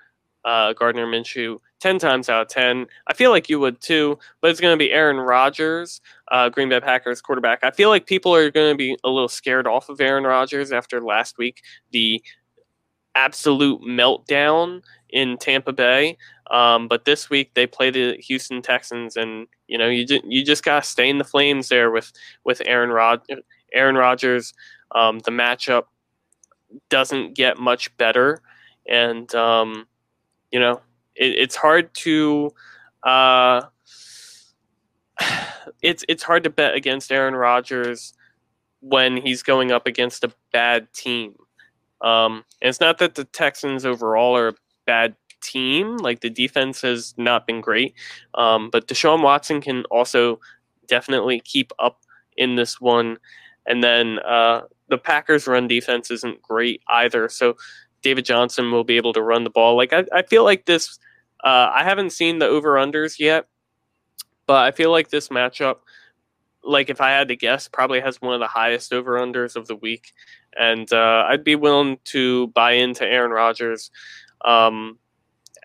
uh, 0.46 0.74
Gardner 0.74 1.06
Minshew 1.06 1.60
ten 1.80 2.00
times 2.00 2.30
out 2.30 2.44
of 2.44 2.48
ten. 2.48 2.88
I 3.08 3.14
feel 3.14 3.32
like 3.32 3.50
you 3.50 3.60
would 3.60 3.82
too, 3.82 4.18
but 4.42 4.52
it's 4.52 4.62
going 4.62 4.74
to 4.74 4.84
be 4.84 4.92
Aaron 4.92 5.18
Rodgers, 5.18 6.02
uh, 6.32 6.50
Green 6.50 6.70
Bay 6.70 6.80
Packers 6.80 7.22
quarterback. 7.22 7.60
I 7.64 7.72
feel 7.72 7.90
like 7.90 8.06
people 8.06 8.34
are 8.34 8.50
going 8.50 8.72
to 8.72 8.78
be 8.78 8.98
a 9.04 9.10
little 9.10 9.28
scared 9.28 9.68
off 9.68 9.90
of 9.90 10.00
Aaron 10.00 10.24
Rodgers 10.24 10.72
after 10.72 11.02
last 11.02 11.38
week. 11.38 11.62
The 11.92 12.24
absolute 13.16 13.82
meltdown 13.82 14.82
in 15.10 15.38
Tampa 15.38 15.74
Bay. 15.74 16.18
Um, 16.50 16.88
but 16.88 17.06
this 17.06 17.30
week 17.30 17.54
they 17.54 17.66
play 17.66 17.92
the 17.92 18.18
Houston 18.18 18.62
Texans, 18.62 19.16
and 19.16 19.48
you 19.68 19.78
know 19.78 19.88
you 19.88 20.06
just, 20.06 20.26
you 20.26 20.44
just 20.44 20.64
gotta 20.64 20.86
stay 20.86 21.10
in 21.10 21.18
the 21.18 21.24
flames 21.24 21.70
there 21.70 21.92
with 21.92 22.12
with 22.44 22.62
Aaron 22.66 22.90
Rod 22.90 23.22
Aaron 23.74 23.96
Rodgers. 23.96 24.54
Um, 24.94 25.20
the 25.20 25.32
matchup 25.32 25.84
doesn't 26.90 27.36
get 27.36 27.58
much 27.58 27.96
better, 27.98 28.42
and 28.88 29.34
um, 29.34 29.88
you 30.52 30.60
know 30.60 30.82
it, 31.16 31.38
it's 31.38 31.56
hard 31.56 31.94
to 31.96 32.52
uh, 33.04 33.62
it's 35.82 36.04
it's 36.10 36.24
hard 36.24 36.44
to 36.44 36.50
bet 36.50 36.76
against 36.76 37.12
Aaron 37.12 37.36
Rodgers 37.36 38.14
when 38.82 39.16
he's 39.16 39.44
going 39.44 39.72
up 39.72 39.88
against 39.88 40.24
a 40.24 40.34
bad 40.52 40.92
team 40.92 41.36
Um, 42.04 42.44
and 42.62 42.70
it's 42.70 42.80
not 42.80 42.98
that 43.00 43.16
the 43.16 43.26
Texans 43.26 43.86
overall 43.86 44.36
are 44.36 44.50
a 44.50 44.56
bad 44.86 45.16
team. 45.42 45.98
Like 45.98 46.22
the 46.22 46.30
defense 46.30 46.82
has 46.82 47.14
not 47.18 47.46
been 47.46 47.62
great, 47.62 47.94
um, 48.36 48.70
but 48.72 48.88
Deshaun 48.88 49.22
Watson 49.22 49.62
can 49.62 49.84
also 49.86 50.40
definitely 50.88 51.40
keep 51.40 51.72
up 51.80 52.02
in 52.38 52.56
this 52.56 52.80
one. 52.80 53.18
And 53.66 53.84
then 53.84 54.20
uh, 54.20 54.62
the 54.90 54.98
Packers' 54.98 55.48
run 55.48 55.68
defense 55.68 56.12
isn't 56.12 56.42
great 56.42 56.82
either. 56.90 57.30
So 57.30 57.56
David 58.02 58.26
Johnson 58.26 58.72
will 58.72 58.84
be 58.84 58.98
able 58.98 59.14
to 59.14 59.22
run 59.22 59.44
the 59.44 59.50
ball. 59.50 59.76
Like 59.78 59.94
I, 59.94 60.06
I 60.14 60.24
feel 60.24 60.44
like 60.44 60.66
this. 60.66 61.00
Uh, 61.44 61.72
I 61.74 61.84
haven't 61.84 62.12
seen 62.12 62.38
the 62.38 62.46
over 62.46 62.74
unders 62.74 63.18
yet, 63.18 63.48
but 64.46 64.64
I 64.64 64.72
feel 64.72 64.92
like 64.92 65.10
this 65.10 65.30
matchup, 65.30 65.78
like 66.64 66.90
if 66.92 67.02
I 67.02 67.10
had 67.10 67.30
to 67.30 67.36
guess, 67.36 67.68
probably 67.68 68.00
has 68.00 68.22
one 68.22 68.36
of 68.36 68.40
the 68.40 68.48
highest 68.48 68.94
over 68.94 69.20
unders 69.20 69.56
of 69.56 69.66
the 69.66 69.76
week, 69.76 70.14
and 70.58 70.92
uh, 70.92 71.26
I'd 71.28 71.44
be 71.44 71.56
willing 71.56 71.98
to 72.06 72.48
buy 72.48 72.74
into 72.74 73.06
Aaron 73.06 73.32
Rodgers. 73.32 73.92
Um, 74.44 74.98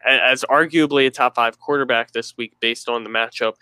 as 0.06 0.44
arguably 0.48 1.06
a 1.06 1.10
top 1.10 1.34
five 1.34 1.58
quarterback 1.58 2.12
this 2.12 2.36
week 2.36 2.54
based 2.60 2.88
on 2.88 3.02
the 3.02 3.10
matchup, 3.10 3.54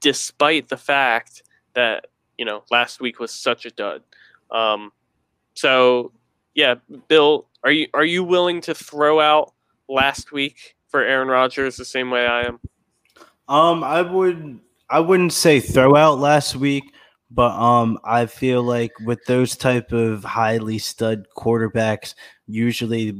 despite 0.00 0.68
the 0.68 0.76
fact 0.76 1.42
that 1.74 2.06
you 2.38 2.44
know 2.44 2.64
last 2.70 3.00
week 3.00 3.20
was 3.20 3.32
such 3.32 3.66
a 3.66 3.70
dud. 3.70 4.02
Um, 4.50 4.92
so 5.54 6.12
yeah, 6.54 6.76
Bill, 7.08 7.46
are 7.64 7.70
you 7.70 7.88
are 7.94 8.04
you 8.04 8.24
willing 8.24 8.60
to 8.62 8.74
throw 8.74 9.20
out 9.20 9.52
last 9.88 10.32
week 10.32 10.76
for 10.88 11.02
Aaron 11.02 11.28
Rodgers 11.28 11.76
the 11.76 11.84
same 11.84 12.10
way 12.10 12.26
I 12.26 12.42
am? 12.42 12.60
Um, 13.48 13.84
I 13.84 14.02
would 14.02 14.60
I 14.88 15.00
wouldn't 15.00 15.32
say 15.32 15.60
throw 15.60 15.96
out 15.96 16.18
last 16.18 16.56
week, 16.56 16.84
but 17.34 17.52
um, 17.52 17.98
I 18.04 18.26
feel 18.26 18.62
like 18.62 18.92
with 19.04 19.24
those 19.26 19.56
type 19.56 19.92
of 19.92 20.24
highly 20.24 20.78
stud 20.78 21.26
quarterbacks, 21.36 22.14
usually 22.46 23.16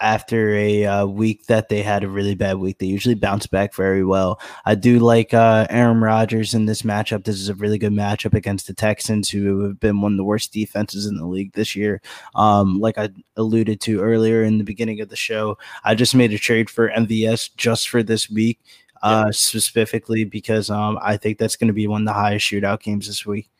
after 0.00 0.54
a 0.54 0.84
uh, 0.84 1.06
week 1.06 1.46
that 1.46 1.68
they 1.68 1.82
had 1.82 2.04
a 2.04 2.08
really 2.08 2.34
bad 2.34 2.58
week. 2.58 2.78
They 2.78 2.86
usually 2.86 3.14
bounce 3.14 3.46
back 3.46 3.74
very 3.74 4.04
well. 4.04 4.40
I 4.64 4.74
do 4.74 4.98
like 4.98 5.34
uh, 5.34 5.66
Aaron 5.70 6.00
Rodgers 6.00 6.54
in 6.54 6.66
this 6.66 6.82
matchup. 6.82 7.24
This 7.24 7.36
is 7.36 7.48
a 7.48 7.54
really 7.54 7.78
good 7.78 7.92
matchup 7.92 8.34
against 8.34 8.66
the 8.66 8.74
Texans, 8.74 9.28
who 9.28 9.64
have 9.64 9.80
been 9.80 10.00
one 10.00 10.12
of 10.12 10.18
the 10.18 10.24
worst 10.24 10.52
defenses 10.52 11.06
in 11.06 11.16
the 11.16 11.26
league 11.26 11.52
this 11.52 11.74
year. 11.74 12.00
Um, 12.34 12.78
like 12.78 12.98
I 12.98 13.10
alluded 13.36 13.80
to 13.82 14.00
earlier 14.00 14.44
in 14.44 14.58
the 14.58 14.64
beginning 14.64 15.00
of 15.00 15.08
the 15.08 15.16
show, 15.16 15.58
I 15.84 15.94
just 15.94 16.14
made 16.14 16.32
a 16.32 16.38
trade 16.38 16.70
for 16.70 16.90
MVS 16.90 17.50
just 17.56 17.88
for 17.88 18.02
this 18.02 18.30
week, 18.30 18.60
uh, 19.02 19.30
specifically 19.32 20.24
because 20.24 20.70
um, 20.70 20.98
I 21.02 21.16
think 21.16 21.38
that's 21.38 21.56
going 21.56 21.68
to 21.68 21.74
be 21.74 21.86
one 21.86 22.02
of 22.02 22.06
the 22.06 22.12
highest 22.12 22.46
shootout 22.46 22.80
games 22.80 23.06
this 23.06 23.26
week. 23.26 23.50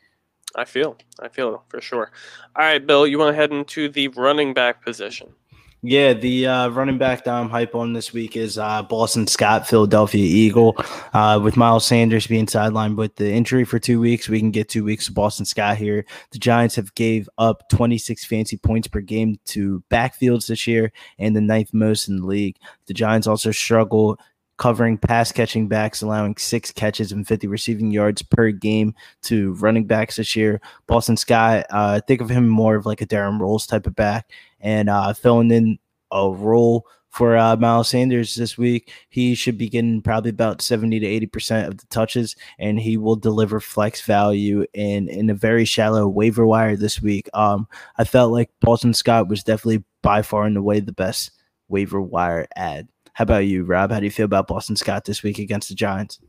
I 0.55 0.65
feel, 0.65 0.97
I 1.19 1.27
feel 1.27 1.63
for 1.69 1.79
sure. 1.79 2.11
All 2.55 2.65
right, 2.65 2.85
Bill, 2.85 3.05
you 3.05 3.19
want 3.19 3.33
to 3.33 3.35
head 3.35 3.51
into 3.51 3.87
the 3.89 4.07
running 4.09 4.53
back 4.53 4.83
position? 4.83 5.33
Yeah, 5.81 6.11
the 6.11 6.45
uh, 6.45 6.67
running 6.69 6.97
back 6.97 7.23
that 7.23 7.33
I'm 7.33 7.49
hype 7.49 7.73
on 7.73 7.93
this 7.93 8.11
week 8.11 8.35
is 8.35 8.57
uh, 8.57 8.83
Boston 8.83 9.27
Scott, 9.27 9.65
Philadelphia 9.65 10.21
Eagle. 10.21 10.75
Uh, 11.13 11.39
with 11.41 11.55
Miles 11.55 11.85
Sanders 11.85 12.27
being 12.27 12.47
sidelined 12.47 12.97
with 12.97 13.15
the 13.15 13.31
injury 13.31 13.63
for 13.63 13.79
two 13.79 14.01
weeks, 14.01 14.27
we 14.27 14.39
can 14.39 14.51
get 14.51 14.67
two 14.67 14.83
weeks 14.83 15.07
of 15.07 15.13
Boston 15.13 15.45
Scott 15.45 15.77
here. 15.77 16.05
The 16.31 16.39
Giants 16.39 16.75
have 16.75 16.93
gave 16.95 17.29
up 17.37 17.69
26 17.69 18.25
fancy 18.25 18.57
points 18.57 18.89
per 18.89 18.99
game 18.99 19.39
to 19.45 19.81
backfields 19.89 20.47
this 20.47 20.67
year 20.67 20.91
and 21.17 21.33
the 21.33 21.39
ninth 21.39 21.73
most 21.73 22.09
in 22.09 22.17
the 22.17 22.27
league. 22.27 22.57
The 22.87 22.93
Giants 22.93 23.25
also 23.25 23.51
struggle 23.51 24.19
covering 24.59 24.97
pass 24.97 25.31
catching 25.31 25.67
backs, 25.67 26.03
allowing 26.03 26.37
six 26.37 26.71
catches 26.71 27.11
and 27.11 27.27
50 27.27 27.47
receiving 27.47 27.89
yards 27.89 28.21
per 28.21 28.51
game 28.51 28.93
to 29.23 29.53
running 29.53 29.85
backs 29.85 30.17
this 30.17 30.35
year. 30.35 30.61
Boston 30.85 31.17
Scott, 31.17 31.65
uh, 31.71 32.01
think 32.01 32.21
of 32.21 32.29
him 32.29 32.47
more 32.47 32.75
of 32.75 32.85
like 32.85 33.01
a 33.01 33.07
Darren 33.07 33.39
Sproles 33.39 33.67
type 33.67 33.87
of 33.87 33.95
back 33.95 34.29
and 34.59 34.89
uh, 34.89 35.13
filling 35.13 35.49
in 35.49 35.79
a 36.11 36.29
role 36.29 36.85
for 37.09 37.37
uh, 37.37 37.55
Miles 37.55 37.87
Sanders 37.87 38.35
this 38.35 38.57
week. 38.57 38.91
He 39.09 39.33
should 39.33 39.57
be 39.57 39.69
getting 39.69 40.01
probably 40.01 40.29
about 40.29 40.61
70 40.61 40.99
to 40.99 41.27
80% 41.27 41.67
of 41.67 41.77
the 41.77 41.85
touches, 41.87 42.35
and 42.59 42.79
he 42.79 42.97
will 42.97 43.15
deliver 43.15 43.59
flex 43.59 44.01
value 44.01 44.65
in, 44.73 45.07
in 45.07 45.29
a 45.29 45.33
very 45.35 45.65
shallow 45.65 46.07
waiver 46.07 46.45
wire 46.45 46.75
this 46.75 47.01
week. 47.01 47.29
Um, 47.33 47.67
I 47.97 48.03
felt 48.03 48.31
like 48.31 48.51
Boston 48.59 48.93
Scott 48.93 49.27
was 49.29 49.43
definitely 49.43 49.83
by 50.03 50.21
far 50.21 50.43
and 50.43 50.57
away 50.57 50.81
the 50.81 50.91
best 50.91 51.31
waiver 51.67 52.01
wire 52.01 52.47
add. 52.55 52.87
How 53.13 53.23
about 53.23 53.45
you, 53.45 53.63
Rob? 53.63 53.91
How 53.91 53.99
do 53.99 54.05
you 54.05 54.11
feel 54.11 54.25
about 54.25 54.47
Boston 54.47 54.75
Scott 54.75 55.05
this 55.05 55.23
week 55.23 55.39
against 55.39 55.69
the 55.69 55.75
Giants? 55.75 56.19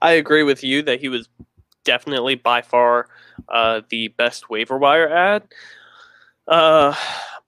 I 0.00 0.12
agree 0.12 0.42
with 0.42 0.64
you 0.64 0.82
that 0.82 1.00
he 1.00 1.08
was 1.08 1.28
definitely 1.84 2.34
by 2.34 2.62
far 2.62 3.08
uh, 3.48 3.82
the 3.88 4.08
best 4.08 4.50
waiver 4.50 4.78
wire 4.78 5.08
add. 5.08 5.42
Uh, 6.46 6.94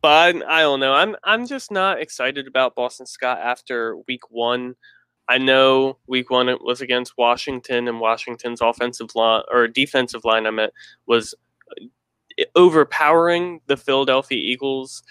but 0.02 0.36
I, 0.46 0.60
don't 0.60 0.80
know. 0.80 0.92
I'm 0.92 1.16
I'm 1.24 1.46
just 1.46 1.70
not 1.70 2.00
excited 2.00 2.46
about 2.46 2.74
Boston 2.74 3.06
Scott 3.06 3.38
after 3.38 3.96
week 4.08 4.30
one. 4.30 4.76
I 5.28 5.38
know 5.38 5.98
week 6.06 6.30
one 6.30 6.48
it 6.48 6.62
was 6.62 6.80
against 6.80 7.18
Washington, 7.18 7.86
and 7.86 8.00
Washington's 8.00 8.60
offensive 8.60 9.14
line 9.14 9.42
or 9.50 9.68
defensive 9.68 10.24
line, 10.24 10.46
I 10.46 10.50
meant, 10.50 10.72
was 11.06 11.34
uh, 11.70 11.84
overpowering 12.56 13.60
the 13.66 13.76
Philadelphia 13.76 14.38
Eagles 14.38 15.02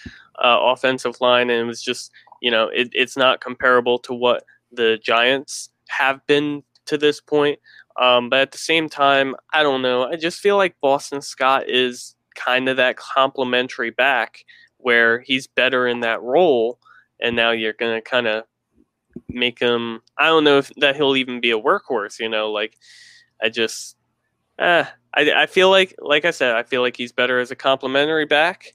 uh, 0.43 0.57
offensive 0.59 1.21
line, 1.21 1.49
and 1.49 1.61
it 1.61 1.65
was 1.65 1.81
just 1.81 2.11
you 2.41 2.51
know 2.51 2.69
it, 2.69 2.89
it's 2.93 3.17
not 3.17 3.41
comparable 3.41 3.99
to 3.99 4.13
what 4.13 4.43
the 4.71 4.99
Giants 5.03 5.69
have 5.89 6.25
been 6.27 6.63
to 6.85 6.97
this 6.97 7.21
point. 7.21 7.59
Um, 7.99 8.29
but 8.29 8.39
at 8.39 8.51
the 8.51 8.57
same 8.57 8.87
time, 8.87 9.35
I 9.53 9.61
don't 9.63 9.81
know. 9.81 10.03
I 10.03 10.15
just 10.15 10.39
feel 10.39 10.57
like 10.57 10.75
Boston 10.81 11.21
Scott 11.21 11.67
is 11.67 12.15
kind 12.35 12.69
of 12.69 12.77
that 12.77 12.95
complementary 12.97 13.89
back 13.89 14.45
where 14.77 15.19
he's 15.19 15.47
better 15.47 15.87
in 15.87 15.99
that 16.01 16.21
role, 16.21 16.79
and 17.19 17.35
now 17.35 17.51
you're 17.51 17.73
gonna 17.73 18.01
kind 18.01 18.27
of 18.27 18.45
make 19.27 19.59
him. 19.59 20.01
I 20.17 20.27
don't 20.27 20.43
know 20.43 20.57
if 20.59 20.71
that 20.77 20.95
he'll 20.95 21.15
even 21.17 21.41
be 21.41 21.51
a 21.51 21.59
workhorse. 21.59 22.19
You 22.19 22.29
know, 22.29 22.51
like 22.51 22.77
I 23.43 23.49
just, 23.49 23.97
eh, 24.59 24.85
I 25.13 25.31
I 25.33 25.45
feel 25.45 25.69
like, 25.69 25.95
like 25.99 26.25
I 26.25 26.31
said, 26.31 26.55
I 26.55 26.63
feel 26.63 26.81
like 26.81 26.95
he's 26.97 27.11
better 27.11 27.39
as 27.39 27.51
a 27.51 27.55
complementary 27.55 28.25
back, 28.25 28.73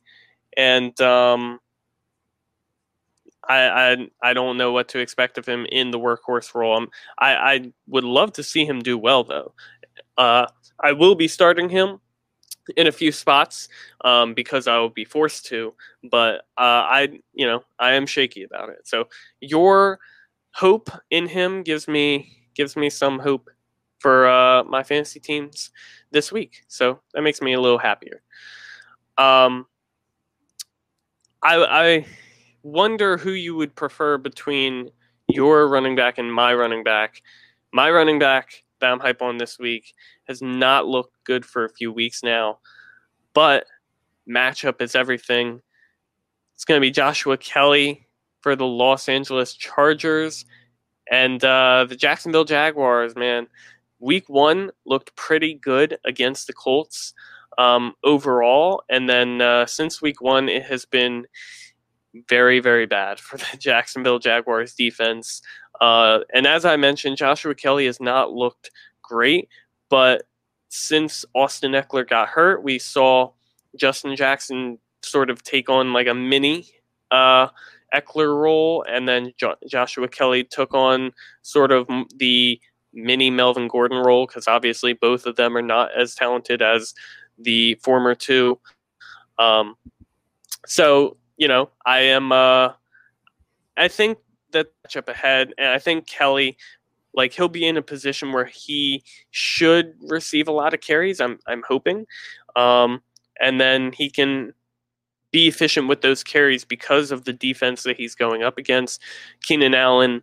and 0.57 0.99
um, 1.01 1.61
I, 3.49 3.93
I 3.93 4.09
I 4.23 4.33
don't 4.33 4.57
know 4.57 4.73
what 4.73 4.89
to 4.89 4.99
expect 4.99 5.39
of 5.39 5.47
him 5.47 5.67
in 5.71 5.91
the 5.91 5.99
workhorse 5.99 6.55
role. 6.55 6.77
I'm, 6.77 6.89
I 7.19 7.35
I 7.35 7.73
would 7.87 8.05
love 8.05 8.33
to 8.35 8.43
see 8.43 8.65
him 8.65 8.81
do 8.81 8.97
well 8.99 9.25
though. 9.25 9.55
Uh, 10.17 10.47
I 10.81 10.93
will 10.93 11.15
be 11.15 11.29
starting 11.29 11.69
him 11.69 12.01
in 12.77 12.87
a 12.87 12.93
few 12.93 13.13
spots 13.13 13.69
um, 14.05 14.35
because 14.35 14.67
I 14.67 14.79
will 14.79 14.91
be 14.91 15.05
forced 15.05 15.47
to. 15.47 15.75
But 16.11 16.37
uh, 16.57 16.85
I, 16.89 17.21
you 17.33 17.47
know, 17.47 17.63
I 17.79 17.93
am 17.95 18.07
shaky 18.07 18.43
about 18.45 18.71
it. 18.71 18.87
So 18.87 19.09
your 19.41 19.99
hope 20.55 20.91
in 21.11 21.27
him 21.27 21.63
gives 21.63 21.89
me 21.89 22.39
gives 22.55 22.77
me 22.77 22.89
some 22.89 23.19
hope 23.19 23.51
for 23.99 24.29
uh, 24.29 24.65
my 24.65 24.83
fantasy 24.83 25.21
teams 25.21 25.71
this 26.11 26.31
week. 26.31 26.63
So 26.69 27.01
that 27.15 27.23
makes 27.23 27.41
me 27.41 27.55
a 27.55 27.61
little 27.61 27.79
happier. 27.79 28.23
Um, 29.19 29.67
I 31.43 31.57
I 31.57 32.07
wonder 32.65 33.17
who 33.17 33.31
you 33.31 33.55
would 33.55 33.77
prefer 33.77 34.19
between 34.19 34.91
your 35.29 35.69
running 35.69 35.95
back 35.95 36.19
and 36.19 36.33
my 36.33 36.53
running 36.55 36.83
back. 36.83 37.23
My 37.73 37.91
running 37.91 38.19
back 38.19 38.65
that 38.81 38.91
I'm 38.91 39.01
hype 39.01 39.23
on 39.23 39.39
this 39.39 39.59
week 39.59 39.95
has 40.27 40.43
not 40.43 40.87
looked 40.87 41.23
good 41.25 41.45
for 41.45 41.65
a 41.65 41.73
few 41.73 41.93
weeks 41.93 42.23
now. 42.23 42.59
But 43.35 43.67
matchup 44.29 44.81
is 44.81 44.95
everything. 44.95 45.61
It's 46.55 46.65
going 46.65 46.81
to 46.81 46.87
be 46.87 46.91
Joshua 46.91 47.37
Kelly 47.37 48.07
for 48.41 48.57
the 48.57 48.67
Los 48.67 49.09
Angeles 49.09 49.55
Chargers 49.55 50.45
and 51.11 51.45
uh, 51.45 51.87
the 51.89 51.97
Jacksonville 51.97 52.45
Jaguars, 52.45 53.15
man. 53.15 53.47
Week 53.99 54.29
one 54.29 54.71
looked 54.87 55.15
pretty 55.17 55.55
good 55.55 55.99
against 56.05 56.47
the 56.47 56.53
Colts 56.53 57.13
um, 57.59 57.95
overall. 58.05 58.83
And 58.89 59.09
then 59.09 59.41
uh, 59.41 59.67
since 59.67 60.01
week 60.01 60.21
one, 60.21 60.49
it 60.49 60.65
has 60.65 60.85
been 60.85 61.27
very, 62.29 62.61
very 62.61 62.87
bad 62.87 63.21
for 63.21 63.37
the 63.37 63.57
Jacksonville 63.59 64.19
Jaguars 64.19 64.75
defense. 64.75 65.43
Uh, 65.81 66.21
and 66.33 66.47
as 66.47 66.65
I 66.65 66.77
mentioned, 66.77 67.17
Joshua 67.17 67.55
Kelly 67.55 67.87
has 67.87 68.01
not 68.01 68.33
looked 68.33 68.71
great, 69.03 69.49
but 69.91 70.25
since 70.69 71.25
Austin 71.35 71.73
Ekeler 71.73 72.09
got 72.09 72.29
hurt, 72.29 72.63
we 72.63 72.79
saw 72.79 73.31
Justin 73.77 74.17
Jackson 74.17 74.79
sort 75.03 75.31
of 75.31 75.43
take 75.43 75.69
on 75.69 75.93
like 75.93 76.07
a 76.07 76.15
mini 76.15 76.69
uh, 77.11 77.49
Ekeler 77.95 78.37
role, 78.37 78.85
and 78.89 79.09
then 79.09 79.33
jo- 79.37 79.57
Joshua 79.69 80.09
Kelly 80.09 80.45
took 80.45 80.75
on 80.75 81.13
sort 81.43 81.71
of 81.71 81.89
the 82.17 82.61
mini 82.93 83.31
Melvin 83.31 83.69
Gordon 83.69 83.99
role 83.99 84.27
because 84.27 84.49
obviously 84.49 84.93
both 84.93 85.27
of 85.27 85.37
them 85.37 85.57
are 85.57 85.63
not 85.63 85.91
as 85.97 86.15
talented 86.15 86.63
as 86.63 86.95
the 87.39 87.75
former 87.83 88.15
two. 88.15 88.59
Um, 89.39 89.77
so 90.67 91.17
you 91.37 91.49
know, 91.49 91.71
I 91.85 92.01
am. 92.01 92.33
Uh, 92.33 92.73
I 93.77 93.89
think 93.89 94.19
that 94.53 94.69
matchup 94.87 95.09
ahead, 95.09 95.53
and 95.59 95.69
I 95.69 95.79
think 95.79 96.07
Kelly, 96.07 96.57
like 97.13 97.33
he'll 97.33 97.49
be 97.49 97.67
in 97.67 97.77
a 97.77 97.83
position 97.83 98.33
where 98.33 98.45
he 98.45 99.03
should 99.31 99.95
receive 100.01 100.49
a 100.49 100.53
lot 100.53 100.75
of 100.75 100.81
carries. 100.81 101.21
I'm 101.21 101.39
I'm 101.47 101.63
hoping, 101.67 102.07
um, 102.57 103.03
and 103.41 103.61
then 103.61 103.93
he 103.93 104.11
can 104.11 104.53
be 105.31 105.49
efficient 105.49 105.89
with 105.89 106.01
those 106.01 106.23
carries 106.23 106.65
because 106.65 107.11
of 107.11 107.25
the 107.25 107.33
defense 107.33 107.83
that 107.83 107.97
he's 107.97 108.15
going 108.15 108.45
up 108.45 108.57
against. 108.57 109.03
Keenan 109.43 109.75
Allen, 109.75 110.23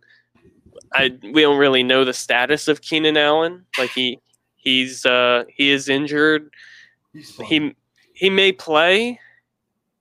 I 0.94 1.18
we 1.22 1.42
don't 1.42 1.58
really 1.58 1.82
know 1.82 2.04
the 2.04 2.14
status 2.14 2.66
of 2.68 2.80
Keenan 2.80 3.18
Allen. 3.18 3.66
Like 3.78 3.90
he 3.90 4.18
he's 4.56 5.04
uh, 5.04 5.44
he 5.48 5.70
is 5.70 5.88
injured. 5.88 6.50
He 7.44 7.74
he 8.14 8.30
may 8.30 8.52
play, 8.52 9.20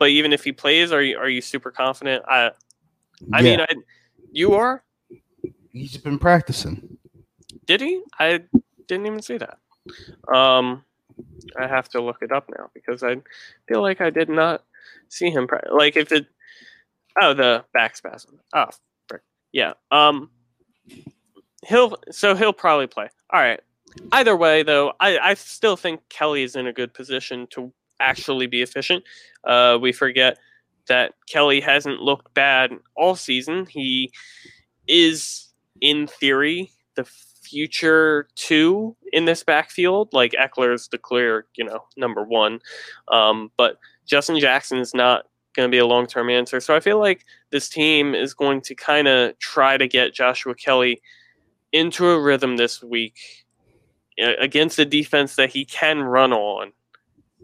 but 0.02 0.10
even 0.10 0.34
if 0.34 0.44
he 0.44 0.52
plays, 0.52 0.92
are 0.92 1.04
you 1.04 1.16
are 1.16 1.30
you 1.30 1.42
super 1.42 1.70
confident? 1.70 2.26
I 2.28 2.50
I 3.32 3.42
Yeah. 3.42 3.44
mean, 3.44 3.60
I, 3.62 3.68
you 4.32 4.54
are. 4.56 4.84
He's 5.72 5.96
been 5.96 6.18
practicing. 6.18 6.98
Did 7.68 7.82
he? 7.82 8.02
I 8.18 8.42
didn't 8.88 9.06
even 9.06 9.22
see 9.22 9.38
that. 9.38 9.60
Um, 10.34 10.84
I 11.56 11.68
have 11.68 11.88
to 11.90 12.02
look 12.02 12.18
it 12.24 12.32
up 12.32 12.50
now 12.50 12.72
because 12.74 13.04
I 13.04 13.18
feel 13.68 13.84
like 13.84 14.02
I 14.02 14.10
did 14.10 14.28
not 14.28 14.64
see 15.10 15.30
him. 15.30 15.46
Pra- 15.46 15.70
like 15.72 15.96
if 15.96 16.12
it, 16.12 16.26
oh, 17.22 17.36
the 17.36 17.64
back 17.76 17.96
spasm. 17.96 18.40
Oh, 18.56 18.70
frick. 19.08 19.22
yeah. 19.52 19.74
Um, 19.92 20.32
he'll 21.68 21.96
so 22.10 22.34
he'll 22.34 22.54
probably 22.54 22.88
play. 22.88 23.08
All 23.32 23.40
right. 23.40 23.60
Either 24.12 24.36
way, 24.36 24.64
though, 24.64 24.94
I 25.00 25.20
I 25.20 25.34
still 25.36 25.78
think 25.78 26.02
Kelly 26.10 26.42
is 26.42 26.56
in 26.56 26.66
a 26.66 26.74
good 26.74 26.92
position 26.96 27.46
to 27.52 27.72
actually 28.02 28.48
be 28.48 28.62
efficient. 28.62 29.04
Uh, 29.44 29.78
we 29.82 29.92
forget 29.92 30.38
that 30.88 31.14
Kelly 31.30 31.62
hasn't 31.62 32.02
looked 32.02 32.34
bad 32.34 32.72
all 32.96 33.16
season. 33.16 33.66
He 33.66 34.12
is, 34.88 35.50
in 35.80 36.08
theory, 36.08 36.72
the 36.96 37.06
future 37.06 38.28
two 38.36 38.96
in 39.12 39.26
this 39.26 39.44
backfield. 39.44 40.10
Like 40.14 40.34
Ekeler's 40.34 40.88
the 40.88 40.98
clear, 40.98 41.46
you 41.56 41.66
know, 41.66 41.86
number 41.98 42.24
one. 42.24 42.60
Um, 43.08 43.52
but 43.58 43.78
Justin 44.06 44.40
Jackson 44.40 44.80
is 44.80 44.94
not 44.94 45.26
going 45.56 45.68
to 45.70 45.72
be 45.72 45.80
a 45.80 45.86
long 45.86 46.08
term 46.08 46.30
answer. 46.30 46.60
So 46.60 46.76
I 46.76 46.80
feel 46.80 47.00
like 47.00 47.26
this 47.52 47.70
team 47.70 48.16
is 48.16 48.34
going 48.34 48.62
to 48.62 48.76
kind 48.76 49.08
of 49.08 49.38
try 49.40 49.78
to 49.78 49.88
get 49.88 50.14
Joshua 50.14 50.56
Kelly 50.56 51.02
into 51.72 52.08
a 52.08 52.22
rhythm 52.22 52.58
this 52.58 52.84
week 52.84 53.46
against 54.18 54.80
a 54.80 54.86
defense 54.86 55.36
that 55.36 55.50
he 55.50 55.66
can 55.66 56.02
run 56.02 56.34
on. 56.34 56.74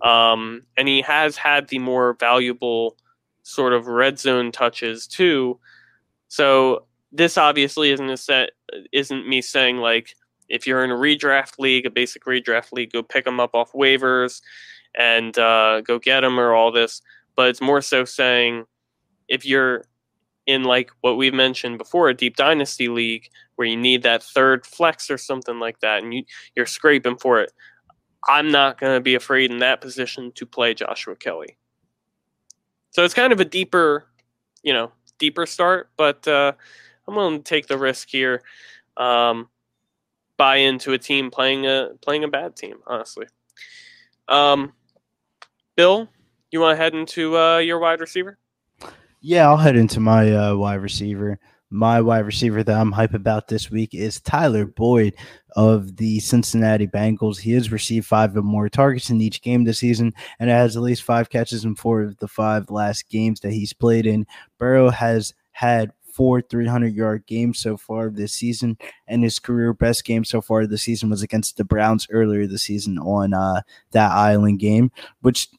Um, 0.01 0.63
and 0.77 0.87
he 0.87 1.01
has 1.01 1.37
had 1.37 1.67
the 1.67 1.79
more 1.79 2.15
valuable 2.19 2.97
sort 3.43 3.73
of 3.73 3.87
red 3.87 4.19
zone 4.19 4.51
touches 4.51 5.07
too. 5.07 5.59
So 6.27 6.85
this 7.11 7.37
obviously 7.37 7.91
isn't 7.91 8.09
a 8.09 8.17
set 8.17 8.51
isn't 8.91 9.27
me 9.27 9.41
saying 9.41 9.77
like 9.77 10.13
if 10.49 10.67
you're 10.67 10.83
in 10.83 10.91
a 10.91 10.95
redraft 10.95 11.59
league, 11.59 11.85
a 11.85 11.89
basic 11.89 12.25
redraft 12.25 12.71
league, 12.71 12.91
go 12.91 13.03
pick 13.03 13.25
them 13.25 13.39
up 13.39 13.51
off 13.53 13.71
waivers 13.73 14.41
and 14.97 15.37
uh, 15.37 15.81
go 15.81 15.99
get 15.99 16.21
them 16.21 16.39
or 16.39 16.53
all 16.53 16.71
this. 16.71 17.01
But 17.35 17.49
it's 17.49 17.61
more 17.61 17.81
so 17.81 18.05
saying 18.05 18.65
if 19.27 19.45
you're 19.45 19.85
in 20.45 20.63
like 20.63 20.91
what 21.01 21.17
we've 21.17 21.33
mentioned 21.33 21.77
before, 21.77 22.09
a 22.09 22.13
deep 22.13 22.35
dynasty 22.37 22.87
league 22.87 23.29
where 23.55 23.67
you 23.67 23.75
need 23.77 24.03
that 24.03 24.23
third 24.23 24.65
flex 24.65 25.09
or 25.11 25.17
something 25.17 25.59
like 25.59 25.79
that, 25.81 26.03
and 26.03 26.13
you, 26.13 26.23
you're 26.55 26.65
scraping 26.65 27.17
for 27.17 27.41
it. 27.41 27.51
I'm 28.25 28.51
not 28.51 28.79
going 28.79 28.95
to 28.95 29.01
be 29.01 29.15
afraid 29.15 29.51
in 29.51 29.59
that 29.59 29.81
position 29.81 30.31
to 30.35 30.45
play 30.45 30.73
Joshua 30.73 31.15
Kelly. 31.15 31.57
So 32.91 33.03
it's 33.03 33.13
kind 33.13 33.33
of 33.33 33.39
a 33.39 33.45
deeper, 33.45 34.07
you 34.63 34.73
know, 34.73 34.91
deeper 35.19 35.45
start, 35.45 35.89
but 35.97 36.27
uh, 36.27 36.53
I'm 37.07 37.15
willing 37.15 37.37
to 37.37 37.43
take 37.43 37.67
the 37.67 37.77
risk 37.77 38.09
here. 38.09 38.41
Um, 38.95 39.49
buy 40.37 40.57
into 40.57 40.93
a 40.93 40.97
team 40.97 41.29
playing 41.31 41.65
a 41.65 41.89
playing 42.01 42.23
a 42.23 42.27
bad 42.27 42.55
team, 42.55 42.77
honestly. 42.87 43.27
Um, 44.27 44.73
Bill, 45.75 46.09
you 46.51 46.59
want 46.59 46.77
to 46.77 46.83
head 46.83 46.95
into 46.95 47.37
uh, 47.37 47.57
your 47.57 47.79
wide 47.79 47.99
receiver? 47.99 48.37
Yeah, 49.21 49.47
I'll 49.47 49.57
head 49.57 49.75
into 49.75 49.99
my 49.99 50.31
uh, 50.31 50.55
wide 50.55 50.75
receiver. 50.81 51.39
My 51.69 51.99
wide 51.99 52.25
receiver 52.25 52.63
that 52.63 52.77
I'm 52.77 52.93
hype 52.93 53.13
about 53.13 53.49
this 53.49 53.69
week 53.69 53.93
is 53.93 54.21
Tyler 54.21 54.65
Boyd 54.65 55.15
of 55.57 55.97
the 55.97 56.21
Cincinnati 56.21 56.87
Bengals. 56.87 57.39
He 57.39 57.51
has 57.53 57.73
received 57.73 58.05
five 58.05 58.37
or 58.37 58.41
more 58.41 58.69
targets 58.69 59.09
in 59.09 59.19
each 59.19 59.41
game 59.41 59.65
this 59.65 59.79
season 59.79 60.13
and 60.39 60.49
has 60.49 60.77
at 60.77 60.83
least 60.83 61.03
five 61.03 61.29
catches 61.29 61.65
in 61.65 61.75
four 61.75 62.03
of 62.03 62.17
the 62.19 62.27
five 62.29 62.69
last 62.69 63.09
games 63.09 63.41
that 63.41 63.51
he's 63.51 63.73
played 63.73 64.05
in. 64.05 64.25
Burrow 64.57 64.89
has 64.89 65.33
had 65.51 65.91
four 66.17 66.41
300 66.41 66.95
yard 66.95 67.25
games 67.27 67.59
so 67.59 67.75
far 67.75 68.09
this 68.09 68.33
season, 68.33 68.77
and 69.05 69.23
his 69.23 69.37
career 69.37 69.73
best 69.73 70.05
game 70.05 70.23
so 70.23 70.39
far 70.39 70.65
this 70.65 70.83
season 70.83 71.09
was 71.09 71.21
against 71.21 71.57
the 71.57 71.65
Browns 71.65 72.07
earlier 72.09 72.47
this 72.47 72.63
season 72.63 72.97
on 72.97 73.33
uh, 73.33 73.61
that 73.91 74.11
island 74.11 74.59
game, 74.59 74.89
which 75.21 75.49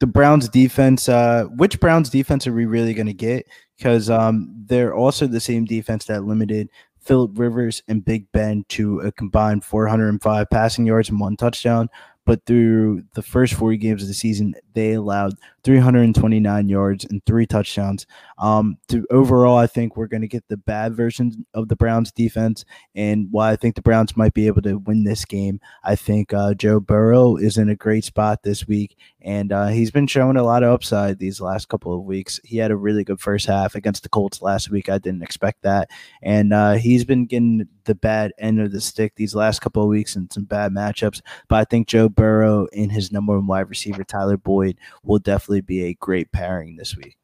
the 0.00 0.06
Browns 0.06 0.48
defense, 0.48 1.08
uh, 1.08 1.44
which 1.56 1.78
Browns 1.78 2.10
defense 2.10 2.46
are 2.46 2.52
we 2.52 2.64
really 2.64 2.94
going 2.94 3.06
to 3.06 3.12
get? 3.12 3.46
Because 3.76 4.10
um, 4.10 4.52
they're 4.66 4.94
also 4.94 5.26
the 5.26 5.40
same 5.40 5.66
defense 5.66 6.06
that 6.06 6.24
limited 6.24 6.68
Philip 7.00 7.38
Rivers 7.38 7.82
and 7.86 8.04
Big 8.04 8.30
Ben 8.32 8.64
to 8.70 9.00
a 9.00 9.12
combined 9.12 9.64
405 9.64 10.50
passing 10.50 10.86
yards 10.86 11.10
and 11.10 11.20
one 11.20 11.36
touchdown. 11.36 11.88
But 12.26 12.44
through 12.46 13.02
the 13.14 13.22
first 13.22 13.54
40 13.54 13.76
games 13.76 14.02
of 14.02 14.08
the 14.08 14.14
season, 14.14 14.54
they 14.74 14.92
allowed 14.92 15.34
329 15.64 16.68
yards 16.68 17.04
and 17.04 17.24
three 17.26 17.46
touchdowns. 17.46 18.06
Um, 18.38 18.76
to 18.88 19.06
overall, 19.10 19.56
I 19.56 19.66
think 19.66 19.96
we're 19.96 20.06
going 20.06 20.22
to 20.22 20.28
get 20.28 20.46
the 20.48 20.56
bad 20.56 20.94
version 20.94 21.44
of 21.54 21.68
the 21.68 21.76
Browns 21.76 22.12
defense, 22.12 22.64
and 22.94 23.28
why 23.30 23.52
I 23.52 23.56
think 23.56 23.74
the 23.74 23.82
Browns 23.82 24.16
might 24.16 24.34
be 24.34 24.46
able 24.46 24.62
to 24.62 24.78
win 24.78 25.04
this 25.04 25.24
game. 25.24 25.60
I 25.84 25.96
think 25.96 26.32
uh, 26.32 26.54
Joe 26.54 26.80
Burrow 26.80 27.36
is 27.36 27.58
in 27.58 27.68
a 27.68 27.76
great 27.76 28.04
spot 28.04 28.42
this 28.42 28.66
week, 28.66 28.96
and 29.20 29.52
uh, 29.52 29.68
he's 29.68 29.90
been 29.90 30.06
showing 30.06 30.36
a 30.36 30.42
lot 30.42 30.62
of 30.62 30.72
upside 30.72 31.18
these 31.18 31.40
last 31.40 31.68
couple 31.68 31.94
of 31.94 32.04
weeks. 32.04 32.40
He 32.44 32.56
had 32.56 32.70
a 32.70 32.76
really 32.76 33.04
good 33.04 33.20
first 33.20 33.46
half 33.46 33.74
against 33.74 34.02
the 34.02 34.08
Colts 34.08 34.42
last 34.42 34.70
week. 34.70 34.88
I 34.88 34.98
didn't 34.98 35.22
expect 35.22 35.62
that, 35.62 35.90
and 36.22 36.52
uh, 36.52 36.72
he's 36.74 37.04
been 37.04 37.26
getting 37.26 37.68
the 37.90 37.94
bad 37.96 38.32
end 38.38 38.60
of 38.60 38.70
the 38.70 38.80
stick 38.80 39.14
these 39.16 39.34
last 39.34 39.60
couple 39.60 39.82
of 39.82 39.88
weeks 39.88 40.14
in 40.14 40.30
some 40.30 40.44
bad 40.44 40.72
matchups. 40.72 41.22
But 41.48 41.56
I 41.56 41.64
think 41.64 41.88
Joe 41.88 42.08
Burrow 42.08 42.68
and 42.72 42.92
his 42.92 43.10
number 43.10 43.34
one 43.34 43.48
wide 43.48 43.68
receiver 43.68 44.04
Tyler 44.04 44.36
Boyd 44.36 44.78
will 45.02 45.18
definitely 45.18 45.49
be 45.58 45.86
a 45.86 45.94
great 45.94 46.30
pairing 46.30 46.76
this 46.76 46.96
week. 46.96 47.16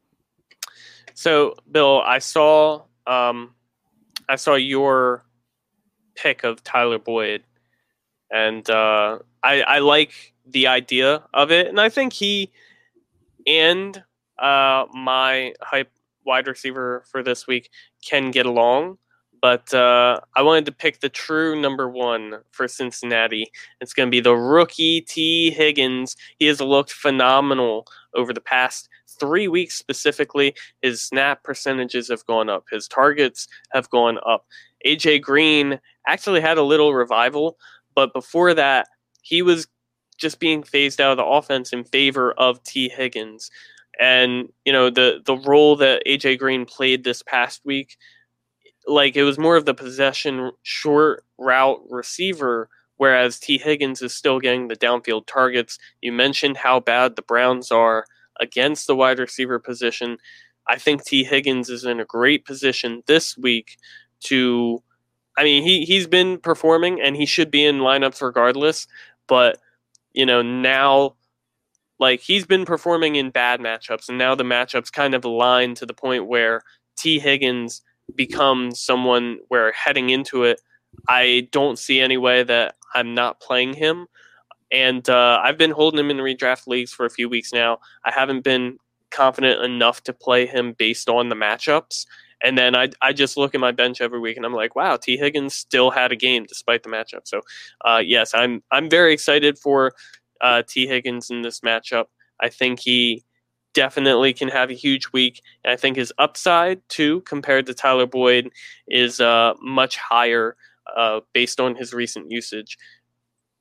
So, 1.14 1.54
Bill, 1.70 2.02
I 2.02 2.18
saw 2.18 2.82
um, 3.06 3.54
I 4.28 4.36
saw 4.36 4.54
your 4.54 5.24
pick 6.16 6.42
of 6.42 6.64
Tyler 6.64 6.98
Boyd, 6.98 7.44
and 8.32 8.68
uh, 8.68 9.20
I, 9.42 9.62
I 9.62 9.78
like 9.78 10.34
the 10.44 10.66
idea 10.66 11.22
of 11.32 11.52
it, 11.52 11.68
and 11.68 11.80
I 11.80 11.88
think 11.88 12.12
he 12.12 12.50
and 13.46 14.02
uh, 14.38 14.86
my 14.92 15.54
hype 15.62 15.90
wide 16.24 16.48
receiver 16.48 17.04
for 17.10 17.22
this 17.22 17.46
week 17.46 17.70
can 18.04 18.30
get 18.30 18.46
along. 18.46 18.98
But 19.42 19.72
uh, 19.74 20.20
I 20.36 20.42
wanted 20.42 20.66
to 20.66 20.72
pick 20.72 21.00
the 21.00 21.08
true 21.08 21.60
number 21.60 21.88
one 21.88 22.40
for 22.52 22.66
Cincinnati. 22.66 23.50
It's 23.80 23.92
going 23.92 24.08
to 24.08 24.10
be 24.10 24.20
the 24.20 24.36
rookie 24.36 25.02
Tee 25.02 25.50
Higgins. 25.50 26.16
He 26.38 26.46
has 26.46 26.60
looked 26.60 26.92
phenomenal 26.92 27.86
over 28.14 28.32
the 28.32 28.40
past 28.40 28.88
three 29.18 29.48
weeks 29.48 29.76
specifically. 29.76 30.54
His 30.82 31.02
snap 31.02 31.42
percentages 31.42 32.08
have 32.08 32.24
gone 32.26 32.48
up, 32.48 32.64
his 32.70 32.88
targets 32.88 33.48
have 33.72 33.88
gone 33.90 34.18
up. 34.26 34.46
AJ 34.86 35.22
Green 35.22 35.80
actually 36.06 36.40
had 36.40 36.58
a 36.58 36.62
little 36.62 36.94
revival, 36.94 37.58
but 37.94 38.12
before 38.12 38.54
that, 38.54 38.88
he 39.22 39.42
was 39.42 39.66
just 40.18 40.38
being 40.38 40.62
phased 40.62 41.00
out 41.00 41.12
of 41.12 41.16
the 41.18 41.24
offense 41.24 41.72
in 41.72 41.84
favor 41.84 42.32
of 42.32 42.62
Tee 42.62 42.88
Higgins. 42.88 43.50
And, 43.98 44.48
you 44.64 44.72
know, 44.72 44.90
the, 44.90 45.22
the 45.24 45.36
role 45.36 45.76
that 45.76 46.02
AJ 46.06 46.38
Green 46.38 46.64
played 46.64 47.04
this 47.04 47.22
past 47.22 47.62
week, 47.64 47.96
like 48.86 49.16
it 49.16 49.24
was 49.24 49.38
more 49.38 49.56
of 49.56 49.64
the 49.64 49.74
possession 49.74 50.52
short 50.62 51.24
route 51.38 51.80
receiver, 51.90 52.68
whereas 52.96 53.38
Tee 53.38 53.58
Higgins 53.58 54.02
is 54.02 54.14
still 54.14 54.38
getting 54.38 54.68
the 54.68 54.76
downfield 54.76 55.26
targets. 55.26 55.78
You 56.00 56.12
mentioned 56.12 56.56
how 56.56 56.80
bad 56.80 57.16
the 57.16 57.22
Browns 57.22 57.70
are 57.70 58.06
against 58.40 58.86
the 58.86 58.96
wide 58.96 59.18
receiver 59.18 59.58
position. 59.58 60.18
I 60.68 60.76
think 60.78 61.04
Tee 61.04 61.24
Higgins 61.24 61.68
is 61.68 61.84
in 61.84 62.00
a 62.00 62.04
great 62.04 62.44
position 62.44 63.02
this 63.06 63.36
week 63.36 63.76
to. 64.24 64.82
I 65.38 65.44
mean, 65.44 65.62
he 65.62 65.84
he's 65.84 66.06
been 66.06 66.38
performing 66.38 67.00
and 67.00 67.14
he 67.14 67.26
should 67.26 67.50
be 67.50 67.64
in 67.64 67.78
lineups 67.78 68.22
regardless. 68.22 68.86
But 69.26 69.58
you 70.14 70.24
know 70.24 70.42
now, 70.42 71.16
like 71.98 72.20
he's 72.20 72.46
been 72.46 72.64
performing 72.64 73.16
in 73.16 73.30
bad 73.30 73.60
matchups, 73.60 74.08
and 74.08 74.16
now 74.16 74.34
the 74.34 74.44
matchups 74.44 74.92
kind 74.92 75.14
of 75.14 75.24
align 75.24 75.74
to 75.74 75.86
the 75.86 75.94
point 75.94 76.26
where 76.26 76.62
Tee 76.96 77.18
Higgins 77.18 77.82
becomes 78.14 78.80
someone 78.80 79.38
where 79.48 79.72
heading 79.72 80.10
into 80.10 80.44
it, 80.44 80.60
I 81.08 81.48
don't 81.52 81.78
see 81.78 82.00
any 82.00 82.16
way 82.16 82.42
that 82.42 82.76
I'm 82.94 83.14
not 83.14 83.40
playing 83.40 83.74
him 83.74 84.06
and 84.72 85.08
uh, 85.08 85.40
I've 85.42 85.58
been 85.58 85.70
holding 85.70 86.00
him 86.00 86.10
in 86.10 86.16
redraft 86.18 86.66
leagues 86.66 86.92
for 86.92 87.06
a 87.06 87.10
few 87.10 87.28
weeks 87.28 87.52
now. 87.52 87.78
I 88.04 88.12
haven't 88.12 88.42
been 88.42 88.78
confident 89.10 89.62
enough 89.62 90.02
to 90.04 90.12
play 90.12 90.46
him 90.46 90.74
based 90.76 91.08
on 91.08 91.28
the 91.28 91.36
matchups. 91.36 92.06
And 92.42 92.58
then 92.58 92.74
I, 92.76 92.90
I 93.00 93.12
just 93.12 93.36
look 93.36 93.54
at 93.54 93.60
my 93.60 93.72
bench 93.72 94.00
every 94.00 94.20
week 94.20 94.36
and 94.36 94.44
I'm 94.44 94.52
like, 94.52 94.76
wow, 94.76 94.96
Tee 94.96 95.16
Higgins 95.16 95.54
still 95.54 95.90
had 95.90 96.12
a 96.12 96.16
game 96.16 96.44
despite 96.46 96.82
the 96.82 96.90
matchup. 96.90 97.22
So, 97.24 97.40
uh, 97.84 98.02
yes, 98.04 98.34
I'm 98.34 98.62
I'm 98.70 98.90
very 98.90 99.14
excited 99.14 99.58
for 99.58 99.92
uh, 100.40 100.62
Tee 100.66 100.86
Higgins 100.86 101.30
in 101.30 101.42
this 101.42 101.60
matchup. 101.60 102.06
I 102.40 102.50
think 102.50 102.80
he 102.80 103.24
definitely 103.76 104.32
can 104.32 104.48
have 104.48 104.70
a 104.70 104.74
huge 104.74 105.12
week. 105.12 105.42
And 105.62 105.70
I 105.72 105.76
think 105.76 105.96
his 105.96 106.12
upside 106.18 106.80
too, 106.88 107.20
compared 107.20 107.66
to 107.66 107.74
Tyler 107.74 108.06
Boyd, 108.06 108.50
is 108.88 109.20
uh, 109.20 109.52
much 109.60 109.98
higher 109.98 110.56
uh, 110.96 111.20
based 111.34 111.60
on 111.60 111.76
his 111.76 111.92
recent 111.92 112.30
usage. 112.30 112.78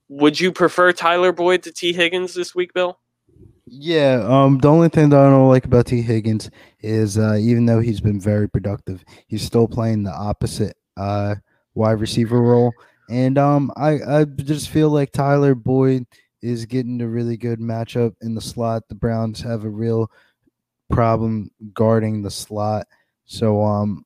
Would 0.07 0.39
you 0.39 0.53
prefer 0.53 0.93
Tyler 0.93 1.33
Boyd 1.33 1.63
to 1.63 1.71
Tee 1.73 1.91
Higgins 1.91 2.33
this 2.33 2.55
week, 2.55 2.73
Bill? 2.73 2.97
Yeah, 3.67 4.23
um, 4.25 4.59
the 4.59 4.69
only 4.69 4.89
thing 4.89 5.09
that 5.09 5.19
I 5.19 5.29
don't 5.29 5.49
like 5.49 5.65
about 5.65 5.87
Tee 5.87 6.01
Higgins 6.01 6.49
is 6.79 7.17
uh, 7.17 7.35
even 7.35 7.65
though 7.65 7.81
he's 7.81 7.99
been 7.99 8.21
very 8.21 8.47
productive, 8.47 9.03
he's 9.27 9.41
still 9.41 9.67
playing 9.67 10.03
the 10.03 10.13
opposite 10.13 10.77
uh, 10.95 11.35
wide 11.73 11.99
receiver 11.99 12.41
role, 12.41 12.71
and 13.09 13.39
um, 13.39 13.71
I 13.75 14.19
I 14.19 14.25
just 14.25 14.69
feel 14.69 14.91
like 14.91 15.11
Tyler 15.11 15.55
Boyd 15.55 16.05
is 16.45 16.65
getting 16.65 17.01
a 17.01 17.07
really 17.07 17.37
good 17.37 17.59
matchup 17.59 18.13
in 18.21 18.35
the 18.35 18.41
slot. 18.41 18.83
The 18.87 18.95
Browns 18.95 19.41
have 19.41 19.65
a 19.65 19.69
real 19.69 20.11
problem 20.89 21.51
guarding 21.73 22.21
the 22.21 22.31
slot, 22.31 22.87
so 23.25 23.63
um, 23.63 24.05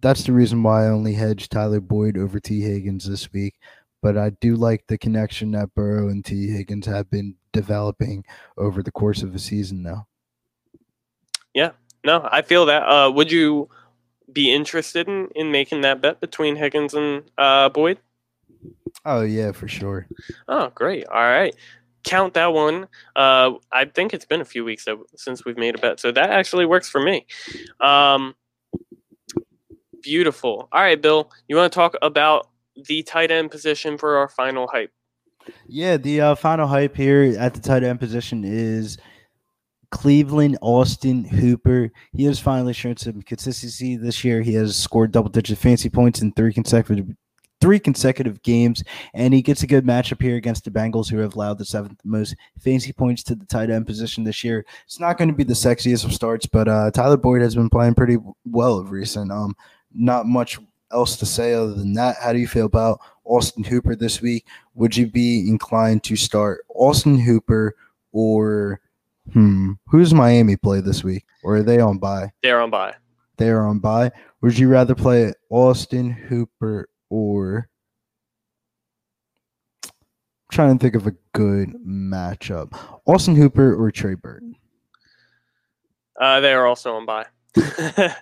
that's 0.00 0.24
the 0.24 0.32
reason 0.32 0.62
why 0.62 0.84
I 0.84 0.90
only 0.90 1.12
hedge 1.12 1.48
Tyler 1.48 1.80
Boyd 1.80 2.16
over 2.16 2.38
Tee 2.40 2.60
Higgins 2.60 3.08
this 3.08 3.32
week 3.32 3.54
but 4.02 4.16
I 4.16 4.30
do 4.30 4.56
like 4.56 4.86
the 4.86 4.98
connection 4.98 5.50
that 5.52 5.74
Burrow 5.74 6.08
and 6.08 6.24
Tee 6.24 6.48
Higgins 6.48 6.86
have 6.86 7.10
been 7.10 7.34
developing 7.52 8.24
over 8.56 8.82
the 8.82 8.92
course 8.92 9.22
of 9.22 9.34
a 9.34 9.38
season 9.38 9.82
now. 9.82 10.06
Yeah, 11.54 11.72
no, 12.04 12.28
I 12.30 12.42
feel 12.42 12.66
that. 12.66 12.82
Uh, 12.82 13.10
would 13.10 13.30
you 13.30 13.68
be 14.32 14.52
interested 14.52 15.08
in, 15.08 15.28
in 15.34 15.50
making 15.50 15.82
that 15.82 16.00
bet 16.00 16.20
between 16.20 16.56
Higgins 16.56 16.94
and 16.94 17.24
uh, 17.36 17.68
Boyd? 17.68 17.98
Oh 19.04 19.22
yeah, 19.22 19.52
for 19.52 19.68
sure. 19.68 20.06
Oh, 20.48 20.70
great. 20.74 21.06
All 21.08 21.22
right. 21.22 21.54
Count 22.04 22.34
that 22.34 22.52
one. 22.52 22.88
Uh, 23.14 23.52
I 23.72 23.84
think 23.84 24.14
it's 24.14 24.24
been 24.24 24.40
a 24.40 24.44
few 24.44 24.64
weeks 24.64 24.86
since 25.16 25.44
we've 25.44 25.58
made 25.58 25.74
a 25.74 25.78
bet, 25.78 26.00
so 26.00 26.10
that 26.12 26.30
actually 26.30 26.66
works 26.66 26.88
for 26.88 27.02
me. 27.02 27.26
Um, 27.80 28.34
beautiful. 30.02 30.68
All 30.72 30.80
right, 30.80 31.00
Bill, 31.00 31.30
you 31.48 31.56
want 31.56 31.72
to 31.72 31.76
talk 31.76 31.94
about 32.02 32.48
the 32.86 33.02
tight 33.02 33.30
end 33.30 33.50
position 33.50 33.98
for 33.98 34.16
our 34.16 34.28
final 34.28 34.66
hype? 34.66 34.92
Yeah, 35.66 35.96
the 35.96 36.20
uh, 36.20 36.34
final 36.34 36.66
hype 36.66 36.96
here 36.96 37.34
at 37.38 37.54
the 37.54 37.60
tight 37.60 37.82
end 37.82 38.00
position 38.00 38.44
is 38.44 38.98
Cleveland 39.90 40.58
Austin 40.62 41.24
Hooper. 41.24 41.90
He 42.12 42.24
has 42.24 42.38
finally 42.38 42.72
shown 42.72 42.96
some 42.96 43.22
consistency 43.22 43.96
this 43.96 44.24
year. 44.24 44.42
He 44.42 44.54
has 44.54 44.76
scored 44.76 45.12
double 45.12 45.30
digit 45.30 45.58
fancy 45.58 45.90
points 45.90 46.22
in 46.22 46.32
three 46.32 46.52
consecutive 46.52 47.08
three 47.60 47.78
consecutive 47.78 48.42
games, 48.42 48.82
and 49.14 49.34
he 49.34 49.42
gets 49.42 49.62
a 49.62 49.66
good 49.66 49.84
matchup 49.84 50.20
here 50.20 50.36
against 50.36 50.64
the 50.64 50.70
Bengals, 50.70 51.10
who 51.10 51.18
have 51.18 51.34
allowed 51.34 51.58
the 51.58 51.64
seventh 51.64 52.00
most 52.04 52.34
fancy 52.58 52.92
points 52.92 53.22
to 53.24 53.34
the 53.34 53.46
tight 53.46 53.70
end 53.70 53.86
position 53.86 54.24
this 54.24 54.42
year. 54.42 54.64
It's 54.84 55.00
not 55.00 55.18
going 55.18 55.28
to 55.28 55.34
be 55.34 55.44
the 55.44 55.54
sexiest 55.54 56.04
of 56.04 56.12
starts, 56.12 56.46
but 56.46 56.68
uh, 56.68 56.90
Tyler 56.90 57.16
Boyd 57.16 57.42
has 57.42 57.54
been 57.54 57.70
playing 57.70 57.94
pretty 57.94 58.18
well 58.44 58.78
of 58.78 58.90
recent. 58.90 59.30
Um, 59.30 59.54
not 59.92 60.26
much 60.26 60.58
else 60.92 61.16
to 61.16 61.26
say 61.26 61.54
other 61.54 61.74
than 61.74 61.94
that. 61.94 62.16
How 62.20 62.32
do 62.32 62.38
you 62.38 62.48
feel 62.48 62.66
about 62.66 63.00
Austin 63.24 63.64
Hooper 63.64 63.94
this 63.94 64.20
week? 64.20 64.46
Would 64.74 64.96
you 64.96 65.06
be 65.06 65.48
inclined 65.48 66.02
to 66.04 66.16
start 66.16 66.64
Austin 66.74 67.18
Hooper 67.18 67.76
or 68.12 68.80
hmm, 69.32 69.72
who's 69.86 70.12
Miami 70.14 70.56
play 70.56 70.80
this 70.80 71.04
week? 71.04 71.24
Or 71.42 71.56
are 71.56 71.62
they 71.62 71.80
on 71.80 71.98
bye? 71.98 72.30
They're 72.42 72.60
on 72.60 72.70
bye. 72.70 72.94
They're 73.36 73.66
on 73.66 73.78
bye. 73.78 74.12
Would 74.42 74.58
you 74.58 74.68
rather 74.68 74.94
play 74.94 75.32
Austin 75.48 76.10
Hooper 76.10 76.88
or 77.10 77.68
I'm 79.84 79.90
trying 80.50 80.78
to 80.78 80.82
think 80.82 80.94
of 80.94 81.06
a 81.06 81.14
good 81.32 81.74
matchup. 81.86 82.74
Austin 83.06 83.36
Hooper 83.36 83.74
or 83.74 83.90
Trey 83.90 84.14
Burton? 84.14 84.56
Uh, 86.20 86.40
they 86.40 86.52
are 86.52 86.66
also 86.66 86.94
on 86.94 87.06
bye. 87.06 87.26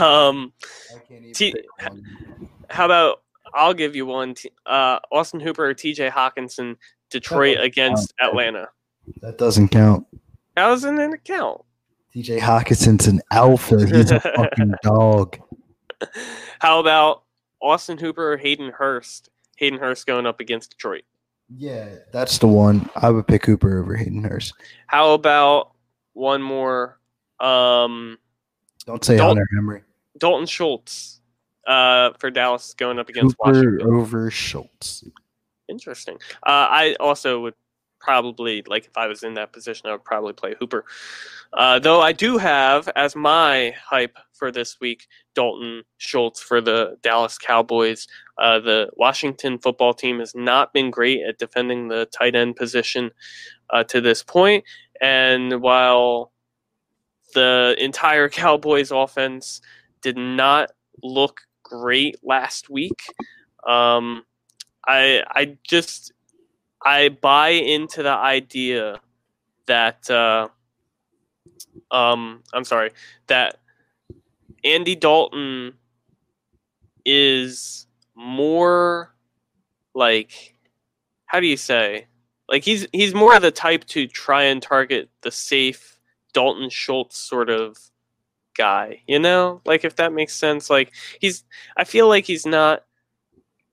um, 0.00 0.52
T- 1.34 1.54
how 2.70 2.86
about 2.86 3.22
I'll 3.54 3.74
give 3.74 3.94
you 3.94 4.06
one. 4.06 4.34
Uh, 4.64 4.98
Austin 5.10 5.40
Hooper 5.40 5.66
or 5.66 5.74
T.J. 5.74 6.08
Hockenson, 6.08 6.76
Detroit 7.10 7.58
against 7.60 8.14
Atlanta. 8.20 8.68
That 9.20 9.38
doesn't 9.38 9.68
count. 9.68 10.06
How 10.56 10.68
doesn't 10.68 10.98
it 10.98 11.24
count? 11.24 11.62
T.J. 12.12 12.38
Hockenson's 12.38 13.06
an 13.08 13.20
alpha. 13.30 13.86
He's 13.86 14.10
a 14.10 14.20
fucking 14.36 14.74
dog. 14.82 15.38
How 16.60 16.80
about 16.80 17.24
Austin 17.62 17.98
Hooper 17.98 18.32
or 18.32 18.36
Hayden 18.36 18.70
Hurst? 18.70 19.30
Hayden 19.56 19.78
Hurst 19.78 20.06
going 20.06 20.26
up 20.26 20.40
against 20.40 20.70
Detroit. 20.70 21.04
Yeah, 21.56 21.88
that's 22.12 22.38
the 22.38 22.46
one. 22.46 22.88
I 22.96 23.10
would 23.10 23.26
pick 23.26 23.44
Hooper 23.44 23.80
over 23.80 23.94
Hayden 23.94 24.24
Hurst. 24.24 24.54
How 24.86 25.12
about 25.12 25.72
one 26.14 26.42
more? 26.42 26.98
Um, 27.40 28.18
don't 28.86 29.04
say 29.04 29.16
Dalton, 29.16 29.38
Hunter 29.38 29.48
Henry. 29.54 29.82
Dalton 30.18 30.46
Schultz 30.46 31.20
uh, 31.66 32.10
for 32.18 32.30
Dallas 32.30 32.74
going 32.74 32.98
up 32.98 33.08
against 33.08 33.36
Cooper 33.38 33.52
Washington. 33.52 33.94
over 33.94 34.30
Schultz. 34.30 35.04
Interesting. 35.68 36.16
Uh, 36.42 36.68
I 36.70 36.96
also 37.00 37.40
would 37.40 37.54
probably 38.02 38.62
like 38.66 38.86
if 38.86 38.96
I 38.96 39.06
was 39.06 39.22
in 39.22 39.34
that 39.34 39.52
position, 39.52 39.88
I 39.88 39.92
would 39.92 40.04
probably 40.04 40.32
play 40.32 40.54
Hooper. 40.58 40.84
Uh, 41.52 41.78
though 41.78 42.00
I 42.00 42.12
do 42.12 42.36
have 42.36 42.88
as 42.96 43.14
my 43.14 43.74
hype 43.82 44.18
for 44.32 44.50
this 44.50 44.80
week 44.80 45.06
Dalton 45.34 45.84
Schultz 45.98 46.42
for 46.42 46.60
the 46.60 46.96
Dallas 47.02 47.38
Cowboys. 47.38 48.08
Uh, 48.38 48.58
the 48.58 48.90
Washington 48.96 49.58
football 49.58 49.94
team 49.94 50.18
has 50.18 50.34
not 50.34 50.72
been 50.72 50.90
great 50.90 51.20
at 51.26 51.38
defending 51.38 51.88
the 51.88 52.06
tight 52.06 52.34
end 52.34 52.56
position 52.56 53.10
uh, 53.70 53.84
to 53.84 54.00
this 54.00 54.22
point, 54.22 54.64
and 55.00 55.62
while 55.62 56.32
the 57.34 57.76
entire 57.78 58.28
Cowboys 58.42 58.90
offense 58.90 59.60
did 60.02 60.16
not 60.16 60.70
look 61.02 61.40
great 61.62 62.16
last 62.22 62.68
week. 62.68 63.00
Um, 63.66 64.24
I 64.86 65.22
I 65.28 65.56
just 65.62 66.12
I 66.84 67.08
buy 67.10 67.50
into 67.50 68.02
the 68.02 68.10
idea 68.10 69.00
that 69.66 70.10
uh, 70.10 70.48
um, 71.90 72.42
I'm 72.52 72.64
sorry 72.64 72.90
that 73.28 73.58
Andy 74.64 74.96
Dalton 74.96 75.74
is 77.04 77.86
more 78.14 79.14
like 79.94 80.54
how 81.26 81.40
do 81.40 81.46
you 81.46 81.56
say 81.56 82.06
like 82.48 82.64
he's 82.64 82.86
he's 82.92 83.14
more 83.14 83.34
of 83.34 83.42
the 83.42 83.50
type 83.50 83.84
to 83.86 84.06
try 84.06 84.44
and 84.44 84.62
target 84.62 85.08
the 85.22 85.30
safe 85.30 85.98
Dalton 86.32 86.70
Schultz 86.70 87.18
sort 87.18 87.50
of 87.50 87.78
guy, 88.56 89.02
you 89.06 89.18
know? 89.18 89.60
Like 89.64 89.84
if 89.84 89.96
that 89.96 90.12
makes 90.12 90.34
sense. 90.34 90.68
Like 90.70 90.92
he's 91.20 91.44
I 91.76 91.84
feel 91.84 92.08
like 92.08 92.26
he's 92.26 92.46
not 92.46 92.84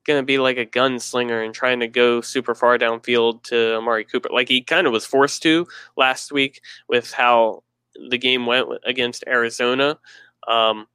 gonna 0.09 0.23
be 0.23 0.39
like 0.39 0.57
a 0.57 0.65
gunslinger 0.65 1.45
and 1.45 1.53
trying 1.53 1.79
to 1.79 1.87
go 1.87 2.19
super 2.19 2.55
far 2.55 2.77
downfield 2.77 3.43
to 3.43 3.75
Amari 3.77 4.03
Cooper. 4.03 4.29
Like 4.33 4.49
he 4.49 4.61
kind 4.61 4.87
of 4.87 4.93
was 4.93 5.05
forced 5.05 5.43
to 5.43 5.67
last 5.95 6.31
week 6.31 6.61
with 6.87 7.11
how 7.11 7.63
the 8.09 8.17
game 8.17 8.47
went 8.47 8.67
against 8.83 9.23
Arizona. 9.27 9.99
Um, 10.47 10.87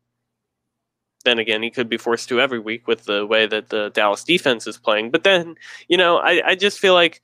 then 1.24 1.38
again, 1.38 1.62
he 1.62 1.70
could 1.70 1.88
be 1.88 1.96
forced 1.96 2.28
to 2.28 2.40
every 2.40 2.58
week 2.58 2.88
with 2.88 3.04
the 3.04 3.24
way 3.24 3.46
that 3.46 3.68
the 3.68 3.90
Dallas 3.90 4.24
defense 4.24 4.66
is 4.66 4.76
playing. 4.76 5.10
But 5.10 5.22
then, 5.22 5.54
you 5.88 5.96
know, 5.96 6.18
I, 6.18 6.42
I 6.48 6.54
just 6.54 6.80
feel 6.80 6.94
like 6.94 7.22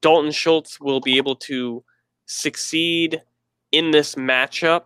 Dalton 0.00 0.32
Schultz 0.32 0.80
will 0.80 1.00
be 1.00 1.16
able 1.16 1.36
to 1.36 1.84
succeed 2.26 3.20
in 3.72 3.90
this 3.90 4.14
matchup 4.14 4.84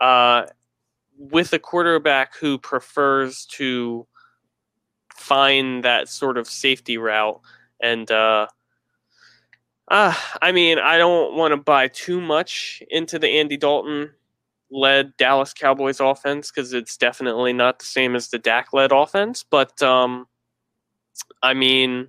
uh, 0.00 0.46
with 1.18 1.52
a 1.52 1.58
quarterback 1.58 2.36
who 2.36 2.58
prefers 2.58 3.44
to 3.46 4.06
find 5.20 5.84
that 5.84 6.08
sort 6.08 6.38
of 6.38 6.48
safety 6.48 6.98
route. 6.98 7.40
And 7.82 8.10
uh, 8.10 8.46
uh, 9.88 10.14
I 10.40 10.52
mean, 10.52 10.78
I 10.78 10.98
don't 10.98 11.34
want 11.34 11.52
to 11.52 11.56
buy 11.56 11.88
too 11.88 12.20
much 12.20 12.82
into 12.90 13.18
the 13.18 13.28
Andy 13.28 13.56
Dalton 13.56 14.10
led 14.72 15.16
Dallas 15.16 15.52
Cowboys 15.52 16.00
offense 16.00 16.50
because 16.50 16.72
it's 16.72 16.96
definitely 16.96 17.52
not 17.52 17.80
the 17.80 17.84
same 17.84 18.14
as 18.14 18.28
the 18.28 18.38
Dak 18.38 18.72
led 18.72 18.92
offense. 18.92 19.42
But 19.42 19.82
um, 19.82 20.26
I 21.42 21.54
mean, 21.54 22.08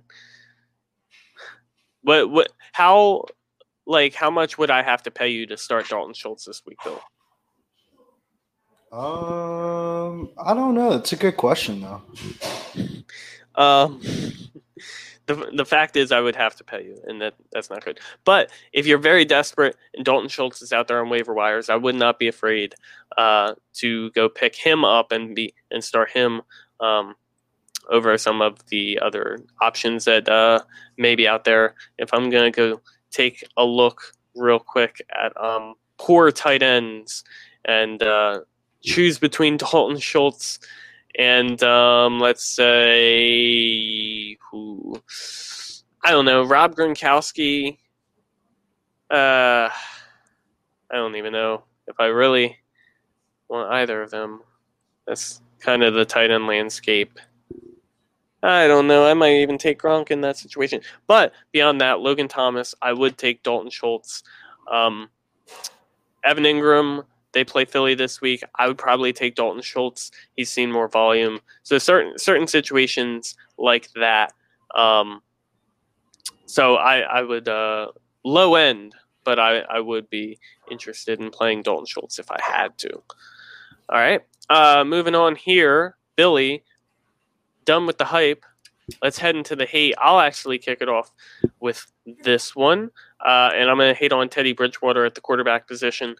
what 2.02 2.30
what 2.30 2.48
how 2.72 3.24
like 3.86 4.14
how 4.14 4.30
much 4.30 4.58
would 4.58 4.70
I 4.70 4.82
have 4.82 5.02
to 5.02 5.10
pay 5.10 5.28
you 5.28 5.46
to 5.46 5.56
start 5.56 5.88
Dalton 5.88 6.14
Schultz 6.14 6.44
this 6.44 6.62
week, 6.66 6.78
Bill? 6.84 7.00
Um, 8.92 10.28
I 10.36 10.52
don't 10.52 10.74
know. 10.74 10.92
It's 10.92 11.14
a 11.14 11.16
good 11.16 11.38
question 11.38 11.80
though. 11.80 12.02
Um, 13.54 14.00
the 15.26 15.50
the 15.56 15.64
fact 15.64 15.96
is, 15.96 16.12
I 16.12 16.20
would 16.20 16.36
have 16.36 16.56
to 16.56 16.64
pay 16.64 16.84
you, 16.84 16.98
and 17.06 17.20
that 17.22 17.34
that's 17.52 17.70
not 17.70 17.82
good. 17.84 18.00
But 18.24 18.50
if 18.74 18.86
you're 18.86 18.98
very 18.98 19.24
desperate 19.24 19.76
and 19.94 20.04
Dalton 20.04 20.28
Schultz 20.28 20.60
is 20.60 20.74
out 20.74 20.88
there 20.88 21.00
on 21.00 21.08
waiver 21.08 21.32
wires, 21.32 21.70
I 21.70 21.76
would 21.76 21.94
not 21.94 22.18
be 22.18 22.28
afraid 22.28 22.74
uh, 23.16 23.54
to 23.74 24.10
go 24.10 24.28
pick 24.28 24.54
him 24.54 24.84
up 24.84 25.10
and 25.10 25.34
be 25.34 25.54
and 25.70 25.82
start 25.82 26.10
him 26.10 26.42
um, 26.80 27.14
over 27.90 28.18
some 28.18 28.42
of 28.42 28.58
the 28.66 28.98
other 29.00 29.38
options 29.62 30.04
that 30.04 30.28
uh, 30.28 30.60
may 30.98 31.14
be 31.14 31.26
out 31.26 31.44
there. 31.44 31.76
If 31.96 32.12
I'm 32.12 32.28
gonna 32.28 32.50
go 32.50 32.82
take 33.10 33.42
a 33.56 33.64
look 33.64 34.02
real 34.34 34.58
quick 34.58 35.00
at 35.18 35.34
um, 35.42 35.76
core 35.96 36.30
tight 36.30 36.62
ends 36.62 37.24
and 37.64 38.02
uh, 38.02 38.40
choose 38.82 39.18
between 39.18 39.56
Dalton 39.56 39.98
Schultz 39.98 40.58
and 41.18 41.62
um, 41.62 42.18
let's 42.18 42.44
say 42.44 44.36
who 44.50 45.00
I 46.04 46.10
don't 46.10 46.24
know 46.24 46.44
Rob 46.44 46.74
Gronkowski. 46.74 47.78
Uh, 49.10 49.68
I 50.90 50.94
don't 50.94 51.16
even 51.16 51.32
know 51.32 51.64
if 51.86 52.00
I 52.00 52.06
really 52.06 52.56
want 53.48 53.72
either 53.72 54.02
of 54.02 54.10
them. 54.10 54.40
That's 55.06 55.40
kind 55.60 55.82
of 55.82 55.94
the 55.94 56.04
tight 56.04 56.30
end 56.30 56.46
landscape. 56.46 57.18
I 58.42 58.66
don't 58.66 58.88
know. 58.88 59.06
I 59.06 59.14
might 59.14 59.34
even 59.34 59.56
take 59.56 59.80
Gronk 59.80 60.10
in 60.10 60.20
that 60.22 60.36
situation. 60.36 60.80
But 61.06 61.32
beyond 61.52 61.80
that, 61.80 62.00
Logan 62.00 62.26
Thomas, 62.26 62.74
I 62.82 62.92
would 62.92 63.16
take 63.16 63.42
Dalton 63.44 63.70
Schultz. 63.70 64.24
Um, 64.70 65.08
Evan 66.24 66.44
Engram, 66.44 67.04
they 67.32 67.44
play 67.44 67.64
Philly 67.64 67.94
this 67.94 68.20
week. 68.20 68.42
I 68.56 68.68
would 68.68 68.78
probably 68.78 69.12
take 69.12 69.34
Dalton 69.34 69.62
Schultz. 69.62 70.10
He's 70.36 70.50
seen 70.50 70.70
more 70.70 70.88
volume. 70.88 71.40
So 71.62 71.78
certain 71.78 72.18
certain 72.18 72.46
situations 72.46 73.36
like 73.58 73.90
that. 73.94 74.32
Um, 74.74 75.22
so 76.46 76.76
I, 76.76 76.98
I 77.00 77.22
would 77.22 77.48
uh, 77.48 77.88
low 78.24 78.54
end, 78.54 78.94
but 79.24 79.38
I, 79.38 79.60
I 79.60 79.80
would 79.80 80.10
be 80.10 80.38
interested 80.70 81.20
in 81.20 81.30
playing 81.30 81.62
Dalton 81.62 81.86
Schultz 81.86 82.18
if 82.18 82.30
I 82.30 82.38
had 82.42 82.76
to. 82.78 82.92
All 83.88 83.98
right. 83.98 84.20
Uh, 84.50 84.84
moving 84.84 85.14
on 85.14 85.36
here, 85.36 85.96
Billy 86.16 86.64
done 87.64 87.86
with 87.86 87.98
the 87.98 88.04
hype. 88.04 88.44
Let's 89.02 89.18
head 89.18 89.36
into 89.36 89.56
the 89.56 89.64
hate. 89.64 89.94
I'll 89.98 90.18
actually 90.18 90.58
kick 90.58 90.78
it 90.80 90.88
off 90.88 91.10
with 91.60 91.86
this 92.22 92.54
one. 92.56 92.90
Uh, 93.24 93.50
and 93.54 93.70
I'm 93.70 93.76
going 93.76 93.94
to 93.94 93.98
hate 93.98 94.12
on 94.12 94.28
Teddy 94.28 94.52
Bridgewater 94.52 95.04
at 95.04 95.14
the 95.14 95.20
quarterback 95.20 95.68
position. 95.68 96.16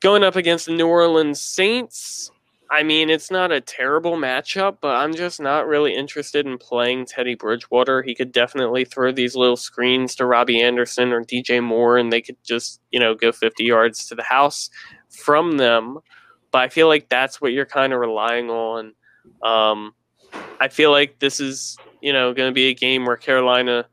Going 0.00 0.24
up 0.24 0.36
against 0.36 0.66
the 0.66 0.72
New 0.72 0.86
Orleans 0.86 1.40
Saints, 1.40 2.30
I 2.70 2.84
mean, 2.84 3.10
it's 3.10 3.32
not 3.32 3.50
a 3.50 3.60
terrible 3.60 4.16
matchup, 4.16 4.78
but 4.80 4.94
I'm 4.94 5.12
just 5.12 5.40
not 5.40 5.66
really 5.66 5.92
interested 5.92 6.46
in 6.46 6.56
playing 6.56 7.06
Teddy 7.06 7.34
Bridgewater. 7.34 8.00
He 8.02 8.14
could 8.14 8.30
definitely 8.30 8.84
throw 8.84 9.10
these 9.10 9.34
little 9.34 9.56
screens 9.56 10.14
to 10.14 10.24
Robbie 10.24 10.62
Anderson 10.62 11.12
or 11.12 11.24
DJ 11.24 11.62
Moore, 11.62 11.98
and 11.98 12.12
they 12.12 12.22
could 12.22 12.36
just, 12.44 12.80
you 12.92 13.00
know, 13.00 13.14
go 13.14 13.32
50 13.32 13.64
yards 13.64 14.06
to 14.06 14.14
the 14.14 14.22
house 14.22 14.70
from 15.10 15.56
them. 15.56 15.98
But 16.52 16.62
I 16.62 16.68
feel 16.68 16.86
like 16.86 17.08
that's 17.08 17.40
what 17.40 17.52
you're 17.52 17.66
kind 17.66 17.92
of 17.92 17.98
relying 17.98 18.50
on. 18.50 18.94
Um, 19.42 19.92
I 20.60 20.68
feel 20.68 20.92
like 20.92 21.18
this 21.18 21.40
is, 21.40 21.76
you 22.00 22.12
know, 22.12 22.32
going 22.32 22.50
to 22.50 22.54
be 22.54 22.68
a 22.68 22.74
game 22.74 23.04
where 23.04 23.16
Carolina 23.16 23.86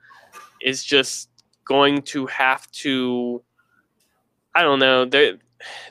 is 0.62 0.84
just 0.84 1.30
going 1.66 2.04
to 2.04 2.28
have 2.28 2.70
to. 2.72 3.42
I 4.54 4.62
don't 4.62 4.80
know. 4.80 5.06
They're 5.06 5.38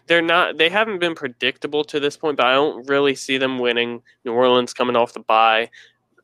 they're 0.06 0.22
not. 0.22 0.58
They 0.58 0.68
haven't 0.68 0.98
been 0.98 1.14
predictable 1.14 1.84
to 1.84 2.00
this 2.00 2.16
point, 2.16 2.36
but 2.36 2.46
I 2.46 2.54
don't 2.54 2.88
really 2.88 3.14
see 3.14 3.38
them 3.38 3.58
winning. 3.58 4.02
New 4.24 4.32
Orleans 4.32 4.72
coming 4.72 4.96
off 4.96 5.12
the 5.12 5.20
bye, 5.20 5.70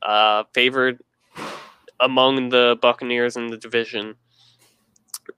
uh, 0.01 0.43
favored 0.53 0.99
among 1.99 2.49
the 2.49 2.77
Buccaneers 2.81 3.37
in 3.37 3.47
the 3.47 3.57
division, 3.57 4.15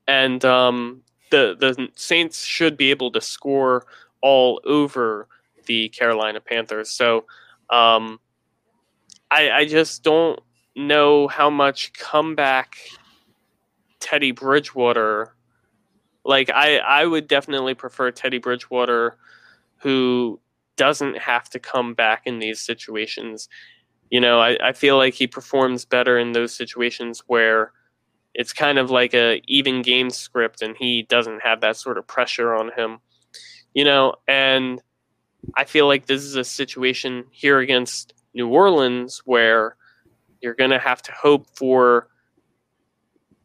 and 0.08 0.44
um, 0.46 1.02
the 1.32 1.56
the 1.60 1.90
Saints 1.96 2.44
should 2.44 2.78
be 2.78 2.92
able 2.92 3.12
to 3.12 3.22
score 3.22 3.86
all 4.22 4.62
over 4.66 5.28
the 5.66 5.90
Carolina 5.90 6.40
Panthers. 6.40 6.90
So. 6.90 7.26
Um, 7.70 8.20
I, 9.32 9.52
I 9.52 9.66
just 9.66 10.04
don't 10.04 10.40
know 10.76 11.28
how 11.28 11.50
much 11.50 11.94
comeback 11.94 12.78
Teddy 14.00 14.32
Bridgewater 14.32 15.35
like 16.26 16.50
I 16.50 16.80
I 16.80 17.06
would 17.06 17.28
definitely 17.28 17.76
prefer 17.76 18.12
Teddy 18.12 18.40
Bridgewater 18.40 19.18
who 19.78 20.40
doesn't 20.76 21.18
have 21.18 21.50
to 21.52 21.60
come 21.60 21.94
back 21.94 22.24
in 22.26 22.40
these 22.40 22.60
situations. 22.60 23.48
You 24.10 24.20
know, 24.20 24.40
I, 24.40 24.58
I 24.62 24.74
feel 24.74 24.98
like 24.98 25.14
he 25.14 25.28
performs 25.28 25.86
better 25.86 26.18
in 26.18 26.34
those 26.34 26.54
situations 26.54 27.24
where 27.28 27.72
it's 28.34 28.52
kind 28.52 28.78
of 28.78 28.92
like 28.92 29.14
a 29.14 29.42
even 29.48 29.82
game 29.82 30.10
script 30.10 30.62
and 30.62 30.76
he 30.76 31.04
doesn't 31.04 31.42
have 31.42 31.62
that 31.62 31.78
sort 31.78 31.98
of 31.98 32.08
pressure 32.08 32.54
on 32.54 32.72
him. 32.76 33.00
You 33.74 33.86
know, 33.86 34.16
and 34.28 34.82
I 35.56 35.66
feel 35.66 35.88
like 35.88 36.08
this 36.08 36.24
is 36.24 36.36
a 36.36 36.44
situation 36.44 37.26
here 37.32 37.60
against 37.60 38.14
New 38.34 38.48
Orleans, 38.48 39.22
where 39.26 39.76
you're 40.42 40.56
going 40.56 40.72
to 40.72 40.80
have 40.80 41.02
to 41.04 41.12
hope 41.12 41.48
for. 41.56 42.08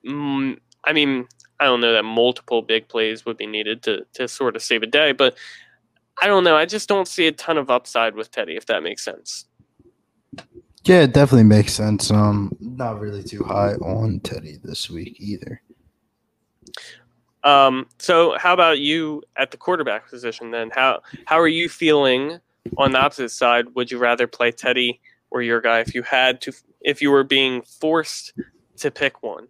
Mm, 0.07 0.59
I 0.85 0.93
mean, 0.93 1.26
I 1.61 1.65
don't 1.65 1.81
know 1.81 1.93
that 1.93 2.05
multiple 2.05 2.63
big 2.63 2.89
plays 2.89 3.25
would 3.25 3.37
be 3.37 3.47
needed 3.47 3.83
to 3.85 4.05
to 4.15 4.27
sort 4.27 4.57
of 4.57 4.63
save 4.63 4.83
a 4.83 4.87
day, 4.87 5.13
but 5.13 5.37
I 6.21 6.27
don't 6.27 6.45
know. 6.45 6.57
I 6.57 6.67
just 6.67 6.89
don't 6.89 7.07
see 7.07 7.27
a 7.27 7.33
ton 7.33 7.59
of 7.59 7.71
upside 7.71 8.15
with 8.15 8.31
Teddy, 8.31 8.57
if 8.57 8.67
that 8.67 8.83
makes 8.83 9.05
sense. 9.05 9.47
Yeah, 10.85 11.03
it 11.03 11.13
definitely 11.13 11.45
makes 11.45 11.75
sense. 11.75 12.11
Um, 12.11 12.57
not 12.61 13.01
really 13.01 13.23
too 13.23 13.45
high 13.45 13.75
on 13.75 14.21
Teddy 14.21 14.59
this 14.63 14.89
week 14.89 15.17
either. 15.21 15.63
Um, 17.45 17.87
so 17.99 18.37
how 18.39 18.53
about 18.53 18.81
you 18.81 19.23
at 19.37 19.51
the 19.51 19.57
quarterback 19.57 20.09
position 20.09 20.51
then? 20.51 20.71
How 20.75 21.01
how 21.27 21.39
are 21.39 21.49
you 21.49 21.69
feeling 21.69 22.41
on 22.77 22.93
the 22.93 22.99
opposite 22.99 23.31
side, 23.31 23.75
would 23.75 23.91
you 23.91 23.99
rather 23.99 24.27
play 24.27 24.53
Teddy 24.53 25.01
or 25.31 25.43
your 25.43 25.61
guy 25.61 25.81
if 25.81 25.95
you 25.95 26.03
had 26.03 26.41
to 26.43 26.53
if 26.81 27.01
you 27.03 27.11
were 27.11 27.25
being 27.25 27.63
forced 27.63 28.33
to 28.79 28.91
pick 28.91 29.23
one? 29.23 29.49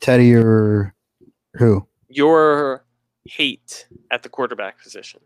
Teddy 0.00 0.34
or 0.34 0.94
who? 1.54 1.86
Your 2.08 2.84
hate 3.24 3.86
at 4.10 4.22
the 4.22 4.28
quarterback 4.28 4.82
position. 4.82 5.20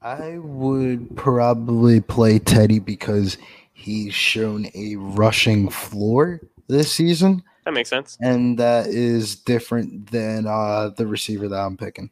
I 0.00 0.38
would 0.38 1.16
probably 1.16 2.00
play 2.00 2.38
Teddy 2.38 2.78
because 2.78 3.36
he's 3.72 4.14
shown 4.14 4.66
a 4.74 4.96
rushing 4.96 5.70
floor 5.70 6.40
this 6.68 6.92
season. 6.92 7.42
That 7.64 7.72
makes 7.72 7.90
sense. 7.90 8.16
And 8.20 8.58
that 8.58 8.86
is 8.86 9.36
different 9.36 10.10
than 10.10 10.46
uh, 10.46 10.90
the 10.96 11.06
receiver 11.06 11.48
that 11.48 11.58
I'm 11.58 11.76
picking. 11.76 12.10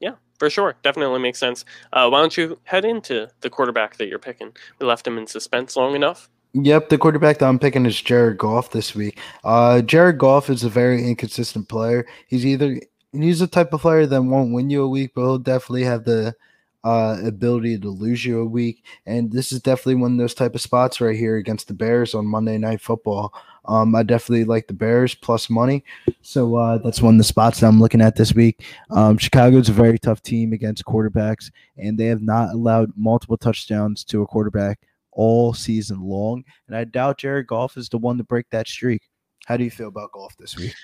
Yeah, 0.00 0.14
for 0.38 0.48
sure. 0.48 0.74
Definitely 0.82 1.20
makes 1.20 1.38
sense. 1.38 1.64
Uh, 1.92 2.08
why 2.08 2.20
don't 2.20 2.36
you 2.36 2.58
head 2.64 2.84
into 2.84 3.28
the 3.42 3.50
quarterback 3.50 3.98
that 3.98 4.08
you're 4.08 4.18
picking? 4.18 4.56
We 4.78 4.86
left 4.86 5.06
him 5.06 5.18
in 5.18 5.26
suspense 5.26 5.76
long 5.76 5.94
enough. 5.94 6.30
Yep, 6.58 6.88
the 6.88 6.96
quarterback 6.96 7.38
that 7.38 7.48
I'm 7.48 7.58
picking 7.58 7.84
is 7.84 8.00
Jared 8.00 8.38
Goff 8.38 8.70
this 8.70 8.94
week. 8.94 9.18
Uh, 9.44 9.82
Jared 9.82 10.16
Goff 10.16 10.48
is 10.48 10.64
a 10.64 10.70
very 10.70 11.06
inconsistent 11.06 11.68
player. 11.68 12.06
He's 12.28 12.46
either 12.46 12.80
he's 13.12 13.40
the 13.40 13.46
type 13.46 13.74
of 13.74 13.82
player 13.82 14.06
that 14.06 14.22
won't 14.22 14.54
win 14.54 14.70
you 14.70 14.82
a 14.82 14.88
week, 14.88 15.12
but 15.14 15.20
he'll 15.20 15.38
definitely 15.38 15.84
have 15.84 16.04
the 16.04 16.34
uh, 16.82 17.18
ability 17.22 17.78
to 17.80 17.90
lose 17.90 18.24
you 18.24 18.40
a 18.40 18.46
week. 18.46 18.86
And 19.04 19.30
this 19.30 19.52
is 19.52 19.60
definitely 19.60 19.96
one 19.96 20.12
of 20.12 20.18
those 20.18 20.32
type 20.32 20.54
of 20.54 20.62
spots 20.62 20.98
right 20.98 21.14
here 21.14 21.36
against 21.36 21.68
the 21.68 21.74
Bears 21.74 22.14
on 22.14 22.24
Monday 22.24 22.56
Night 22.56 22.80
Football. 22.80 23.34
Um, 23.66 23.94
I 23.94 24.02
definitely 24.02 24.44
like 24.44 24.66
the 24.66 24.72
Bears 24.72 25.14
plus 25.14 25.50
money. 25.50 25.84
So 26.22 26.56
uh, 26.56 26.78
that's 26.78 27.02
one 27.02 27.16
of 27.16 27.18
the 27.18 27.24
spots 27.24 27.60
that 27.60 27.66
I'm 27.66 27.80
looking 27.80 28.00
at 28.00 28.16
this 28.16 28.32
week. 28.32 28.64
Um, 28.90 29.18
Chicago's 29.18 29.68
a 29.68 29.72
very 29.72 29.98
tough 29.98 30.22
team 30.22 30.54
against 30.54 30.86
quarterbacks, 30.86 31.50
and 31.76 31.98
they 31.98 32.06
have 32.06 32.22
not 32.22 32.54
allowed 32.54 32.92
multiple 32.96 33.36
touchdowns 33.36 34.04
to 34.04 34.22
a 34.22 34.26
quarterback 34.26 34.80
all 35.16 35.52
season 35.52 36.00
long. 36.00 36.44
And 36.68 36.76
I 36.76 36.84
doubt 36.84 37.18
Jared 37.18 37.48
Goff 37.48 37.76
is 37.76 37.88
the 37.88 37.98
one 37.98 38.18
to 38.18 38.24
break 38.24 38.46
that 38.50 38.68
streak. 38.68 39.02
How 39.46 39.56
do 39.56 39.64
you 39.64 39.70
feel 39.70 39.88
about 39.88 40.12
Goff 40.12 40.36
this 40.38 40.56
week? 40.56 40.74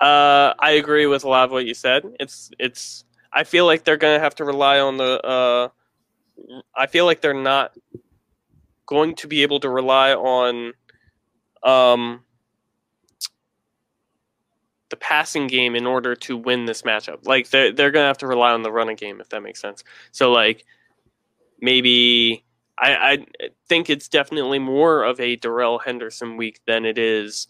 Uh, 0.00 0.54
I 0.58 0.72
agree 0.72 1.06
with 1.06 1.24
a 1.24 1.28
lot 1.28 1.44
of 1.44 1.50
what 1.50 1.66
you 1.66 1.74
said. 1.74 2.04
It's 2.18 2.50
it's. 2.58 3.04
I 3.32 3.44
feel 3.44 3.66
like 3.66 3.84
they're 3.84 3.96
going 3.96 4.16
to 4.16 4.22
have 4.22 4.34
to 4.36 4.44
rely 4.44 4.78
on 4.80 4.96
the. 4.96 5.20
Uh, 5.20 5.68
I 6.76 6.86
feel 6.86 7.04
like 7.04 7.20
they're 7.20 7.34
not 7.34 7.74
going 8.86 9.14
to 9.16 9.28
be 9.28 9.42
able 9.42 9.60
to 9.60 9.68
rely 9.68 10.12
on 10.12 10.72
um, 11.62 12.24
the 14.90 14.96
passing 14.96 15.46
game 15.46 15.74
in 15.74 15.86
order 15.86 16.14
to 16.14 16.36
win 16.36 16.66
this 16.66 16.82
matchup. 16.82 17.26
Like 17.26 17.50
they're 17.50 17.72
they're 17.72 17.90
gonna 17.90 18.06
have 18.06 18.18
to 18.18 18.26
rely 18.26 18.52
on 18.52 18.62
the 18.62 18.70
running 18.70 18.96
game 18.96 19.20
if 19.20 19.28
that 19.30 19.42
makes 19.42 19.60
sense. 19.60 19.82
So 20.12 20.30
like 20.30 20.64
maybe 21.60 22.44
I, 22.78 22.94
I 23.40 23.48
think 23.68 23.88
it's 23.88 24.08
definitely 24.08 24.58
more 24.58 25.04
of 25.04 25.20
a 25.20 25.36
Darrell 25.36 25.78
Henderson 25.78 26.36
week 26.36 26.60
than 26.66 26.84
it 26.84 26.98
is 26.98 27.46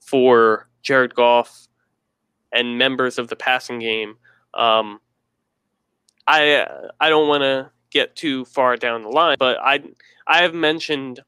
for 0.00 0.68
Jared 0.82 1.14
Goff 1.14 1.68
and 2.52 2.78
members 2.78 3.18
of 3.18 3.28
the 3.28 3.36
passing 3.36 3.78
game. 3.78 4.16
Um, 4.54 5.00
I 6.26 6.66
I 7.00 7.08
don't 7.08 7.28
want 7.28 7.42
to 7.42 7.70
get 7.90 8.16
too 8.16 8.44
far 8.46 8.76
down 8.76 9.02
the 9.02 9.08
line, 9.08 9.36
but 9.38 9.58
I 9.60 9.82
I 10.26 10.42
have 10.42 10.54
mentioned 10.54 11.20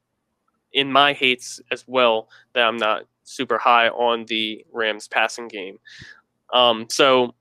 in 0.73 0.91
my 0.91 1.13
hates 1.13 1.59
as 1.71 1.83
well 1.87 2.29
that 2.53 2.63
I'm 2.63 2.77
not 2.77 3.03
super 3.23 3.57
high 3.57 3.89
on 3.89 4.25
the 4.25 4.65
Rams 4.71 5.07
passing 5.07 5.47
game. 5.47 5.79
Um, 6.53 6.87
so 6.89 7.33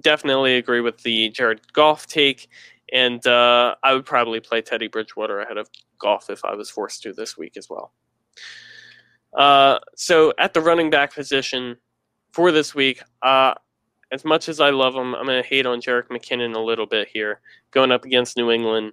definitely 0.00 0.56
agree 0.56 0.80
with 0.80 1.02
the 1.02 1.30
Jared 1.30 1.72
Goff 1.72 2.06
take, 2.06 2.48
and 2.92 3.26
uh, 3.26 3.74
I 3.82 3.94
would 3.94 4.04
probably 4.04 4.40
play 4.40 4.62
Teddy 4.62 4.88
Bridgewater 4.88 5.40
ahead 5.40 5.56
of 5.56 5.68
Goff 5.98 6.30
if 6.30 6.44
I 6.44 6.54
was 6.54 6.70
forced 6.70 7.02
to 7.02 7.12
this 7.12 7.36
week 7.36 7.56
as 7.56 7.68
well. 7.68 7.92
Uh, 9.36 9.78
so 9.96 10.32
at 10.38 10.54
the 10.54 10.60
running 10.60 10.90
back 10.90 11.14
position 11.14 11.76
for 12.32 12.52
this 12.52 12.74
week, 12.74 13.02
uh, 13.22 13.54
as 14.12 14.24
much 14.24 14.48
as 14.48 14.60
I 14.60 14.70
love 14.70 14.94
him, 14.94 15.14
I'm 15.14 15.26
going 15.26 15.42
to 15.42 15.48
hate 15.48 15.66
on 15.66 15.80
Jerick 15.80 16.08
McKinnon 16.08 16.54
a 16.54 16.60
little 16.60 16.86
bit 16.86 17.08
here. 17.08 17.40
Going 17.72 17.90
up 17.90 18.04
against 18.04 18.36
New 18.36 18.50
England. 18.50 18.92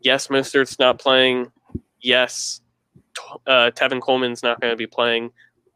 Yes, 0.00 0.28
Mostert's 0.28 0.78
not 0.78 0.98
playing. 0.98 1.52
Yes, 2.00 2.60
uh, 3.46 3.70
Tevin 3.74 4.00
Coleman's 4.00 4.42
not 4.42 4.60
going 4.60 4.72
to 4.72 4.76
be 4.76 4.86
playing. 4.86 5.30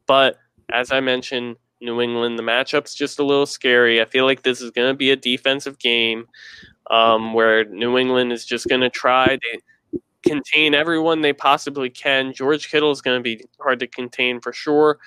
But 0.06 0.36
as 0.72 0.90
I 0.90 0.98
mentioned, 0.98 1.56
New 1.80 2.00
England, 2.00 2.38
the 2.38 2.42
matchup's 2.42 2.94
just 2.94 3.20
a 3.20 3.24
little 3.24 3.46
scary. 3.46 4.00
I 4.00 4.04
feel 4.04 4.24
like 4.24 4.42
this 4.42 4.60
is 4.60 4.72
going 4.72 4.88
to 4.88 4.96
be 4.96 5.10
a 5.10 5.16
defensive 5.16 5.78
game 5.78 6.26
um, 6.90 7.34
where 7.34 7.64
New 7.64 7.98
England 7.98 8.32
is 8.32 8.44
just 8.44 8.68
going 8.68 8.80
to 8.80 8.90
try 8.90 9.36
to 9.36 10.00
contain 10.26 10.74
everyone 10.74 11.20
they 11.20 11.32
possibly 11.32 11.90
can. 11.90 12.32
George 12.32 12.70
Kittle 12.70 12.90
is 12.90 13.00
going 13.00 13.18
to 13.18 13.22
be 13.22 13.44
hard 13.60 13.78
to 13.80 13.86
contain 13.86 14.40
for 14.40 14.52
sure 14.52 14.98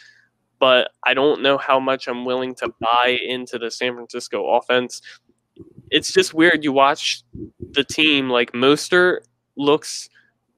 but 0.60 0.92
I 1.04 1.14
don't 1.14 1.42
know 1.42 1.58
how 1.58 1.80
much 1.80 2.08
I'm 2.08 2.26
willing 2.26 2.54
to 2.56 2.72
buy 2.80 3.18
into 3.26 3.58
the 3.58 3.72
San 3.72 3.96
Francisco 3.96 4.46
offense. 4.46 5.02
It's 5.90 6.12
just 6.12 6.34
weird. 6.34 6.64
You 6.64 6.74
watch 6.74 7.24
the 7.72 7.84
team, 7.84 8.30
like 8.30 8.52
Mostert 8.52 9.20
looks 9.58 10.10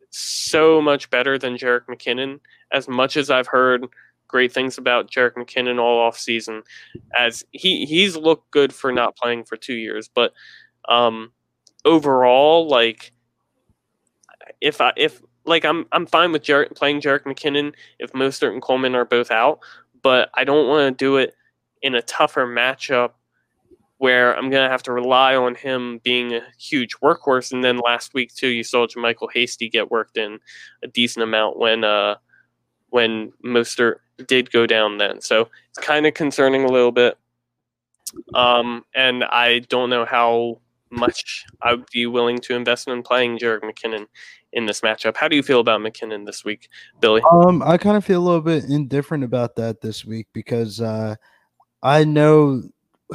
so 0.10 0.82
much 0.82 1.10
better 1.10 1.38
than 1.38 1.56
Jerick 1.58 1.86
McKinnon. 1.88 2.40
As 2.74 2.88
much 2.88 3.16
as 3.16 3.30
I've 3.30 3.48
heard 3.48 3.86
great 4.28 4.52
things 4.52 4.78
about 4.78 5.12
Jerick 5.12 5.36
McKinnon 5.36 5.80
all 5.80 6.00
off 6.00 6.18
season, 6.18 6.64
as 7.16 7.44
he 7.52 7.86
he's 7.86 8.18
looked 8.18 8.50
good 8.52 8.74
for 8.74 8.92
not 8.92 9.16
playing 9.16 9.46
for 9.46 9.56
two 9.56 9.76
years, 9.76 10.10
but 10.14 10.34
um, 10.88 11.32
overall, 11.86 12.68
like 12.68 13.12
if 14.60 14.82
I 14.82 14.94
if 14.96 15.22
like 15.46 15.66
I'm 15.66 15.86
I'm 15.92 16.06
fine 16.06 16.32
with 16.32 16.44
Jer- 16.44 16.70
playing 16.76 17.02
Jerick 17.02 17.24
McKinnon 17.24 17.74
if 18.00 18.12
Mostert 18.14 18.54
and 18.54 18.62
Coleman 18.62 18.96
are 18.96 19.06
both 19.06 19.32
out, 19.32 19.60
but 20.02 20.30
I 20.34 20.44
don't 20.44 20.68
want 20.68 20.98
to 20.98 21.04
do 21.04 21.18
it 21.18 21.34
in 21.82 21.96
a 21.96 22.02
tougher 22.02 22.46
matchup 22.46 23.12
where 23.98 24.36
I'm 24.36 24.50
going 24.50 24.64
to 24.64 24.70
have 24.70 24.82
to 24.84 24.92
rely 24.92 25.36
on 25.36 25.54
him 25.54 26.00
being 26.04 26.34
a 26.34 26.42
huge 26.58 26.96
workhorse. 27.04 27.52
And 27.52 27.64
then 27.64 27.78
last 27.78 28.16
week 28.16 28.34
too, 28.34 28.48
you 28.48 28.64
saw 28.64 28.88
JaMycal 28.88 29.30
Hasty 29.32 29.70
get 29.70 29.92
worked 29.92 30.18
in 30.18 30.40
a 30.84 30.88
decent 30.88 31.22
amount 31.22 31.58
when 31.58 31.84
uh, 31.84 32.16
when 32.90 33.32
Mostert 33.46 33.98
did 34.28 34.52
go 34.52 34.66
down 34.66 34.98
then. 34.98 35.22
So 35.22 35.50
it's 35.70 35.86
kind 35.86 36.06
of 36.06 36.14
concerning 36.14 36.64
a 36.64 36.72
little 36.72 36.92
bit. 36.92 37.18
Um, 38.34 38.86
and 38.96 39.24
I 39.24 39.60
don't 39.70 39.90
know 39.90 40.06
how 40.06 40.60
much 40.92 41.46
I 41.62 41.74
would 41.74 41.88
be 41.92 42.06
willing 42.06 42.39
to 42.39 42.56
invest 42.56 42.88
in 42.88 43.04
playing 43.04 43.39
Jerick 43.39 43.62
McKinnon 43.62 44.08
in 44.54 44.66
this 44.66 44.82
matchup. 44.82 45.16
How 45.18 45.28
do 45.28 45.36
you 45.36 45.44
feel 45.44 45.60
about 45.60 45.82
McKinnon 45.82 46.26
this 46.26 46.44
week, 46.44 46.70
Billy? 47.00 47.22
Um, 47.32 47.62
I 47.62 47.78
kind 47.78 47.98
of 47.98 48.06
feel 48.06 48.22
a 48.22 48.26
little 48.26 48.42
bit 48.42 48.66
indifferent 48.66 49.24
about 49.24 49.56
that 49.56 49.82
this 49.82 50.06
week 50.06 50.28
because 50.34 50.82
uh, 50.82 51.16
I 51.82 52.04
know 52.04 52.64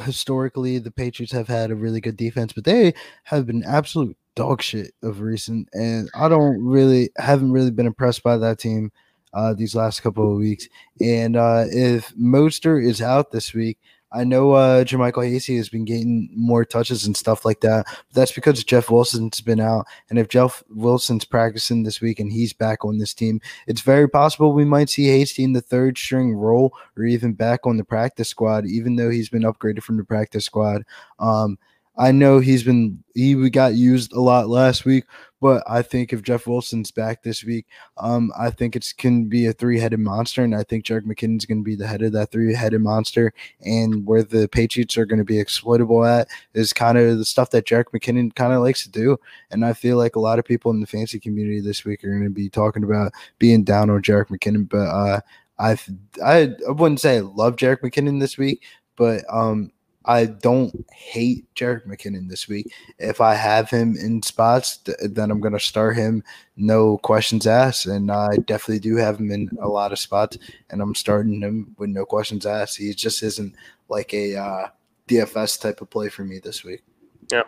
historically 0.01 0.79
the 0.79 0.91
Patriots 0.91 1.33
have 1.33 1.47
had 1.47 1.71
a 1.71 1.75
really 1.75 2.01
good 2.01 2.17
defense, 2.17 2.53
but 2.53 2.63
they 2.63 2.93
have 3.23 3.45
been 3.45 3.63
absolute 3.63 4.17
dog 4.35 4.61
shit 4.61 4.93
of 5.03 5.21
recent, 5.21 5.67
and 5.73 6.09
I 6.15 6.29
don't 6.29 6.63
really 6.63 7.09
haven't 7.17 7.51
really 7.51 7.71
been 7.71 7.87
impressed 7.87 8.23
by 8.23 8.37
that 8.37 8.59
team 8.59 8.91
uh, 9.33 9.53
these 9.53 9.75
last 9.75 10.01
couple 10.01 10.31
of 10.31 10.37
weeks. 10.37 10.67
And 11.01 11.35
uh, 11.35 11.65
if 11.67 12.13
Mostert 12.15 12.85
is 12.85 13.01
out 13.01 13.31
this 13.31 13.53
week, 13.53 13.77
I 14.17 14.23
know 14.23 14.53
uh, 14.53 14.83
JaMycal 14.83 15.29
Hasty 15.29 15.57
has 15.57 15.69
been 15.69 15.85
getting 15.85 16.29
more 16.33 16.65
touches 16.65 17.05
and 17.05 17.15
stuff 17.15 17.45
like 17.45 17.59
that. 17.61 17.85
But 17.85 18.15
that's 18.15 18.31
because 18.31 18.63
Jeff 18.63 18.89
Wilson's 18.89 19.41
been 19.41 19.59
out. 19.59 19.85
And 20.09 20.17
if 20.17 20.27
Jeff 20.27 20.63
Wilson's 20.69 21.23
practicing 21.23 21.83
this 21.83 22.01
week 22.01 22.19
and 22.19 22.31
he's 22.31 22.51
back 22.51 22.83
on 22.83 22.97
this 22.97 23.13
team, 23.13 23.39
it's 23.67 23.81
very 23.81 24.09
possible 24.09 24.53
we 24.53 24.65
might 24.65 24.89
see 24.89 25.07
Hasty 25.07 25.43
in 25.43 25.53
the 25.53 25.61
third 25.61 25.97
string 25.97 26.33
role 26.33 26.73
or 26.97 27.03
even 27.03 27.33
back 27.33 27.67
on 27.67 27.77
the 27.77 27.83
practice 27.83 28.29
squad, 28.29 28.65
even 28.65 28.95
though 28.95 29.11
he's 29.11 29.29
been 29.29 29.43
upgraded 29.43 29.83
from 29.83 29.97
the 29.97 30.03
practice 30.03 30.45
squad. 30.45 30.83
Um, 31.19 31.59
I 31.97 32.11
know 32.11 32.39
he's 32.39 32.63
been 32.63 33.03
he 33.15 33.49
got 33.49 33.73
used 33.73 34.13
a 34.13 34.19
lot 34.19 34.49
last 34.49 34.85
week, 34.85 35.05
but 35.39 35.63
I 35.67 35.81
think 35.81 36.13
if 36.13 36.23
Jeff 36.23 36.47
Wilson's 36.47 36.91
back 36.91 37.21
this 37.21 37.43
week, 37.43 37.67
um, 37.97 38.31
I 38.37 38.49
think 38.49 38.75
it's 38.75 38.93
can 38.93 39.25
be 39.25 39.45
a 39.45 39.53
three 39.53 39.79
headed 39.79 39.99
monster, 39.99 40.43
and 40.43 40.55
I 40.55 40.63
think 40.63 40.85
Jerick 40.85 41.05
McKinnon's 41.05 41.45
going 41.45 41.59
to 41.59 41.63
be 41.63 41.75
the 41.75 41.87
head 41.87 42.01
of 42.01 42.11
that 42.13 42.31
three 42.31 42.53
headed 42.53 42.81
monster. 42.81 43.33
And 43.61 44.05
where 44.05 44.23
the 44.23 44.47
Patriots 44.47 44.97
are 44.97 45.05
going 45.05 45.19
to 45.19 45.25
be 45.25 45.39
exploitable 45.39 46.05
at 46.05 46.27
is 46.53 46.73
kind 46.73 46.97
of 46.97 47.17
the 47.17 47.25
stuff 47.25 47.51
that 47.51 47.65
Jerick 47.65 47.91
McKinnon 47.93 48.33
kind 48.35 48.53
of 48.53 48.61
likes 48.61 48.83
to 48.83 48.91
do. 48.91 49.17
And 49.51 49.63
I 49.65 49.73
feel 49.73 49.97
like 49.97 50.15
a 50.15 50.21
lot 50.21 50.39
of 50.39 50.45
people 50.45 50.71
in 50.71 50.79
the 50.79 50.87
fantasy 50.87 51.19
community 51.19 51.61
this 51.61 51.85
week 51.85 52.03
are 52.03 52.09
going 52.09 52.23
to 52.23 52.29
be 52.29 52.49
talking 52.49 52.83
about 52.83 53.11
being 53.37 53.63
down 53.63 53.89
on 53.89 54.01
Jerick 54.01 54.29
McKinnon, 54.29 54.67
but 54.67 54.77
uh, 54.77 55.21
I 55.59 55.77
I 56.23 56.55
wouldn't 56.67 56.99
say 56.99 57.17
I 57.17 57.21
love 57.21 57.55
Jerick 57.55 57.81
McKinnon 57.81 58.19
this 58.19 58.37
week, 58.37 58.63
but 58.95 59.23
um, 59.31 59.71
I 60.07 60.25
don't 60.25 60.85
hate 60.91 61.53
Jerick 61.53 61.85
McKinnon 61.85 62.29
this 62.29 62.47
week. 62.47 62.71
If 62.97 63.19
I 63.19 63.33
have 63.33 63.69
him 63.69 63.95
in 63.97 64.23
spots, 64.23 64.77
th- 64.77 64.97
then 65.01 65.29
I'm 65.29 65.41
going 65.41 65.53
to 65.53 65.59
start 65.59 65.97
him, 65.97 66.23
no 66.55 66.97
questions 66.99 67.45
asked. 67.45 67.85
And 67.85 68.09
I 68.09 68.37
definitely 68.37 68.79
do 68.79 68.95
have 68.95 69.19
him 69.19 69.31
in 69.31 69.49
a 69.61 69.67
lot 69.67 69.91
of 69.91 69.99
spots, 69.99 70.37
and 70.69 70.81
I'm 70.81 70.95
starting 70.95 71.41
him 71.41 71.75
with 71.77 71.89
no 71.89 72.05
questions 72.05 72.45
asked. 72.45 72.77
He 72.77 72.93
just 72.93 73.21
isn't 73.21 73.53
like 73.89 74.13
a 74.13 74.35
uh, 74.35 74.67
DFS 75.07 75.61
type 75.61 75.81
of 75.81 75.89
play 75.89 76.07
for 76.09 76.23
me 76.23 76.39
this 76.39 76.63
week. 76.63 76.83
Yeah. 77.31 77.43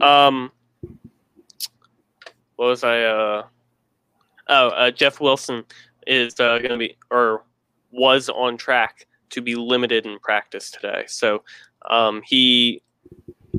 Um. 0.00 0.52
What 2.56 2.66
was 2.66 2.84
I? 2.84 3.02
Uh. 3.02 3.46
Oh, 4.48 4.68
uh, 4.68 4.90
Jeff 4.90 5.20
Wilson 5.20 5.64
is 6.06 6.38
uh, 6.40 6.58
going 6.58 6.70
to 6.70 6.78
be 6.78 6.96
or 7.10 7.44
was 7.90 8.28
on 8.28 8.56
track 8.56 9.06
to 9.30 9.42
be 9.42 9.54
limited 9.54 10.06
in 10.06 10.18
practice 10.20 10.70
today. 10.70 11.04
So 11.06 11.42
um, 11.88 12.22
he 12.24 12.82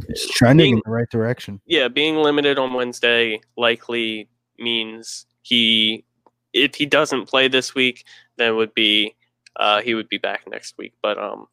is 0.07 0.27
trending 0.27 0.65
being, 0.65 0.73
in 0.75 0.82
the 0.86 0.91
right 0.91 1.09
direction. 1.09 1.61
Yeah, 1.65 1.88
being 1.88 2.15
limited 2.15 2.57
on 2.57 2.73
Wednesday 2.73 3.41
likely 3.57 4.30
means 4.57 5.25
he, 5.41 6.05
if 6.53 6.75
he 6.75 6.86
doesn't 6.86 7.27
play 7.27 7.47
this 7.47 7.75
week, 7.75 8.05
then 8.38 8.55
would 8.55 8.73
be 8.73 9.15
uh, 9.55 9.82
he 9.82 9.93
would 9.93 10.09
be 10.09 10.17
back 10.17 10.43
next 10.49 10.77
week. 10.77 10.93
But 11.01 11.17
um, 11.17 11.47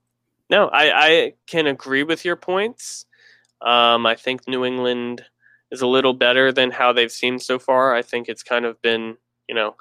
no, 0.48 0.68
I, 0.68 1.06
I 1.06 1.32
can 1.46 1.66
agree 1.66 2.02
with 2.02 2.24
your 2.24 2.36
points. 2.36 3.06
Um, 3.60 4.06
I 4.06 4.14
think 4.14 4.46
New 4.46 4.64
England 4.64 5.24
is 5.70 5.80
a 5.80 5.86
little 5.86 6.12
better 6.14 6.52
than 6.52 6.70
how 6.70 6.92
they've 6.92 7.10
seemed 7.10 7.42
so 7.42 7.58
far. 7.58 7.94
I 7.94 8.02
think 8.02 8.28
it's 8.28 8.42
kind 8.42 8.64
of 8.64 8.80
been 8.82 9.16
you 9.48 9.54
know 9.54 9.76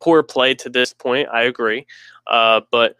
poor 0.00 0.22
play 0.22 0.54
to 0.54 0.70
this 0.70 0.92
point. 0.92 1.28
I 1.32 1.42
agree, 1.42 1.86
uh, 2.26 2.62
but 2.70 2.96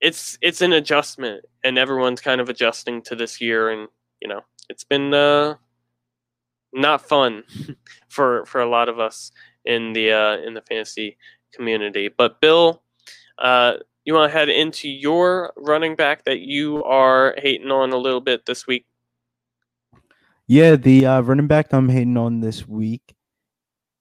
it's 0.00 0.38
it's 0.42 0.60
an 0.60 0.72
adjustment 0.72 1.44
and 1.66 1.78
everyone's 1.78 2.20
kind 2.20 2.40
of 2.40 2.48
adjusting 2.48 3.02
to 3.02 3.16
this 3.16 3.40
year 3.40 3.70
and 3.70 3.88
you 4.22 4.28
know 4.28 4.40
it's 4.70 4.84
been 4.84 5.12
uh 5.12 5.54
not 6.72 7.06
fun 7.06 7.42
for 8.08 8.46
for 8.46 8.60
a 8.60 8.68
lot 8.68 8.88
of 8.88 9.00
us 9.00 9.32
in 9.64 9.92
the 9.92 10.12
uh 10.12 10.36
in 10.46 10.54
the 10.54 10.62
fantasy 10.62 11.16
community. 11.52 12.08
But 12.08 12.40
bill 12.40 12.82
uh 13.38 13.74
you 14.04 14.14
want 14.14 14.30
to 14.30 14.38
head 14.38 14.48
into 14.48 14.88
your 14.88 15.52
running 15.56 15.96
back 15.96 16.24
that 16.24 16.38
you 16.38 16.84
are 16.84 17.34
hating 17.38 17.72
on 17.72 17.92
a 17.92 17.96
little 17.96 18.20
bit 18.20 18.46
this 18.46 18.66
week? 18.66 18.86
Yeah 20.46 20.76
the 20.76 21.06
uh 21.06 21.20
running 21.22 21.48
back 21.48 21.72
i'm 21.72 21.88
hating 21.88 22.16
on 22.16 22.40
this 22.40 22.68
week 22.68 23.15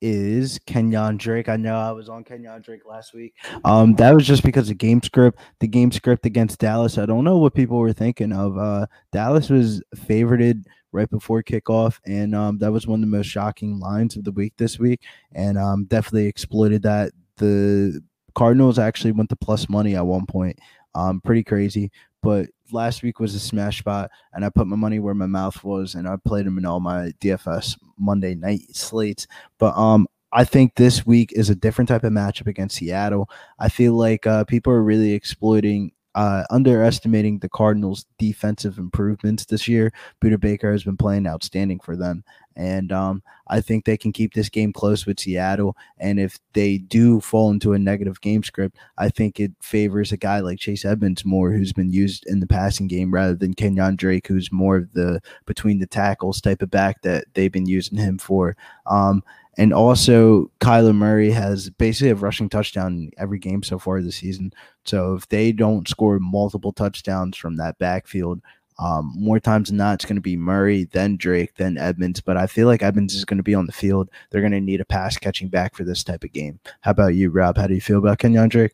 is 0.02 0.60
Kenyon 0.66 1.18
Drake. 1.18 1.50
I 1.50 1.58
know 1.58 1.76
I 1.76 1.92
was 1.92 2.10
on 2.10 2.24
Kenyon 2.24 2.62
Drake 2.62 2.86
last 2.86 3.14
week. 3.14 3.34
Um, 3.64 3.96
that 3.96 4.14
was 4.14 4.26
just 4.26 4.44
because 4.44 4.70
of 4.70 4.78
game 4.78 5.02
script. 5.02 5.40
The 5.60 5.68
game 5.68 5.92
script 5.92 6.26
against 6.26 6.60
Dallas. 6.60 6.98
I 6.98 7.06
don't 7.06 7.24
know 7.24 7.38
what 7.38 7.54
people 7.54 7.78
were 7.78 7.94
thinking 7.94 8.32
of. 8.32 8.58
Uh, 8.58 8.88
Dallas 9.12 9.50
was 9.50 9.82
favorited 9.96 10.66
right 10.92 11.10
before 11.10 11.44
kickoff, 11.44 12.00
and 12.06 12.34
um, 12.36 12.58
that 12.60 12.72
was 12.72 12.88
one 12.88 13.04
of 13.04 13.10
the 13.10 13.18
most 13.18 13.28
shocking 13.28 13.80
lines 13.80 14.16
of 14.16 14.24
the 14.24 14.32
week 14.32 14.54
this 14.58 14.80
week, 14.80 15.02
and 15.34 15.58
um, 15.58 15.86
definitely 15.86 16.28
exploited 16.28 16.82
that. 16.84 17.12
The 17.38 18.02
Cardinals 18.34 18.80
actually 18.80 19.12
went 19.12 19.30
to 19.30 19.36
plus 19.36 19.68
money 19.70 19.96
at 19.96 20.06
one 20.06 20.26
point. 20.26 20.58
Um, 20.94 21.20
pretty 21.20 21.44
crazy. 21.44 21.92
But 22.26 22.50
last 22.72 23.04
week 23.04 23.20
was 23.20 23.36
a 23.36 23.40
smash 23.40 23.78
spot, 23.78 24.10
and 24.34 24.44
I 24.44 24.50
put 24.50 24.66
my 24.66 24.76
money 24.76 24.98
where 24.98 25.14
my 25.14 25.28
mouth 25.28 25.64
was, 25.64 25.94
and 25.94 26.08
I 26.08 26.16
played 26.26 26.48
them 26.48 26.58
in 26.58 26.66
all 26.66 26.80
my 26.80 27.12
DFS 27.22 27.78
Monday 28.00 28.34
night 28.34 28.62
slates. 28.76 29.28
But 29.60 29.78
um, 29.78 30.08
I 30.32 30.44
think 30.44 30.74
this 30.74 31.06
week 31.06 31.32
is 31.34 31.52
a 31.52 31.56
different 31.56 31.88
type 31.88 32.04
of 32.04 32.12
matchup 32.12 32.48
against 32.48 32.78
Seattle. 32.78 33.30
I 33.60 33.70
feel 33.70 33.94
like 33.94 34.26
uh, 34.26 34.44
people 34.44 34.74
are 34.74 34.82
really 34.82 35.14
exploiting 35.14 35.92
uh, 36.16 36.46
underestimating 36.50 37.40
the 37.40 37.50
Cardinals' 37.50 38.06
defensive 38.18 38.80
improvements 38.80 39.46
this 39.46 39.68
year. 39.68 39.92
Budda 40.20 40.40
Baker 40.40 40.72
has 40.72 40.84
been 40.84 40.98
playing 40.98 41.28
outstanding 41.28 41.80
for 41.80 41.96
them, 41.96 42.24
and 42.56 42.92
um, 42.92 43.22
I 43.48 43.62
think 43.62 43.86
they 43.86 43.98
can 43.98 44.12
keep 44.12 44.34
this 44.34 44.50
game 44.50 44.74
close 44.74 45.06
with 45.06 45.20
Seattle. 45.20 45.76
And 46.00 46.20
if 46.20 46.40
they 46.54 46.78
do 46.78 47.20
fall 47.22 47.52
into 47.52 47.74
a 47.74 47.80
negative 47.80 48.22
game 48.22 48.44
script, 48.44 48.78
I 48.98 49.10
think 49.10 49.40
it 49.40 49.52
favors 49.62 50.12
a 50.12 50.18
guy 50.18 50.40
like 50.40 50.60
Chase 50.60 50.86
Edmonds 50.86 51.26
more, 51.26 51.52
who's 51.52 51.74
been 51.74 51.92
used 51.92 52.26
in 52.28 52.40
the 52.40 52.48
passing 52.48 52.88
game, 52.88 53.14
rather 53.14 53.36
than 53.36 53.54
Kenyon 53.54 53.96
Drake, 53.96 54.28
who's 54.28 54.52
more 54.52 54.78
of 54.78 54.94
the 54.94 55.22
between 55.46 55.80
the 55.80 55.88
tackles 55.88 56.42
type 56.42 56.62
of 56.62 56.72
back 56.72 57.02
that 57.02 57.26
they've 57.34 57.52
been 57.52 57.68
using 57.68 57.98
him 57.98 58.18
for. 58.18 58.56
Um, 58.86 59.24
And 59.58 59.74
also, 59.74 60.52
Kyler 60.60 60.94
Murray 60.94 61.32
has 61.32 61.70
basically 61.70 62.10
a 62.10 62.16
rushing 62.16 62.50
touchdown 62.50 63.10
every 63.18 63.40
game 63.40 63.64
so 63.64 63.80
far 63.80 64.02
this 64.02 64.18
season. 64.18 64.52
So 64.84 65.16
if 65.16 65.30
they 65.30 65.54
don't 65.54 65.88
score 65.88 66.20
multiple 66.20 66.74
touchdowns 66.74 67.38
from 67.38 67.56
that 67.56 67.78
backfield, 67.80 68.42
um, 68.78 69.14
more 69.16 69.40
times 69.40 69.70
than 69.70 69.78
not, 69.78 69.96
it's 69.96 70.06
going 70.06 70.18
to 70.18 70.22
be 70.22 70.36
Murray, 70.36 70.86
then 70.86 71.16
Drake, 71.18 71.56
then 71.56 71.78
Edmonds. 71.78 72.22
But 72.22 72.38
I 72.38 72.48
feel 72.48 72.68
like 72.68 72.84
Edmonds 72.84 73.16
is 73.16 73.26
going 73.26 73.38
to 73.38 73.44
be 73.44 73.56
on 73.56 73.66
the 73.66 73.72
field. 73.72 74.10
They're 74.30 74.42
going 74.42 74.52
to 74.52 74.62
need 74.62 74.82
a 74.82 74.86
pass 74.86 75.18
catching 75.18 75.48
back 75.48 75.76
for 75.76 75.84
this 75.84 76.04
type 76.04 76.24
of 76.24 76.34
game. 76.34 76.60
How 76.82 76.92
about 76.92 77.16
you, 77.16 77.30
Rob? 77.30 77.58
How 77.58 77.68
do 77.68 77.74
you 77.74 77.82
feel 77.82 78.00
about 78.00 78.20
Kenyon 78.20 78.50
Drake? 78.50 78.74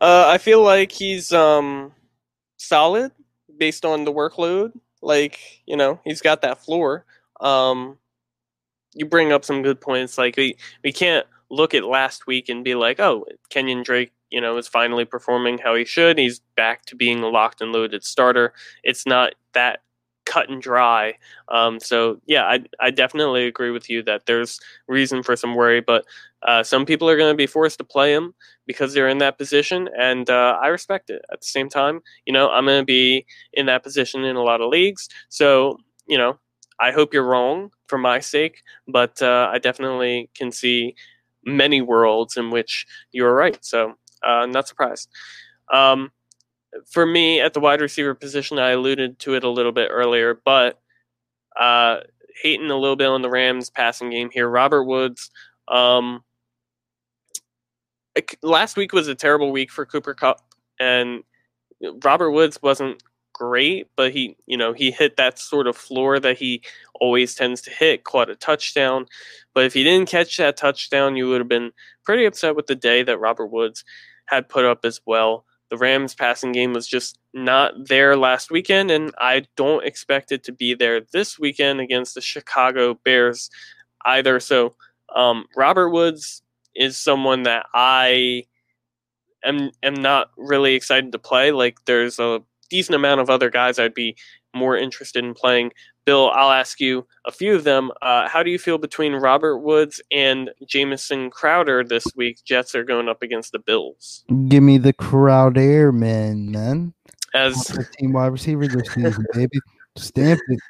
Uh, 0.00 0.24
I 0.26 0.38
feel 0.38 0.62
like 0.62 0.92
he's 0.92 1.32
um, 1.32 1.92
solid 2.56 3.12
based 3.58 3.84
on 3.84 4.04
the 4.04 4.12
workload. 4.12 4.72
Like 5.02 5.38
you 5.66 5.76
know, 5.76 6.00
he's 6.04 6.22
got 6.22 6.42
that 6.42 6.64
floor. 6.64 7.04
Um, 7.40 7.98
you 8.94 9.06
bring 9.06 9.32
up 9.32 9.44
some 9.44 9.62
good 9.62 9.80
points. 9.80 10.16
Like 10.16 10.36
we 10.36 10.56
we 10.82 10.92
can't 10.92 11.26
look 11.50 11.74
at 11.74 11.84
last 11.84 12.26
week 12.26 12.48
and 12.48 12.64
be 12.64 12.74
like, 12.74 12.98
oh, 13.00 13.26
Kenyon 13.50 13.82
Drake, 13.82 14.12
you 14.34 14.40
know, 14.40 14.56
is 14.56 14.66
finally 14.66 15.04
performing 15.04 15.58
how 15.58 15.76
he 15.76 15.84
should. 15.84 16.18
He's 16.18 16.40
back 16.56 16.84
to 16.86 16.96
being 16.96 17.22
a 17.22 17.28
locked 17.28 17.60
and 17.60 17.70
loaded 17.70 18.02
starter. 18.04 18.52
It's 18.82 19.06
not 19.06 19.34
that 19.52 19.82
cut 20.26 20.48
and 20.48 20.60
dry. 20.60 21.14
Um, 21.50 21.78
so 21.78 22.20
yeah, 22.26 22.42
I 22.44 22.64
I 22.80 22.90
definitely 22.90 23.46
agree 23.46 23.70
with 23.70 23.88
you 23.88 24.02
that 24.02 24.26
there's 24.26 24.58
reason 24.88 25.22
for 25.22 25.36
some 25.36 25.54
worry, 25.54 25.80
but 25.80 26.04
uh, 26.42 26.64
some 26.64 26.84
people 26.84 27.08
are 27.08 27.16
going 27.16 27.32
to 27.32 27.36
be 27.36 27.46
forced 27.46 27.78
to 27.78 27.84
play 27.84 28.12
him 28.12 28.34
because 28.66 28.92
they're 28.92 29.08
in 29.08 29.18
that 29.18 29.38
position, 29.38 29.88
and 29.96 30.28
uh, 30.28 30.58
I 30.60 30.66
respect 30.66 31.10
it. 31.10 31.22
At 31.32 31.40
the 31.40 31.46
same 31.46 31.68
time, 31.68 32.00
you 32.26 32.32
know, 32.32 32.50
I'm 32.50 32.66
going 32.66 32.80
to 32.80 32.84
be 32.84 33.24
in 33.52 33.66
that 33.66 33.84
position 33.84 34.24
in 34.24 34.34
a 34.34 34.42
lot 34.42 34.60
of 34.60 34.68
leagues, 34.68 35.08
so 35.28 35.78
you 36.08 36.18
know, 36.18 36.40
I 36.80 36.90
hope 36.90 37.14
you're 37.14 37.22
wrong 37.34 37.70
for 37.86 37.98
my 37.98 38.18
sake, 38.18 38.62
but 38.88 39.22
uh, 39.22 39.48
I 39.52 39.58
definitely 39.58 40.28
can 40.34 40.50
see 40.50 40.96
many 41.46 41.80
worlds 41.80 42.36
in 42.36 42.50
which 42.50 42.86
you're 43.12 43.34
right. 43.34 43.58
So, 43.64 43.94
uh, 44.24 44.46
not 44.46 44.68
surprised. 44.68 45.08
Um, 45.72 46.10
for 46.90 47.06
me, 47.06 47.40
at 47.40 47.54
the 47.54 47.60
wide 47.60 47.80
receiver 47.80 48.14
position, 48.14 48.58
I 48.58 48.70
alluded 48.70 49.18
to 49.20 49.34
it 49.34 49.44
a 49.44 49.48
little 49.50 49.72
bit 49.72 49.88
earlier, 49.90 50.40
but 50.44 50.80
uh, 51.58 52.00
hating 52.42 52.70
a 52.70 52.76
little 52.76 52.96
bit 52.96 53.08
on 53.08 53.22
the 53.22 53.30
Rams 53.30 53.70
passing 53.70 54.10
game 54.10 54.30
here. 54.32 54.48
Robert 54.48 54.84
Woods. 54.84 55.30
Um, 55.68 56.22
last 58.42 58.76
week 58.76 58.92
was 58.92 59.08
a 59.08 59.14
terrible 59.14 59.50
week 59.50 59.70
for 59.70 59.86
Cooper 59.86 60.14
Kupp, 60.14 60.40
and 60.78 61.22
Robert 62.02 62.30
Woods 62.30 62.60
wasn't 62.62 63.02
great, 63.32 63.88
but 63.96 64.12
he, 64.12 64.36
you 64.46 64.56
know, 64.56 64.72
he 64.72 64.90
hit 64.90 65.16
that 65.16 65.38
sort 65.38 65.66
of 65.66 65.76
floor 65.76 66.20
that 66.20 66.38
he 66.38 66.62
always 67.00 67.34
tends 67.34 67.60
to 67.62 67.70
hit, 67.70 68.04
caught 68.04 68.30
a 68.30 68.36
touchdown. 68.36 69.06
But 69.54 69.64
if 69.64 69.74
he 69.74 69.84
didn't 69.84 70.08
catch 70.08 70.36
that 70.36 70.56
touchdown, 70.56 71.16
you 71.16 71.28
would 71.28 71.40
have 71.40 71.48
been 71.48 71.72
pretty 72.04 72.24
upset 72.24 72.56
with 72.56 72.66
the 72.66 72.76
day 72.76 73.02
that 73.02 73.18
Robert 73.18 73.46
Woods 73.48 73.84
had 74.26 74.48
put 74.48 74.64
up 74.64 74.84
as 74.84 75.00
well. 75.06 75.44
The 75.70 75.76
Rams 75.76 76.14
passing 76.14 76.52
game 76.52 76.72
was 76.72 76.86
just 76.86 77.18
not 77.32 77.72
there 77.88 78.16
last 78.16 78.50
weekend, 78.50 78.90
and 78.90 79.12
I 79.18 79.46
don't 79.56 79.84
expect 79.84 80.30
it 80.30 80.44
to 80.44 80.52
be 80.52 80.74
there 80.74 81.00
this 81.12 81.38
weekend 81.38 81.80
against 81.80 82.14
the 82.14 82.20
Chicago 82.20 82.94
Bears 83.04 83.50
either. 84.04 84.38
So, 84.40 84.74
um, 85.14 85.46
Robert 85.56 85.90
Woods 85.90 86.42
is 86.74 86.96
someone 86.96 87.44
that 87.44 87.66
I 87.74 88.44
am 89.44 89.70
am 89.82 89.94
not 89.94 90.30
really 90.36 90.74
excited 90.74 91.12
to 91.12 91.18
play. 91.18 91.50
Like, 91.50 91.84
there's 91.86 92.18
a 92.18 92.42
decent 92.70 92.96
amount 92.96 93.20
of 93.20 93.30
other 93.30 93.50
guys 93.50 93.78
I'd 93.78 93.94
be 93.94 94.16
more 94.54 94.76
interested 94.76 95.24
in 95.24 95.34
playing. 95.34 95.72
Bill, 96.04 96.30
I'll 96.30 96.50
ask 96.50 96.80
you 96.80 97.06
a 97.24 97.32
few 97.32 97.54
of 97.54 97.64
them. 97.64 97.90
Uh, 98.02 98.28
how 98.28 98.42
do 98.42 98.50
you 98.50 98.58
feel 98.58 98.78
between 98.78 99.14
Robert 99.14 99.58
Woods 99.58 100.00
and 100.10 100.50
Jamison 100.66 101.30
Crowder 101.30 101.82
this 101.82 102.04
week? 102.14 102.38
Jets 102.44 102.74
are 102.74 102.84
going 102.84 103.08
up 103.08 103.22
against 103.22 103.52
the 103.52 103.58
Bills. 103.58 104.24
Give 104.48 104.62
me 104.62 104.78
the 104.78 104.92
Crowder, 104.92 105.92
man, 105.92 106.50
man. 106.50 106.92
As 107.34 107.76
team 107.98 108.12
wide 108.12 108.28
receiver 108.28 108.68
this 108.68 108.92
season, 108.92 109.26
baby. 109.32 109.58
Stamp 109.96 110.40
it. 110.48 110.60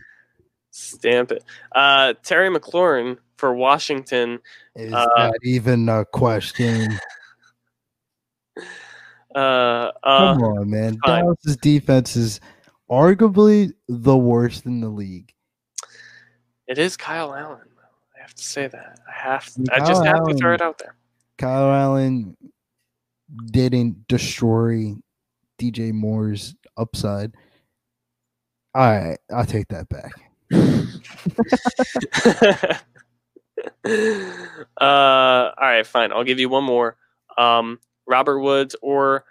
Stamp 0.70 1.32
it. 1.32 1.45
Uh, 1.72 2.14
Terry 2.22 2.49
McLaurin 2.49 3.18
for 3.37 3.55
Washington. 3.55 4.39
Is 4.76 4.93
uh, 4.93 5.07
not 5.16 5.35
even 5.43 5.89
a 5.89 6.05
question. 6.05 6.99
Uh, 9.35 9.91
uh, 10.05 10.35
Come 10.35 10.43
on, 10.45 10.70
man. 10.70 10.97
Fine. 11.05 11.24
Dallas's 11.24 11.57
defense 11.57 12.14
is 12.14 12.39
arguably 12.95 13.72
the 13.88 14.16
worst 14.16 14.66
in 14.66 14.80
the 14.80 14.88
league. 14.88 15.32
It 16.66 16.78
is 16.78 16.97
Kyle 16.97 17.34
Allen. 17.34 17.68
I 18.16 18.20
have 18.20 18.34
to 18.34 18.42
say 18.42 18.68
that. 18.68 19.01
I 19.09 19.12
have. 19.12 19.53
To, 19.55 19.66
I 19.72 19.78
just 19.80 20.05
have 20.05 20.16
Allen, 20.16 20.34
to 20.34 20.38
throw 20.38 20.55
it 20.55 20.62
out 20.62 20.78
there. 20.78 20.95
Kyle 21.36 21.70
Allen 21.70 22.36
didn't 23.47 24.07
destroy 24.09 24.95
DJ 25.59 25.92
Moore's 25.92 26.55
upside. 26.76 27.34
All 28.74 28.90
right, 28.90 29.18
I'll 29.30 29.45
take 29.45 29.68
that 29.68 29.88
back. 29.88 30.12
uh, 34.80 34.80
all 34.80 35.55
right, 35.59 35.86
fine. 35.86 36.12
I'll 36.12 36.24
give 36.24 36.38
you 36.38 36.49
one 36.49 36.64
more. 36.64 36.97
Um, 37.36 37.78
Robert 38.07 38.40
Woods 38.40 38.74
or 38.82 39.24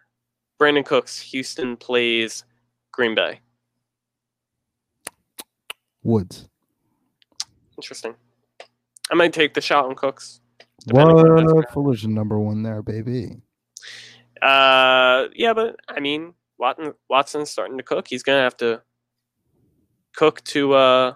Brandin 0.60 0.86
Cooks. 0.86 1.20
Houston 1.20 1.78
plays 1.78 2.44
Green 2.92 3.16
Bay. 3.16 3.40
Woods. 6.04 6.48
Interesting. 7.78 8.16
I 9.12 9.16
might 9.16 9.34
take 9.34 9.54
the 9.54 9.62
shot 9.62 9.86
on 9.86 9.96
Cooks. 9.96 10.42
What 10.88 11.72
Fullerton 11.72 12.14
number 12.14 12.40
one 12.40 12.64
there, 12.64 12.82
baby. 12.82 13.38
Uh, 14.42 15.28
yeah, 15.34 15.54
but 15.54 15.78
I 15.88 16.00
mean, 16.00 16.34
Watson 16.58 16.94
Watson's 17.10 17.50
starting 17.50 17.78
to 17.78 17.84
cook. 17.84 18.08
He's 18.08 18.24
gonna 18.24 18.42
have 18.42 18.58
to 18.58 18.82
cook 20.16 20.44
to 20.44 20.74
uh 20.74 21.14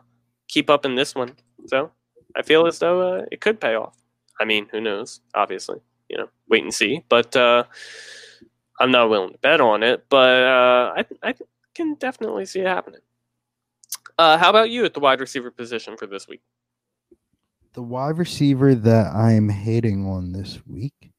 keep 0.47 0.69
up 0.69 0.85
in 0.85 0.95
this 0.95 1.13
one. 1.13 1.35
So 1.65 1.91
I 2.35 2.41
feel 2.41 2.65
as 2.67 2.79
though 2.79 3.15
uh, 3.15 3.25
it 3.31 3.41
could 3.41 3.59
pay 3.59 3.75
off. 3.75 3.97
I 4.39 4.45
mean, 4.45 4.67
who 4.71 4.79
knows? 4.79 5.19
Obviously 5.33 5.81
you 6.09 6.17
know, 6.17 6.29
wait 6.49 6.63
and 6.63 6.73
see. 6.73 7.03
But 7.09 7.35
uh, 7.35 7.63
I'm 8.79 8.91
not 8.91 9.09
willing 9.09 9.33
to 9.33 9.39
bet 9.39 9.61
on 9.61 9.83
it. 9.83 10.05
But 10.09 10.43
uh, 10.43 10.93
I, 10.97 11.05
I 11.23 11.35
can 11.75 11.95
definitely 11.95 12.45
see 12.45 12.61
it 12.61 12.67
happening. 12.67 13.01
Uh, 14.17 14.37
how 14.37 14.49
about 14.49 14.69
you 14.69 14.83
at 14.85 14.93
the 14.93 14.99
wide 14.99 15.19
receiver 15.19 15.51
position 15.51 15.95
for 15.95 16.07
this 16.07 16.27
week? 16.27 16.41
The 17.73 17.83
wide 17.83 18.17
receiver 18.17 18.73
that 18.73 19.13
I'm 19.13 19.49
hating 19.49 20.07
on 20.07 20.31
this 20.31 20.59
week 20.65 21.11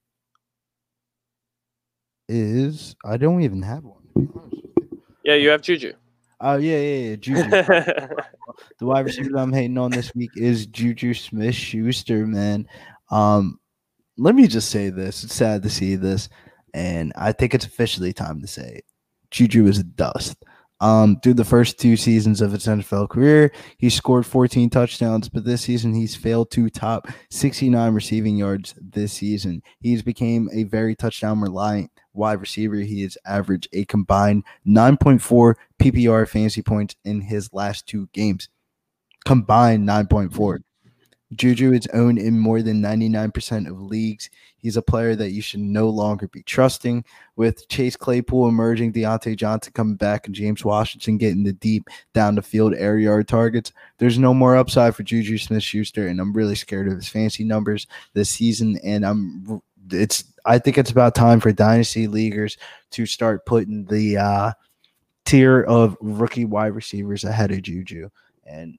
is 2.29 2.97
I 3.05 3.17
don't 3.17 3.43
even 3.43 3.63
have 3.63 3.85
one. 3.85 4.29
Yeah, 5.25 5.35
you 5.35 5.51
have 5.51 5.63
Juju. 5.63 5.93
Oh 6.41 6.57
yeah, 6.57 6.79
yeah, 6.79 7.09
yeah, 7.11 7.17
Juju. 7.17 7.43
the 7.51 8.27
wide 8.81 9.07
receiver 9.07 9.31
that 9.31 9.39
I'm 9.39 9.53
hating 9.53 9.79
on 9.79 9.91
this 9.93 10.13
week 10.15 10.31
is 10.37 10.67
Juju 10.67 11.15
Smith 11.15 11.55
Schuster, 11.55 12.27
man. 12.27 12.67
Um, 13.11 13.61
let 14.17 14.35
me 14.35 14.49
just 14.49 14.71
say 14.71 14.91
this. 14.91 15.23
It's 15.23 15.35
sad 15.35 15.63
to 15.63 15.71
see 15.71 15.95
this, 15.95 16.29
and 16.75 17.13
I 17.17 17.33
think 17.33 17.55
it's 17.55 17.67
officially 17.67 18.13
time 18.13 18.41
to 18.41 18.47
say 18.49 18.69
it. 18.77 18.85
Juju 19.31 19.67
is 19.67 19.83
dust. 19.83 20.45
Um, 20.81 21.19
through 21.21 21.35
the 21.35 21.45
first 21.45 21.79
two 21.79 21.97
seasons 21.97 22.41
of 22.41 22.53
his 22.53 22.67
NFL 22.67 23.09
career, 23.09 23.51
he 23.79 23.91
scored 23.91 24.27
14 24.27 24.71
touchdowns, 24.71 25.29
but 25.29 25.45
this 25.45 25.63
season 25.63 25.93
he's 25.93 26.15
failed 26.15 26.51
to 26.53 26.71
top 26.71 27.09
69 27.31 27.93
receiving 27.95 28.37
yards 28.37 28.75
this 28.81 29.13
season. 29.13 29.63
He's 29.81 30.03
became 30.03 30.49
a 30.53 30.65
very 30.65 30.95
touchdown 30.95 31.41
reliant 31.41 31.91
wide 32.13 32.41
receiver. 32.41 32.77
He 32.77 33.03
has 33.03 33.19
averaged 33.27 33.69
a 33.73 33.87
combined 33.87 34.45
9.4 34.67 35.55
PPR 35.81 36.29
fantasy 36.29 36.63
points 36.63 36.95
in 37.05 37.23
his 37.23 37.53
last 37.53 37.87
two 37.87 38.09
games. 38.13 38.49
Combined 39.25 39.89
9.4. 39.89 40.61
Juju 41.35 41.73
is 41.73 41.87
owned 41.93 42.19
in 42.19 42.39
more 42.39 42.63
than 42.63 42.81
99% 42.81 43.69
of 43.69 43.81
leagues. 43.81 44.31
He's 44.57 44.77
a 44.77 44.83
player 44.83 45.15
that 45.15 45.31
you 45.31 45.43
should 45.43 45.61
no 45.61 45.89
longer 45.89 46.27
be 46.29 46.43
trusting. 46.43 47.05
With 47.37 47.69
Chase 47.69 47.97
Claypool 47.97 48.49
emerging, 48.49 48.93
Diontae 48.93 49.37
Johnson 49.37 49.73
coming 49.75 49.97
back, 49.97 50.27
and 50.27 50.35
James 50.35 50.65
Washington 50.65 51.19
getting 51.19 51.45
the 51.45 51.53
deep 51.53 51.89
down 52.15 52.35
the 52.35 52.43
field 52.43 52.75
air 52.75 52.99
yard 52.99 53.29
targets, 53.29 53.73
there's 53.99 54.19
no 54.19 54.33
more 54.33 54.57
upside 54.57 54.97
for 54.97 55.03
Juju 55.03 55.39
Smith 55.39 55.63
Schuster. 55.63 56.09
And 56.09 56.19
I'm 56.19 56.33
really 56.33 56.55
scared 56.55 56.89
of 56.89 56.95
his 56.95 57.09
fancy 57.09 57.45
numbers 57.45 57.87
this 58.15 58.31
season. 58.31 58.79
And 58.83 59.05
I'm 59.05 59.61
it's 59.93 60.25
I 60.45 60.59
think 60.59 60.79
it's 60.79 60.91
about 60.91 61.15
time 61.15 61.41
for 61.41 61.53
dynasty 61.53 62.07
leaguers 62.07 62.57
to 62.93 63.07
start 63.07 63.47
putting 63.47 63.85
the 63.85 64.17
uh, 64.17 64.53
tier 65.25 65.63
of 65.63 65.97
rookie 66.01 66.47
wide 66.47 66.75
receivers 66.75 67.25
ahead 67.25 67.51
of 67.51 67.63
Juju. 67.63 68.09
And 68.47 68.79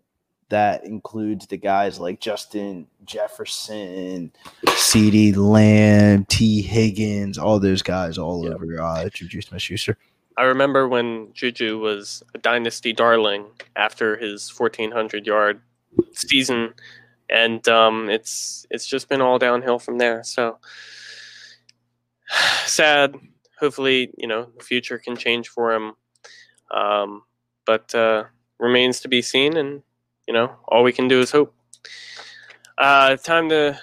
that 0.49 0.83
includes 0.83 1.47
the 1.47 1.57
guys 1.57 1.99
like 1.99 2.19
Justin 2.19 2.87
Jefferson, 3.05 4.31
CeeDee 4.65 5.35
Lamb, 5.35 6.25
Tee 6.25 6.61
Higgins, 6.61 7.37
all 7.37 7.59
those 7.59 7.81
guys 7.81 8.17
all 8.17 8.43
yep. 8.43 8.55
over 8.55 8.81
uh, 8.81 9.09
Juju 9.09 9.41
Smith 9.41 9.61
Schuster. 9.61 9.97
I 10.37 10.43
remember 10.43 10.87
when 10.87 11.33
Juju 11.33 11.79
was 11.79 12.23
a 12.33 12.37
dynasty 12.37 12.93
darling 12.93 13.45
after 13.75 14.15
his 14.17 14.49
1,400 14.49 15.27
yard 15.27 15.61
season 16.13 16.73
and 17.29 17.67
um, 17.67 18.09
it's 18.09 18.65
it's 18.69 18.87
just 18.87 19.07
been 19.07 19.21
all 19.21 19.37
downhill 19.37 19.79
from 19.79 19.97
there. 19.97 20.23
So 20.23 20.57
sad. 22.65 23.15
Hopefully, 23.59 24.13
you 24.17 24.25
know, 24.25 24.47
the 24.57 24.63
future 24.63 24.97
can 24.97 25.17
change 25.17 25.49
for 25.49 25.73
him. 25.73 25.93
Um, 26.71 27.23
but 27.65 27.93
uh, 27.93 28.23
remains 28.57 29.01
to 29.01 29.09
be 29.09 29.21
seen, 29.21 29.57
and 29.57 29.83
you 30.29 30.33
know, 30.33 30.55
all 30.67 30.83
we 30.83 30.93
can 30.93 31.07
do 31.07 31.21
is 31.21 31.31
hope. 31.31 31.55
Uh, 32.77 33.15
time 33.15 33.49
to 33.49 33.75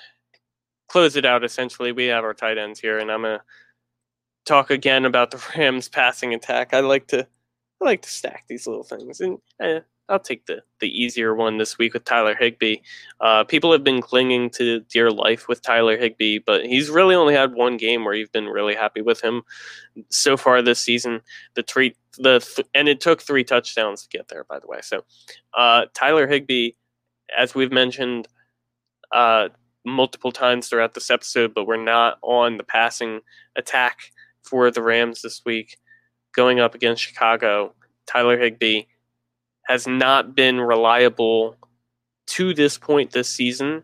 close 0.87 1.17
it 1.17 1.25
out. 1.25 1.43
Essentially, 1.43 1.91
we 1.91 2.05
have 2.07 2.23
our 2.23 2.35
tight 2.35 2.57
ends 2.57 2.79
here, 2.79 3.01
and 3.01 3.11
I'm 3.11 3.23
gonna 3.23 3.43
talk 4.45 4.71
again 4.71 5.07
about 5.07 5.33
the 5.33 5.45
Rams' 5.59 5.89
passing 5.89 6.35
attack. 6.35 6.73
I 6.73 6.79
like 6.81 7.09
to, 7.09 7.27
I 7.83 7.85
like 7.85 8.03
to 8.03 8.09
stack 8.09 8.45
these 8.47 8.69
little 8.69 8.85
things, 8.85 9.21
and 9.21 9.39
eh, 9.61 9.81
I'll 10.09 10.21
take 10.21 10.47
the 10.47 10.63
the 10.81 10.89
easier 10.89 11.35
one 11.35 11.59
this 11.59 11.79
week 11.79 11.95
with 11.95 12.05
Tyler 12.05 12.35
Higbee. 12.35 12.77
Uh, 13.21 13.45
people 13.45 13.73
have 13.73 13.83
been 13.83 14.01
clinging 14.01 14.51
to 14.51 14.81
dear 14.81 15.11
life 15.11 15.49
with 15.49 15.63
Tyler 15.63 15.97
Higbee, 15.97 16.39
but 16.39 16.65
he's 16.65 16.91
really 16.91 17.15
only 17.15 17.35
had 17.35 17.55
one 17.55 17.77
game 17.77 18.05
where 18.05 18.15
you've 18.15 18.33
been 18.33 18.47
really 18.47 18.75
happy 18.75 19.01
with 19.01 19.21
him 19.21 19.43
so 20.11 20.37
far 20.37 20.63
this 20.63 20.81
season. 20.81 21.23
The 21.55 21.63
three, 21.63 21.97
the 22.19 22.39
th- 22.39 22.69
and 22.75 22.89
it 22.89 23.01
took 23.01 23.21
three 23.21 23.43
touchdowns 23.43 24.03
to 24.03 24.09
get 24.09 24.29
there, 24.29 24.45
by 24.45 24.61
the 24.61 24.67
way. 24.69 24.79
So 24.83 25.05
uh, 25.55 25.87
Tyler 25.95 26.27
Higbee, 26.27 26.73
as 27.37 27.55
we've 27.55 27.73
mentioned 27.73 28.29
uh, 29.13 29.49
multiple 29.85 30.33
times 30.33 30.69
throughout 30.69 30.95
this 30.95 31.11
episode, 31.11 31.53
but 31.55 31.67
we're 31.67 31.83
not 31.83 32.19
on 32.23 32.59
the 32.59 32.65
passing 32.65 33.21
attack 33.57 34.13
for 34.43 34.71
the 34.71 34.83
Rams 34.83 35.23
this 35.23 35.43
week, 35.45 35.79
going 36.33 36.61
up 36.61 36.75
against 36.75 37.03
Chicago. 37.03 37.75
Tyler 38.07 38.39
Higbee 38.39 38.83
has 39.67 39.87
not 39.87 40.35
been 40.35 40.61
reliable 40.61 41.57
to 42.27 42.55
this 42.55 42.79
point 42.79 43.13
this 43.13 43.29
season. 43.29 43.83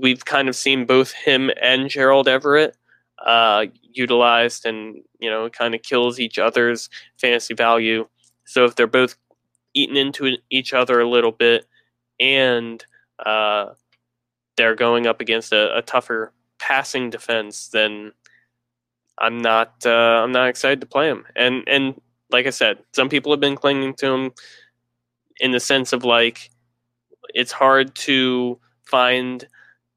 We've 0.00 0.24
kind 0.24 0.48
of 0.48 0.56
seen 0.56 0.86
both 0.86 1.12
him 1.12 1.50
and 1.60 1.88
Gerald 1.88 2.28
Everett 2.28 2.76
uh, 3.24 3.66
utilized, 3.82 4.66
and 4.66 5.02
you 5.18 5.30
know, 5.30 5.48
kind 5.48 5.74
of 5.74 5.82
kills 5.82 6.18
each 6.20 6.38
other's 6.38 6.88
fantasy 7.20 7.54
value. 7.54 8.06
So 8.44 8.64
if 8.64 8.74
they're 8.74 8.86
both 8.86 9.16
eating 9.72 9.96
into 9.96 10.36
each 10.50 10.72
other 10.72 11.00
a 11.00 11.08
little 11.08 11.32
bit, 11.32 11.66
and 12.20 12.84
uh, 13.24 13.70
they're 14.56 14.74
going 14.74 15.06
up 15.06 15.20
against 15.20 15.52
a, 15.52 15.76
a, 15.76 15.82
tougher 15.82 16.32
passing 16.58 17.10
defense, 17.10 17.68
then 17.68 18.12
I'm 19.18 19.38
not 19.38 19.86
uh, 19.86 20.22
I'm 20.22 20.32
not 20.32 20.48
excited 20.48 20.80
to 20.80 20.86
play 20.86 21.08
him. 21.08 21.24
And 21.36 21.62
and 21.66 22.00
like 22.30 22.46
I 22.46 22.50
said, 22.50 22.78
some 22.92 23.08
people 23.08 23.32
have 23.32 23.40
been 23.40 23.56
clinging 23.56 23.94
to 23.94 24.06
him 24.06 24.32
in 25.40 25.50
the 25.50 25.60
sense 25.60 25.92
of 25.92 26.04
like 26.04 26.50
it's 27.34 27.52
hard 27.52 27.94
to 27.94 28.58
find 28.84 29.46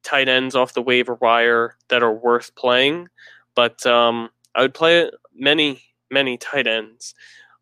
tight 0.04 0.30
ends 0.30 0.56
off 0.56 0.74
the 0.74 0.82
waiver 0.82 1.16
wire 1.16 1.76
that 1.90 2.04
are 2.04 2.14
worth 2.14 2.56
playing, 2.56 3.10
but 3.56 3.86
um, 3.86 4.30
I 4.56 4.62
would 4.62 4.74
play 4.74 5.12
many 5.36 5.82
many 6.10 6.38
tight 6.38 6.68
ends 6.68 7.14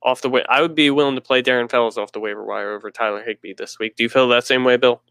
off 0.03 0.21
the 0.21 0.29
way. 0.29 0.45
I 0.47 0.61
would 0.61 0.75
be 0.75 0.89
willing 0.91 1.15
to 1.15 1.21
play 1.21 1.41
Darren 1.41 1.69
Fells 1.69 1.97
off 1.97 2.11
the 2.11 2.19
waiver 2.19 2.43
wire 2.43 2.73
over 2.73 2.91
Tyler 2.91 3.23
Higbee 3.23 3.53
this 3.53 3.79
week. 3.79 3.95
Do 3.95 4.03
you 4.03 4.09
feel 4.09 4.27
that 4.29 4.45
same 4.45 4.63
way, 4.63 4.77
Bill? 4.77 5.01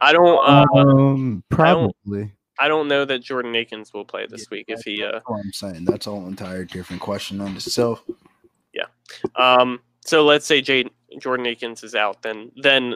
I 0.00 0.12
don't. 0.12 0.48
Uh, 0.48 0.66
um, 0.78 1.44
probably. 1.48 2.20
I 2.20 2.22
don't, 2.22 2.32
I 2.60 2.68
don't, 2.68 2.88
know 2.88 3.04
that 3.04 3.20
Jordan 3.20 3.54
Akins 3.56 3.92
will 3.92 4.04
play 4.04 4.26
this 4.26 4.42
yeah, 4.42 4.56
week 4.56 4.66
if 4.68 4.82
he. 4.82 5.02
Uh, 5.02 5.20
I'm 5.28 5.52
saying 5.52 5.86
that's 5.86 6.06
all 6.06 6.26
entire 6.26 6.64
different 6.64 7.02
question 7.02 7.40
on 7.40 7.56
itself. 7.56 8.04
Yeah. 8.72 8.86
Um, 9.34 9.80
so 10.08 10.24
let's 10.24 10.46
say 10.46 10.62
Jay, 10.62 10.86
Jordan 11.18 11.46
Akins 11.46 11.84
is 11.84 11.94
out, 11.94 12.22
then 12.22 12.50
then 12.62 12.94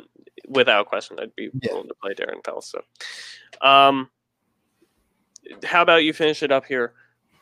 without 0.49 0.87
question, 0.87 1.19
I'd 1.21 1.35
be 1.37 1.51
yeah. 1.63 1.73
willing 1.73 1.89
to 1.89 1.95
play 1.95 2.15
Darren 2.15 2.43
Fells. 2.43 2.71
So, 2.71 3.67
um, 3.67 4.09
how 5.63 5.83
about 5.83 6.05
you 6.05 6.15
finish 6.15 6.43
it 6.43 6.51
up 6.51 6.65
here 6.65 6.95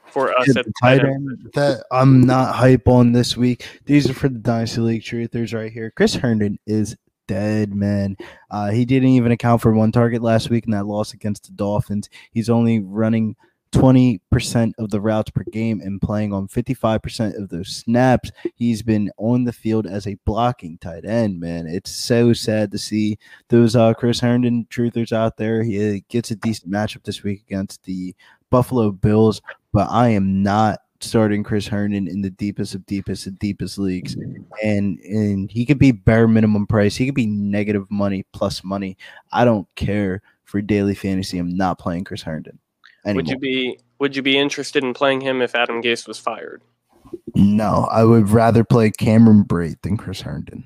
for 0.06 0.36
us 0.36 0.56
at 0.56 0.64
the 0.64 0.72
tight 0.82 1.04
end? 1.04 1.52
That 1.54 1.84
I'm 1.92 2.22
not 2.22 2.56
hype 2.56 2.88
on 2.88 3.12
this 3.12 3.36
week. 3.36 3.80
These 3.84 4.10
are 4.10 4.14
for 4.14 4.28
the 4.28 4.40
Dynasty 4.40 4.80
League 4.80 5.02
truthers 5.02 5.54
right 5.54 5.72
here. 5.72 5.92
Chris 5.94 6.14
Herndon 6.14 6.58
is 6.66 6.96
dead, 7.28 7.72
man. 7.72 8.16
Uh, 8.50 8.70
he 8.70 8.84
didn't 8.84 9.10
even 9.10 9.30
account 9.30 9.62
for 9.62 9.72
one 9.72 9.92
target 9.92 10.20
last 10.20 10.50
week 10.50 10.64
in 10.64 10.72
that 10.72 10.86
loss 10.86 11.12
against 11.12 11.46
the 11.46 11.52
Dolphins. 11.52 12.10
He's 12.32 12.50
only 12.50 12.80
running 12.80 13.36
20% 13.72 14.72
of 14.78 14.90
the 14.90 15.00
routes 15.00 15.30
per 15.30 15.44
game 15.52 15.80
and 15.80 16.00
playing 16.00 16.32
on 16.32 16.48
55% 16.48 17.40
of 17.40 17.48
those 17.48 17.68
snaps. 17.68 18.30
He's 18.56 18.82
been 18.82 19.10
on 19.16 19.44
the 19.44 19.52
field 19.52 19.86
as 19.86 20.06
a 20.06 20.16
blocking 20.24 20.78
tight 20.78 21.04
end, 21.04 21.40
man. 21.40 21.66
It's 21.66 21.90
so 21.90 22.32
sad 22.32 22.70
to 22.72 22.78
see 22.78 23.18
those 23.48 23.76
uh, 23.76 23.94
Chris 23.94 24.20
Herndon 24.20 24.66
truthers 24.70 25.12
out 25.12 25.36
there. 25.36 25.62
He 25.62 25.96
uh, 25.96 26.00
gets 26.08 26.30
a 26.30 26.36
decent 26.36 26.72
matchup 26.72 27.04
this 27.04 27.22
week 27.22 27.42
against 27.46 27.84
the 27.84 28.14
Buffalo 28.50 28.90
Bills, 28.90 29.40
but 29.72 29.88
I 29.90 30.08
am 30.08 30.42
not 30.42 30.80
starting 31.00 31.42
Chris 31.42 31.66
Herndon 31.66 32.08
in 32.08 32.20
the 32.20 32.30
deepest 32.30 32.74
of 32.74 32.84
deepest 32.86 33.26
of 33.26 33.38
deepest 33.38 33.78
leagues. 33.78 34.16
And 34.62 34.98
and 34.98 35.50
he 35.50 35.64
could 35.64 35.78
be 35.78 35.92
bare 35.92 36.28
minimum 36.28 36.66
price. 36.66 36.96
He 36.96 37.06
could 37.06 37.14
be 37.14 37.26
negative 37.26 37.90
money 37.90 38.24
plus 38.32 38.64
money. 38.64 38.96
I 39.32 39.44
don't 39.44 39.68
care 39.76 40.22
for 40.44 40.60
daily 40.60 40.94
fantasy. 40.94 41.38
I'm 41.38 41.56
not 41.56 41.78
playing 41.78 42.04
Chris 42.04 42.22
Herndon. 42.22 42.58
Anymore. 43.04 43.22
Would 43.22 43.28
you 43.28 43.38
be 43.38 43.78
Would 43.98 44.16
you 44.16 44.22
be 44.22 44.38
interested 44.38 44.84
in 44.84 44.94
playing 44.94 45.20
him 45.20 45.42
if 45.42 45.54
Adam 45.54 45.82
Gase 45.82 46.06
was 46.06 46.18
fired? 46.18 46.62
No, 47.34 47.88
I 47.90 48.04
would 48.04 48.30
rather 48.30 48.64
play 48.64 48.90
Cameron 48.90 49.44
Brate 49.44 49.82
than 49.82 49.96
Chris 49.96 50.20
Herndon. 50.20 50.64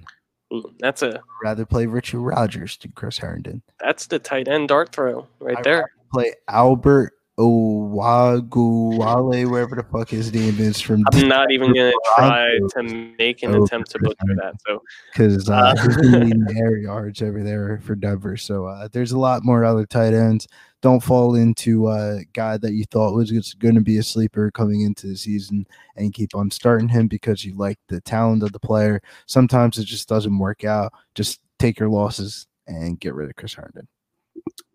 Ooh, 0.52 0.74
that's 0.78 1.02
a 1.02 1.20
rather 1.42 1.64
play 1.64 1.86
Richard 1.86 2.20
Rodgers 2.20 2.76
than 2.78 2.92
Chris 2.92 3.18
Herndon. 3.18 3.62
That's 3.80 4.06
the 4.06 4.18
tight 4.18 4.48
end 4.48 4.68
dart 4.68 4.92
throw 4.92 5.26
right 5.40 5.58
I'd 5.58 5.64
there. 5.64 5.90
Play 6.12 6.34
Albert 6.48 7.14
Owaguwale, 7.38 9.50
wherever 9.50 9.74
the 9.74 9.82
fuck 9.82 10.08
his 10.08 10.32
name 10.32 10.60
is 10.60 10.80
from. 10.80 11.02
I'm 11.12 11.26
not 11.26 11.50
even 11.50 11.74
gonna 11.74 11.90
try 12.14 12.60
to 12.76 12.82
make 13.18 13.42
an 13.42 13.56
oh, 13.56 13.64
attempt 13.64 13.90
to 13.92 13.98
butcher 13.98 14.36
that. 14.36 14.54
So, 14.64 14.80
because 15.12 15.50
uh, 15.50 15.74
uh, 15.76 16.54
air 16.56 16.76
yards 16.76 17.22
over 17.22 17.42
there 17.42 17.80
for 17.82 17.96
Denver, 17.96 18.36
so 18.36 18.66
uh, 18.66 18.86
there's 18.92 19.10
a 19.10 19.18
lot 19.18 19.44
more 19.44 19.64
other 19.64 19.84
tight 19.84 20.14
ends. 20.14 20.46
Don't 20.84 21.02
fall 21.02 21.34
into 21.34 21.88
a 21.88 22.20
guy 22.34 22.58
that 22.58 22.74
you 22.74 22.84
thought 22.84 23.14
was 23.14 23.54
going 23.54 23.74
to 23.74 23.80
be 23.80 23.96
a 23.96 24.02
sleeper 24.02 24.50
coming 24.50 24.82
into 24.82 25.06
the 25.06 25.16
season 25.16 25.66
and 25.96 26.12
keep 26.12 26.34
on 26.34 26.50
starting 26.50 26.88
him 26.88 27.08
because 27.08 27.42
you 27.44 27.54
like 27.54 27.78
the 27.88 28.02
talent 28.02 28.42
of 28.42 28.52
the 28.52 28.60
player. 28.60 29.00
Sometimes 29.26 29.78
it 29.78 29.84
just 29.86 30.08
doesn't 30.08 30.38
work 30.38 30.64
out. 30.64 30.92
Just 31.14 31.40
take 31.58 31.78
your 31.78 31.88
losses 31.88 32.46
and 32.66 33.00
get 33.00 33.14
rid 33.14 33.30
of 33.30 33.36
Chris 33.36 33.54
Herndon. 33.54 33.88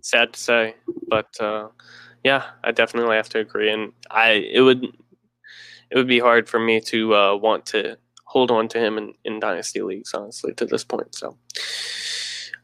Sad 0.02 0.34
to 0.34 0.40
say, 0.40 0.76
but. 1.08 1.40
Uh 1.40 1.70
yeah, 2.24 2.46
I 2.64 2.72
definitely 2.72 3.16
have 3.16 3.30
to 3.30 3.40
agree, 3.40 3.72
and 3.72 3.94
I 4.12 4.32
it 4.32 4.62
would 4.62 4.84
it 4.84 5.98
would 5.98 6.08
be 6.08 6.20
hard 6.20 6.50
for 6.50 6.60
me 6.60 6.82
to 6.82 7.16
uh, 7.16 7.36
want 7.36 7.66
to 7.68 7.98
hold 8.26 8.52
on 8.52 8.68
to 8.70 8.80
him 8.80 8.98
in, 8.98 9.14
in 9.26 9.40
dynasty 9.40 9.82
leagues, 9.82 10.14
honestly, 10.14 10.54
to 10.54 10.66
this 10.66 10.84
point. 10.84 11.16
So, 11.16 11.36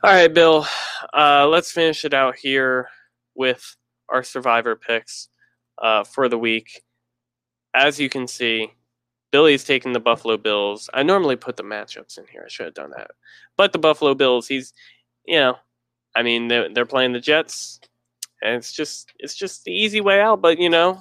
all 0.04 0.12
right, 0.12 0.32
Bill, 0.32 0.68
uh, 1.14 1.48
let's 1.48 1.72
finish 1.72 2.06
it 2.06 2.14
out 2.14 2.36
here 2.36 2.88
with 3.36 3.76
our 4.10 4.24
survivor 4.24 4.76
picks 4.76 5.30
uh, 5.82 6.04
for 6.04 6.30
the 6.30 6.38
week. 6.38 6.84
As 7.74 8.00
you 8.00 8.10
can 8.10 8.28
see, 8.28 8.72
Billy's 9.32 9.64
taking 9.64 9.94
the 9.94 10.00
Buffalo 10.00 10.38
Bills. 10.38 10.90
I 10.94 11.04
normally 11.04 11.36
put 11.36 11.58
the 11.58 11.64
matchups 11.64 12.18
in 12.18 12.26
here. 12.32 12.44
I 12.46 12.50
should 12.50 12.68
have 12.68 12.76
done 12.76 12.92
that, 12.96 13.12
but 13.58 13.74
the 13.74 13.80
Buffalo 13.80 14.14
Bills, 14.14 14.48
he's, 14.48 14.74
you 15.26 15.40
know, 15.40 15.58
I 16.16 16.24
mean, 16.24 16.48
they're, 16.48 16.74
they're 16.74 16.86
playing 16.86 17.12
the 17.12 17.20
Jets 17.20 17.82
and 18.46 18.56
it's 18.56 18.72
just 18.72 19.12
it's 19.20 19.36
just 19.36 19.64
the 19.64 19.72
easy 19.72 20.02
way 20.02 20.22
out. 20.22 20.42
But 20.42 20.60
you 20.60 20.70
know, 20.70 21.00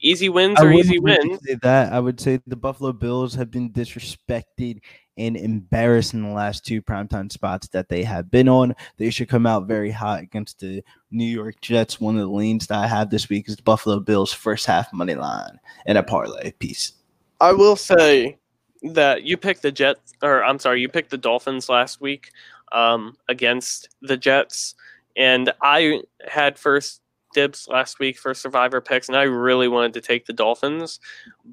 easy 0.00 0.28
wins 0.28 0.60
are 0.60 0.72
easy 0.72 0.98
wins. 0.98 1.40
Say 1.44 1.56
that 1.62 1.92
I 1.92 2.00
would 2.00 2.20
say 2.20 2.40
the 2.46 2.56
Buffalo 2.56 2.92
Bills 2.92 3.34
have 3.34 3.50
been 3.50 3.70
disrespected 3.70 4.80
and 5.16 5.36
embarrassed 5.36 6.14
in 6.14 6.22
the 6.22 6.34
last 6.34 6.64
two 6.66 6.82
primetime 6.82 7.30
spots 7.30 7.68
that 7.68 7.88
they 7.88 8.02
have 8.02 8.30
been 8.30 8.48
on. 8.48 8.74
They 8.96 9.10
should 9.10 9.28
come 9.28 9.46
out 9.46 9.66
very 9.66 9.90
hot 9.90 10.20
against 10.20 10.60
the 10.60 10.82
New 11.10 11.24
York 11.24 11.60
Jets. 11.60 12.00
One 12.00 12.16
of 12.16 12.22
the 12.22 12.34
leans 12.34 12.66
that 12.66 12.78
I 12.78 12.86
have 12.86 13.10
this 13.10 13.28
week 13.28 13.48
is 13.48 13.56
the 13.56 13.62
Buffalo 13.62 14.00
Bills 14.00 14.32
first 14.32 14.66
half 14.66 14.92
money 14.92 15.14
line 15.14 15.58
and 15.86 15.98
a 15.98 16.02
parlay 16.02 16.52
piece. 16.52 16.92
I 17.40 17.52
will 17.52 17.76
say 17.76 18.38
that 18.82 19.22
you 19.22 19.36
picked 19.36 19.62
the 19.62 19.72
Jets, 19.72 20.12
or 20.22 20.44
I'm 20.44 20.58
sorry, 20.58 20.80
you 20.80 20.88
picked 20.88 21.10
the 21.10 21.18
Dolphins 21.18 21.68
last 21.68 22.00
week 22.00 22.30
um, 22.72 23.16
against 23.28 23.88
the 24.02 24.16
Jets. 24.16 24.74
And 25.16 25.52
I 25.62 26.02
had 26.26 26.58
first 26.58 27.00
dibs 27.34 27.68
last 27.68 27.98
week 27.98 28.18
for 28.18 28.34
survivor 28.34 28.80
picks, 28.80 29.08
and 29.08 29.16
I 29.16 29.22
really 29.22 29.68
wanted 29.68 29.94
to 29.94 30.00
take 30.00 30.26
the 30.26 30.32
Dolphins, 30.32 31.00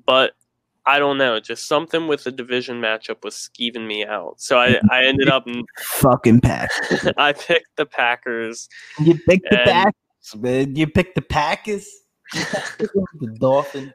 but 0.05 0.33
I 0.85 0.97
don't 0.97 1.17
know, 1.17 1.39
just 1.39 1.67
something 1.67 2.07
with 2.07 2.23
the 2.23 2.31
division 2.31 2.81
matchup 2.81 3.23
was 3.23 3.35
skeeving 3.35 3.85
me 3.85 4.05
out. 4.05 4.41
So 4.41 4.57
I, 4.57 4.79
I 4.89 5.05
ended 5.05 5.29
up 5.29 5.45
fucking 5.79 6.41
Packers. 6.41 7.07
I 7.17 7.33
picked 7.33 7.75
the 7.75 7.85
Packers. 7.85 8.67
You 8.99 9.17
picked 9.27 9.47
the 9.49 9.57
Packers, 9.63 10.35
man. 10.37 10.75
You 10.75 10.87
picked 10.87 11.15
the 11.15 11.21
Packers. 11.21 11.87
the 12.33 13.37
Dolphins. 13.39 13.93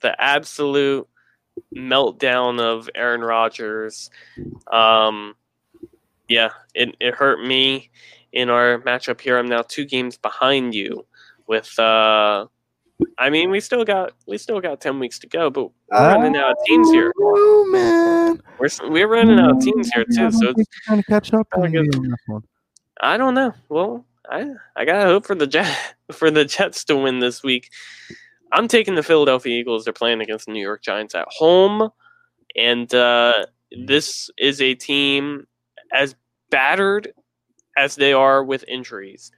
The 0.00 0.18
absolute 0.20 1.06
meltdown 1.76 2.60
of 2.60 2.88
Aaron 2.94 3.20
Rodgers. 3.20 4.10
Um, 4.72 5.34
yeah, 6.28 6.50
it, 6.74 6.96
it 7.00 7.14
hurt 7.14 7.44
me 7.44 7.90
in 8.32 8.48
our 8.48 8.80
matchup 8.80 9.20
here. 9.20 9.38
I'm 9.38 9.48
now 9.48 9.62
two 9.62 9.84
games 9.84 10.16
behind 10.16 10.74
you 10.74 11.06
with 11.46 11.78
uh 11.78 12.46
I 13.18 13.30
mean 13.30 13.50
we 13.50 13.60
still 13.60 13.84
got 13.84 14.12
we 14.26 14.38
still 14.38 14.60
got 14.60 14.80
ten 14.80 14.98
weeks 14.98 15.18
to 15.20 15.26
go, 15.26 15.50
but 15.50 15.70
we're 15.90 15.98
running 15.98 16.36
out 16.36 16.52
of 16.52 16.56
teams 16.66 16.90
here. 16.90 17.12
Oh 17.18 17.68
man, 17.70 18.42
We're 18.58 18.90
we're 18.90 19.08
running 19.08 19.38
out 19.38 19.52
of 19.52 19.60
teams 19.60 19.90
here 19.92 20.04
too, 20.04 20.30
so 20.32 20.48
it's, 20.50 20.64
trying 20.84 21.02
to 21.02 21.04
catch 21.04 21.32
up 21.32 21.46
on 21.56 21.70
good. 21.70 21.94
on 21.94 22.02
this 22.08 22.20
one. 22.26 22.42
I 23.00 23.16
don't 23.16 23.34
know. 23.34 23.54
Well, 23.68 24.04
I 24.28 24.46
I 24.76 24.84
gotta 24.84 25.04
hope 25.04 25.26
for 25.26 25.34
the 25.34 25.46
Jet 25.46 25.94
for 26.12 26.30
the 26.30 26.44
Jets 26.44 26.84
to 26.86 26.96
win 26.96 27.20
this 27.20 27.42
week. 27.42 27.70
I'm 28.52 28.66
taking 28.66 28.94
the 28.94 29.02
Philadelphia 29.02 29.58
Eagles. 29.58 29.84
They're 29.84 29.92
playing 29.92 30.20
against 30.20 30.46
the 30.46 30.52
New 30.52 30.62
York 30.62 30.82
Giants 30.82 31.14
at 31.14 31.28
home, 31.28 31.90
and 32.56 32.92
uh, 32.94 33.46
this 33.86 34.30
is 34.38 34.60
a 34.60 34.74
team 34.74 35.46
as 35.92 36.16
battered 36.50 37.12
as 37.76 37.94
they 37.94 38.12
are 38.12 38.42
with 38.42 38.64
injuries. 38.66 39.30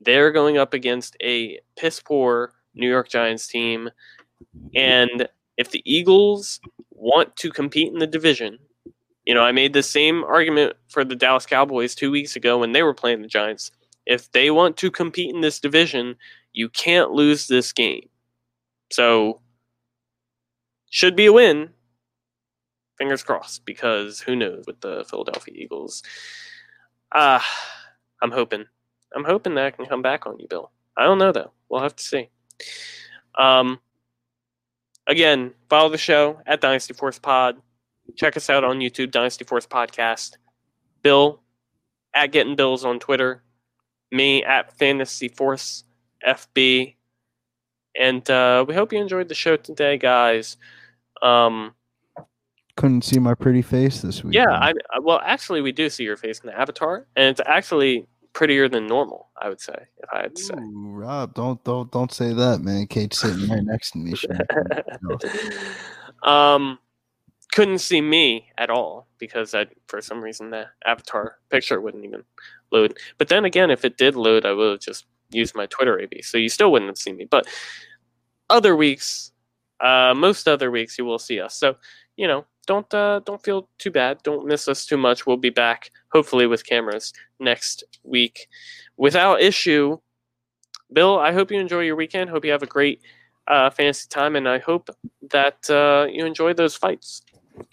They're 0.00 0.32
going 0.32 0.56
up 0.58 0.74
against 0.74 1.16
a 1.22 1.60
piss 1.76 2.00
poor 2.00 2.52
New 2.76 2.88
York 2.88 3.08
Giants 3.08 3.46
team, 3.46 3.90
and 4.74 5.28
if 5.56 5.70
the 5.70 5.82
Eagles 5.84 6.60
want 6.90 7.34
to 7.36 7.50
compete 7.50 7.92
in 7.92 7.98
the 7.98 8.06
division, 8.06 8.58
you 9.24 9.34
know, 9.34 9.42
I 9.42 9.52
made 9.52 9.72
the 9.72 9.82
same 9.82 10.22
argument 10.24 10.74
for 10.88 11.04
the 11.04 11.16
Dallas 11.16 11.46
Cowboys 11.46 11.94
two 11.94 12.10
weeks 12.10 12.36
ago 12.36 12.58
when 12.58 12.72
they 12.72 12.82
were 12.82 12.94
playing 12.94 13.22
the 13.22 13.28
Giants. 13.28 13.72
If 14.06 14.30
they 14.30 14.50
want 14.50 14.76
to 14.76 14.90
compete 14.90 15.34
in 15.34 15.40
this 15.40 15.58
division, 15.58 16.16
you 16.52 16.68
can't 16.68 17.10
lose 17.10 17.48
this 17.48 17.72
game. 17.72 18.08
So, 18.92 19.40
should 20.90 21.16
be 21.16 21.26
a 21.26 21.32
win. 21.32 21.70
Fingers 22.98 23.24
crossed, 23.24 23.64
because 23.64 24.20
who 24.20 24.36
knows 24.36 24.64
with 24.66 24.80
the 24.80 25.04
Philadelphia 25.10 25.54
Eagles. 25.56 26.02
Ah, 27.12 27.44
I'm 28.22 28.30
hoping. 28.30 28.64
I'm 29.14 29.24
hoping 29.24 29.54
that 29.56 29.66
I 29.66 29.70
can 29.70 29.86
come 29.86 30.02
back 30.02 30.26
on 30.26 30.38
you, 30.38 30.46
Bill. 30.48 30.70
I 30.96 31.04
don't 31.04 31.18
know 31.18 31.32
though. 31.32 31.52
We'll 31.68 31.82
have 31.82 31.96
to 31.96 32.04
see. 32.04 32.28
Um, 33.34 33.78
again, 35.06 35.52
follow 35.68 35.88
the 35.88 35.98
show 35.98 36.40
at 36.46 36.60
Dynasty 36.60 36.94
Force 36.94 37.18
Pod. 37.18 37.56
Check 38.16 38.36
us 38.36 38.48
out 38.48 38.64
on 38.64 38.78
YouTube, 38.78 39.10
Dynasty 39.10 39.44
Force 39.44 39.66
Podcast. 39.66 40.36
Bill 41.02 41.40
at 42.14 42.32
Getting 42.32 42.56
Bills 42.56 42.84
on 42.84 42.98
Twitter. 42.98 43.42
Me 44.10 44.42
at 44.44 44.76
Fantasy 44.78 45.28
Force 45.28 45.84
FB. 46.26 46.94
And 47.98 48.28
uh, 48.30 48.64
we 48.66 48.74
hope 48.74 48.92
you 48.92 49.00
enjoyed 49.00 49.28
the 49.28 49.34
show 49.34 49.56
today, 49.56 49.98
guys. 49.98 50.56
Um, 51.22 51.74
Couldn't 52.76 53.02
see 53.02 53.18
my 53.18 53.34
pretty 53.34 53.62
face 53.62 54.02
this 54.02 54.22
week. 54.22 54.34
yeah. 54.34 54.50
I 54.50 54.74
well, 55.00 55.20
actually, 55.24 55.62
we 55.62 55.72
do 55.72 55.88
see 55.88 56.04
your 56.04 56.16
face 56.16 56.40
in 56.40 56.46
the 56.48 56.58
avatar, 56.58 57.06
and 57.16 57.26
it's 57.26 57.40
actually 57.46 58.06
prettier 58.36 58.68
than 58.68 58.86
normal. 58.86 59.30
I 59.40 59.48
would 59.48 59.62
say, 59.62 59.74
if 59.96 60.08
I 60.12 60.22
had 60.22 60.36
to 60.36 60.42
say. 60.42 60.54
Ooh, 60.54 60.90
Rob, 60.90 61.34
don't 61.34 61.62
don't 61.64 61.90
don't 61.90 62.12
say 62.12 62.34
that, 62.34 62.60
man. 62.60 62.86
Kate's 62.86 63.20
sitting 63.20 63.48
right 63.48 63.64
next 63.64 63.92
to 63.92 63.98
me. 63.98 64.14
Um, 66.22 66.78
couldn't 67.52 67.78
see 67.78 68.00
me 68.00 68.48
at 68.58 68.68
all 68.68 69.06
because 69.18 69.54
I, 69.54 69.66
for 69.86 70.00
some 70.00 70.20
reason, 70.20 70.50
the 70.50 70.66
avatar 70.84 71.36
picture 71.50 71.80
wouldn't 71.80 72.04
even 72.04 72.24
load. 72.72 72.96
But 73.18 73.28
then 73.28 73.44
again, 73.44 73.70
if 73.70 73.84
it 73.84 73.96
did 73.96 74.16
load, 74.16 74.44
I 74.44 74.52
would 74.52 74.70
have 74.72 74.80
just 74.80 75.04
used 75.30 75.54
my 75.54 75.66
Twitter 75.66 76.00
AB, 76.00 76.22
so 76.22 76.38
you 76.38 76.48
still 76.48 76.72
wouldn't 76.72 76.88
have 76.88 76.98
seen 76.98 77.16
me. 77.16 77.26
But 77.30 77.46
other 78.50 78.74
weeks, 78.74 79.30
uh, 79.78 80.14
most 80.16 80.48
other 80.48 80.70
weeks, 80.70 80.98
you 80.98 81.04
will 81.04 81.18
see 81.18 81.38
us. 81.38 81.54
So 81.54 81.76
you 82.16 82.26
know, 82.26 82.46
don't 82.66 82.92
uh, 82.92 83.20
don't 83.20 83.42
feel 83.42 83.68
too 83.78 83.90
bad. 83.90 84.22
Don't 84.22 84.46
miss 84.46 84.68
us 84.68 84.84
too 84.86 84.96
much. 84.96 85.26
We'll 85.26 85.36
be 85.36 85.50
back 85.50 85.90
hopefully 86.12 86.46
with 86.46 86.66
cameras 86.66 87.12
next 87.40 87.84
week 88.02 88.48
without 88.96 89.40
issue. 89.40 89.98
Bill, 90.92 91.18
I 91.18 91.32
hope 91.32 91.50
you 91.50 91.58
enjoy 91.58 91.80
your 91.80 91.96
weekend. 91.96 92.30
Hope 92.30 92.44
you 92.44 92.52
have 92.52 92.62
a 92.62 92.66
great 92.66 93.00
uh, 93.48 93.70
fantasy 93.70 94.06
time, 94.08 94.36
and 94.36 94.48
I 94.48 94.58
hope 94.58 94.88
that 95.30 95.68
uh, 95.70 96.06
you 96.10 96.24
enjoy 96.24 96.52
those 96.52 96.76
fights. 96.76 97.22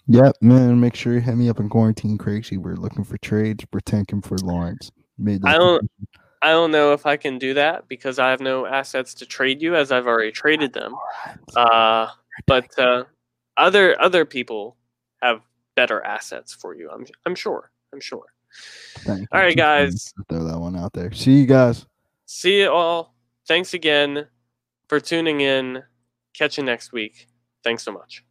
Yep, 0.08 0.36
man. 0.40 0.80
Make 0.80 0.94
sure 0.96 1.12
you 1.12 1.20
hit 1.20 1.36
me 1.36 1.48
up 1.48 1.60
in 1.60 1.68
quarantine, 1.68 2.16
Crazy. 2.18 2.56
We're 2.56 2.76
looking 2.76 3.04
for 3.04 3.18
trades. 3.18 3.64
We're 3.72 3.80
tanking 3.80 4.22
for 4.22 4.36
Lawrence. 4.38 4.90
I 5.44 5.58
don't- 5.58 5.90
I 6.42 6.48
don't 6.48 6.72
know 6.72 6.92
if 6.92 7.06
I 7.06 7.16
can 7.16 7.38
do 7.38 7.54
that 7.54 7.88
because 7.88 8.18
I 8.18 8.28
have 8.28 8.40
no 8.40 8.66
assets 8.66 9.14
to 9.14 9.24
trade 9.26 9.62
you, 9.62 9.74
as 9.76 9.90
I've 9.90 10.06
already 10.06 10.30
traded 10.30 10.74
them. 10.74 10.94
Uh, 11.56 12.08
but 12.46 12.78
uh, 12.78 13.04
other 13.56 13.98
other 13.98 14.26
people 14.26 14.76
have 15.24 15.40
better 15.74 16.02
assets 16.04 16.54
for 16.54 16.74
you. 16.74 16.90
I'm 16.90 17.06
I'm 17.26 17.34
sure. 17.34 17.70
I'm 17.92 18.00
sure. 18.00 18.26
Thank. 18.98 19.28
All 19.32 19.40
right, 19.40 19.56
guys. 19.56 20.12
Throw 20.28 20.44
that 20.44 20.58
one 20.58 20.76
out 20.76 20.92
there. 20.92 21.12
See 21.12 21.40
you 21.40 21.46
guys. 21.46 21.86
See 22.26 22.60
you 22.60 22.70
all. 22.70 23.14
Thanks 23.46 23.74
again 23.74 24.26
for 24.88 25.00
tuning 25.00 25.40
in. 25.40 25.82
Catch 26.34 26.58
you 26.58 26.64
next 26.64 26.92
week. 26.92 27.26
Thanks 27.62 27.82
so 27.82 27.92
much. 27.92 28.24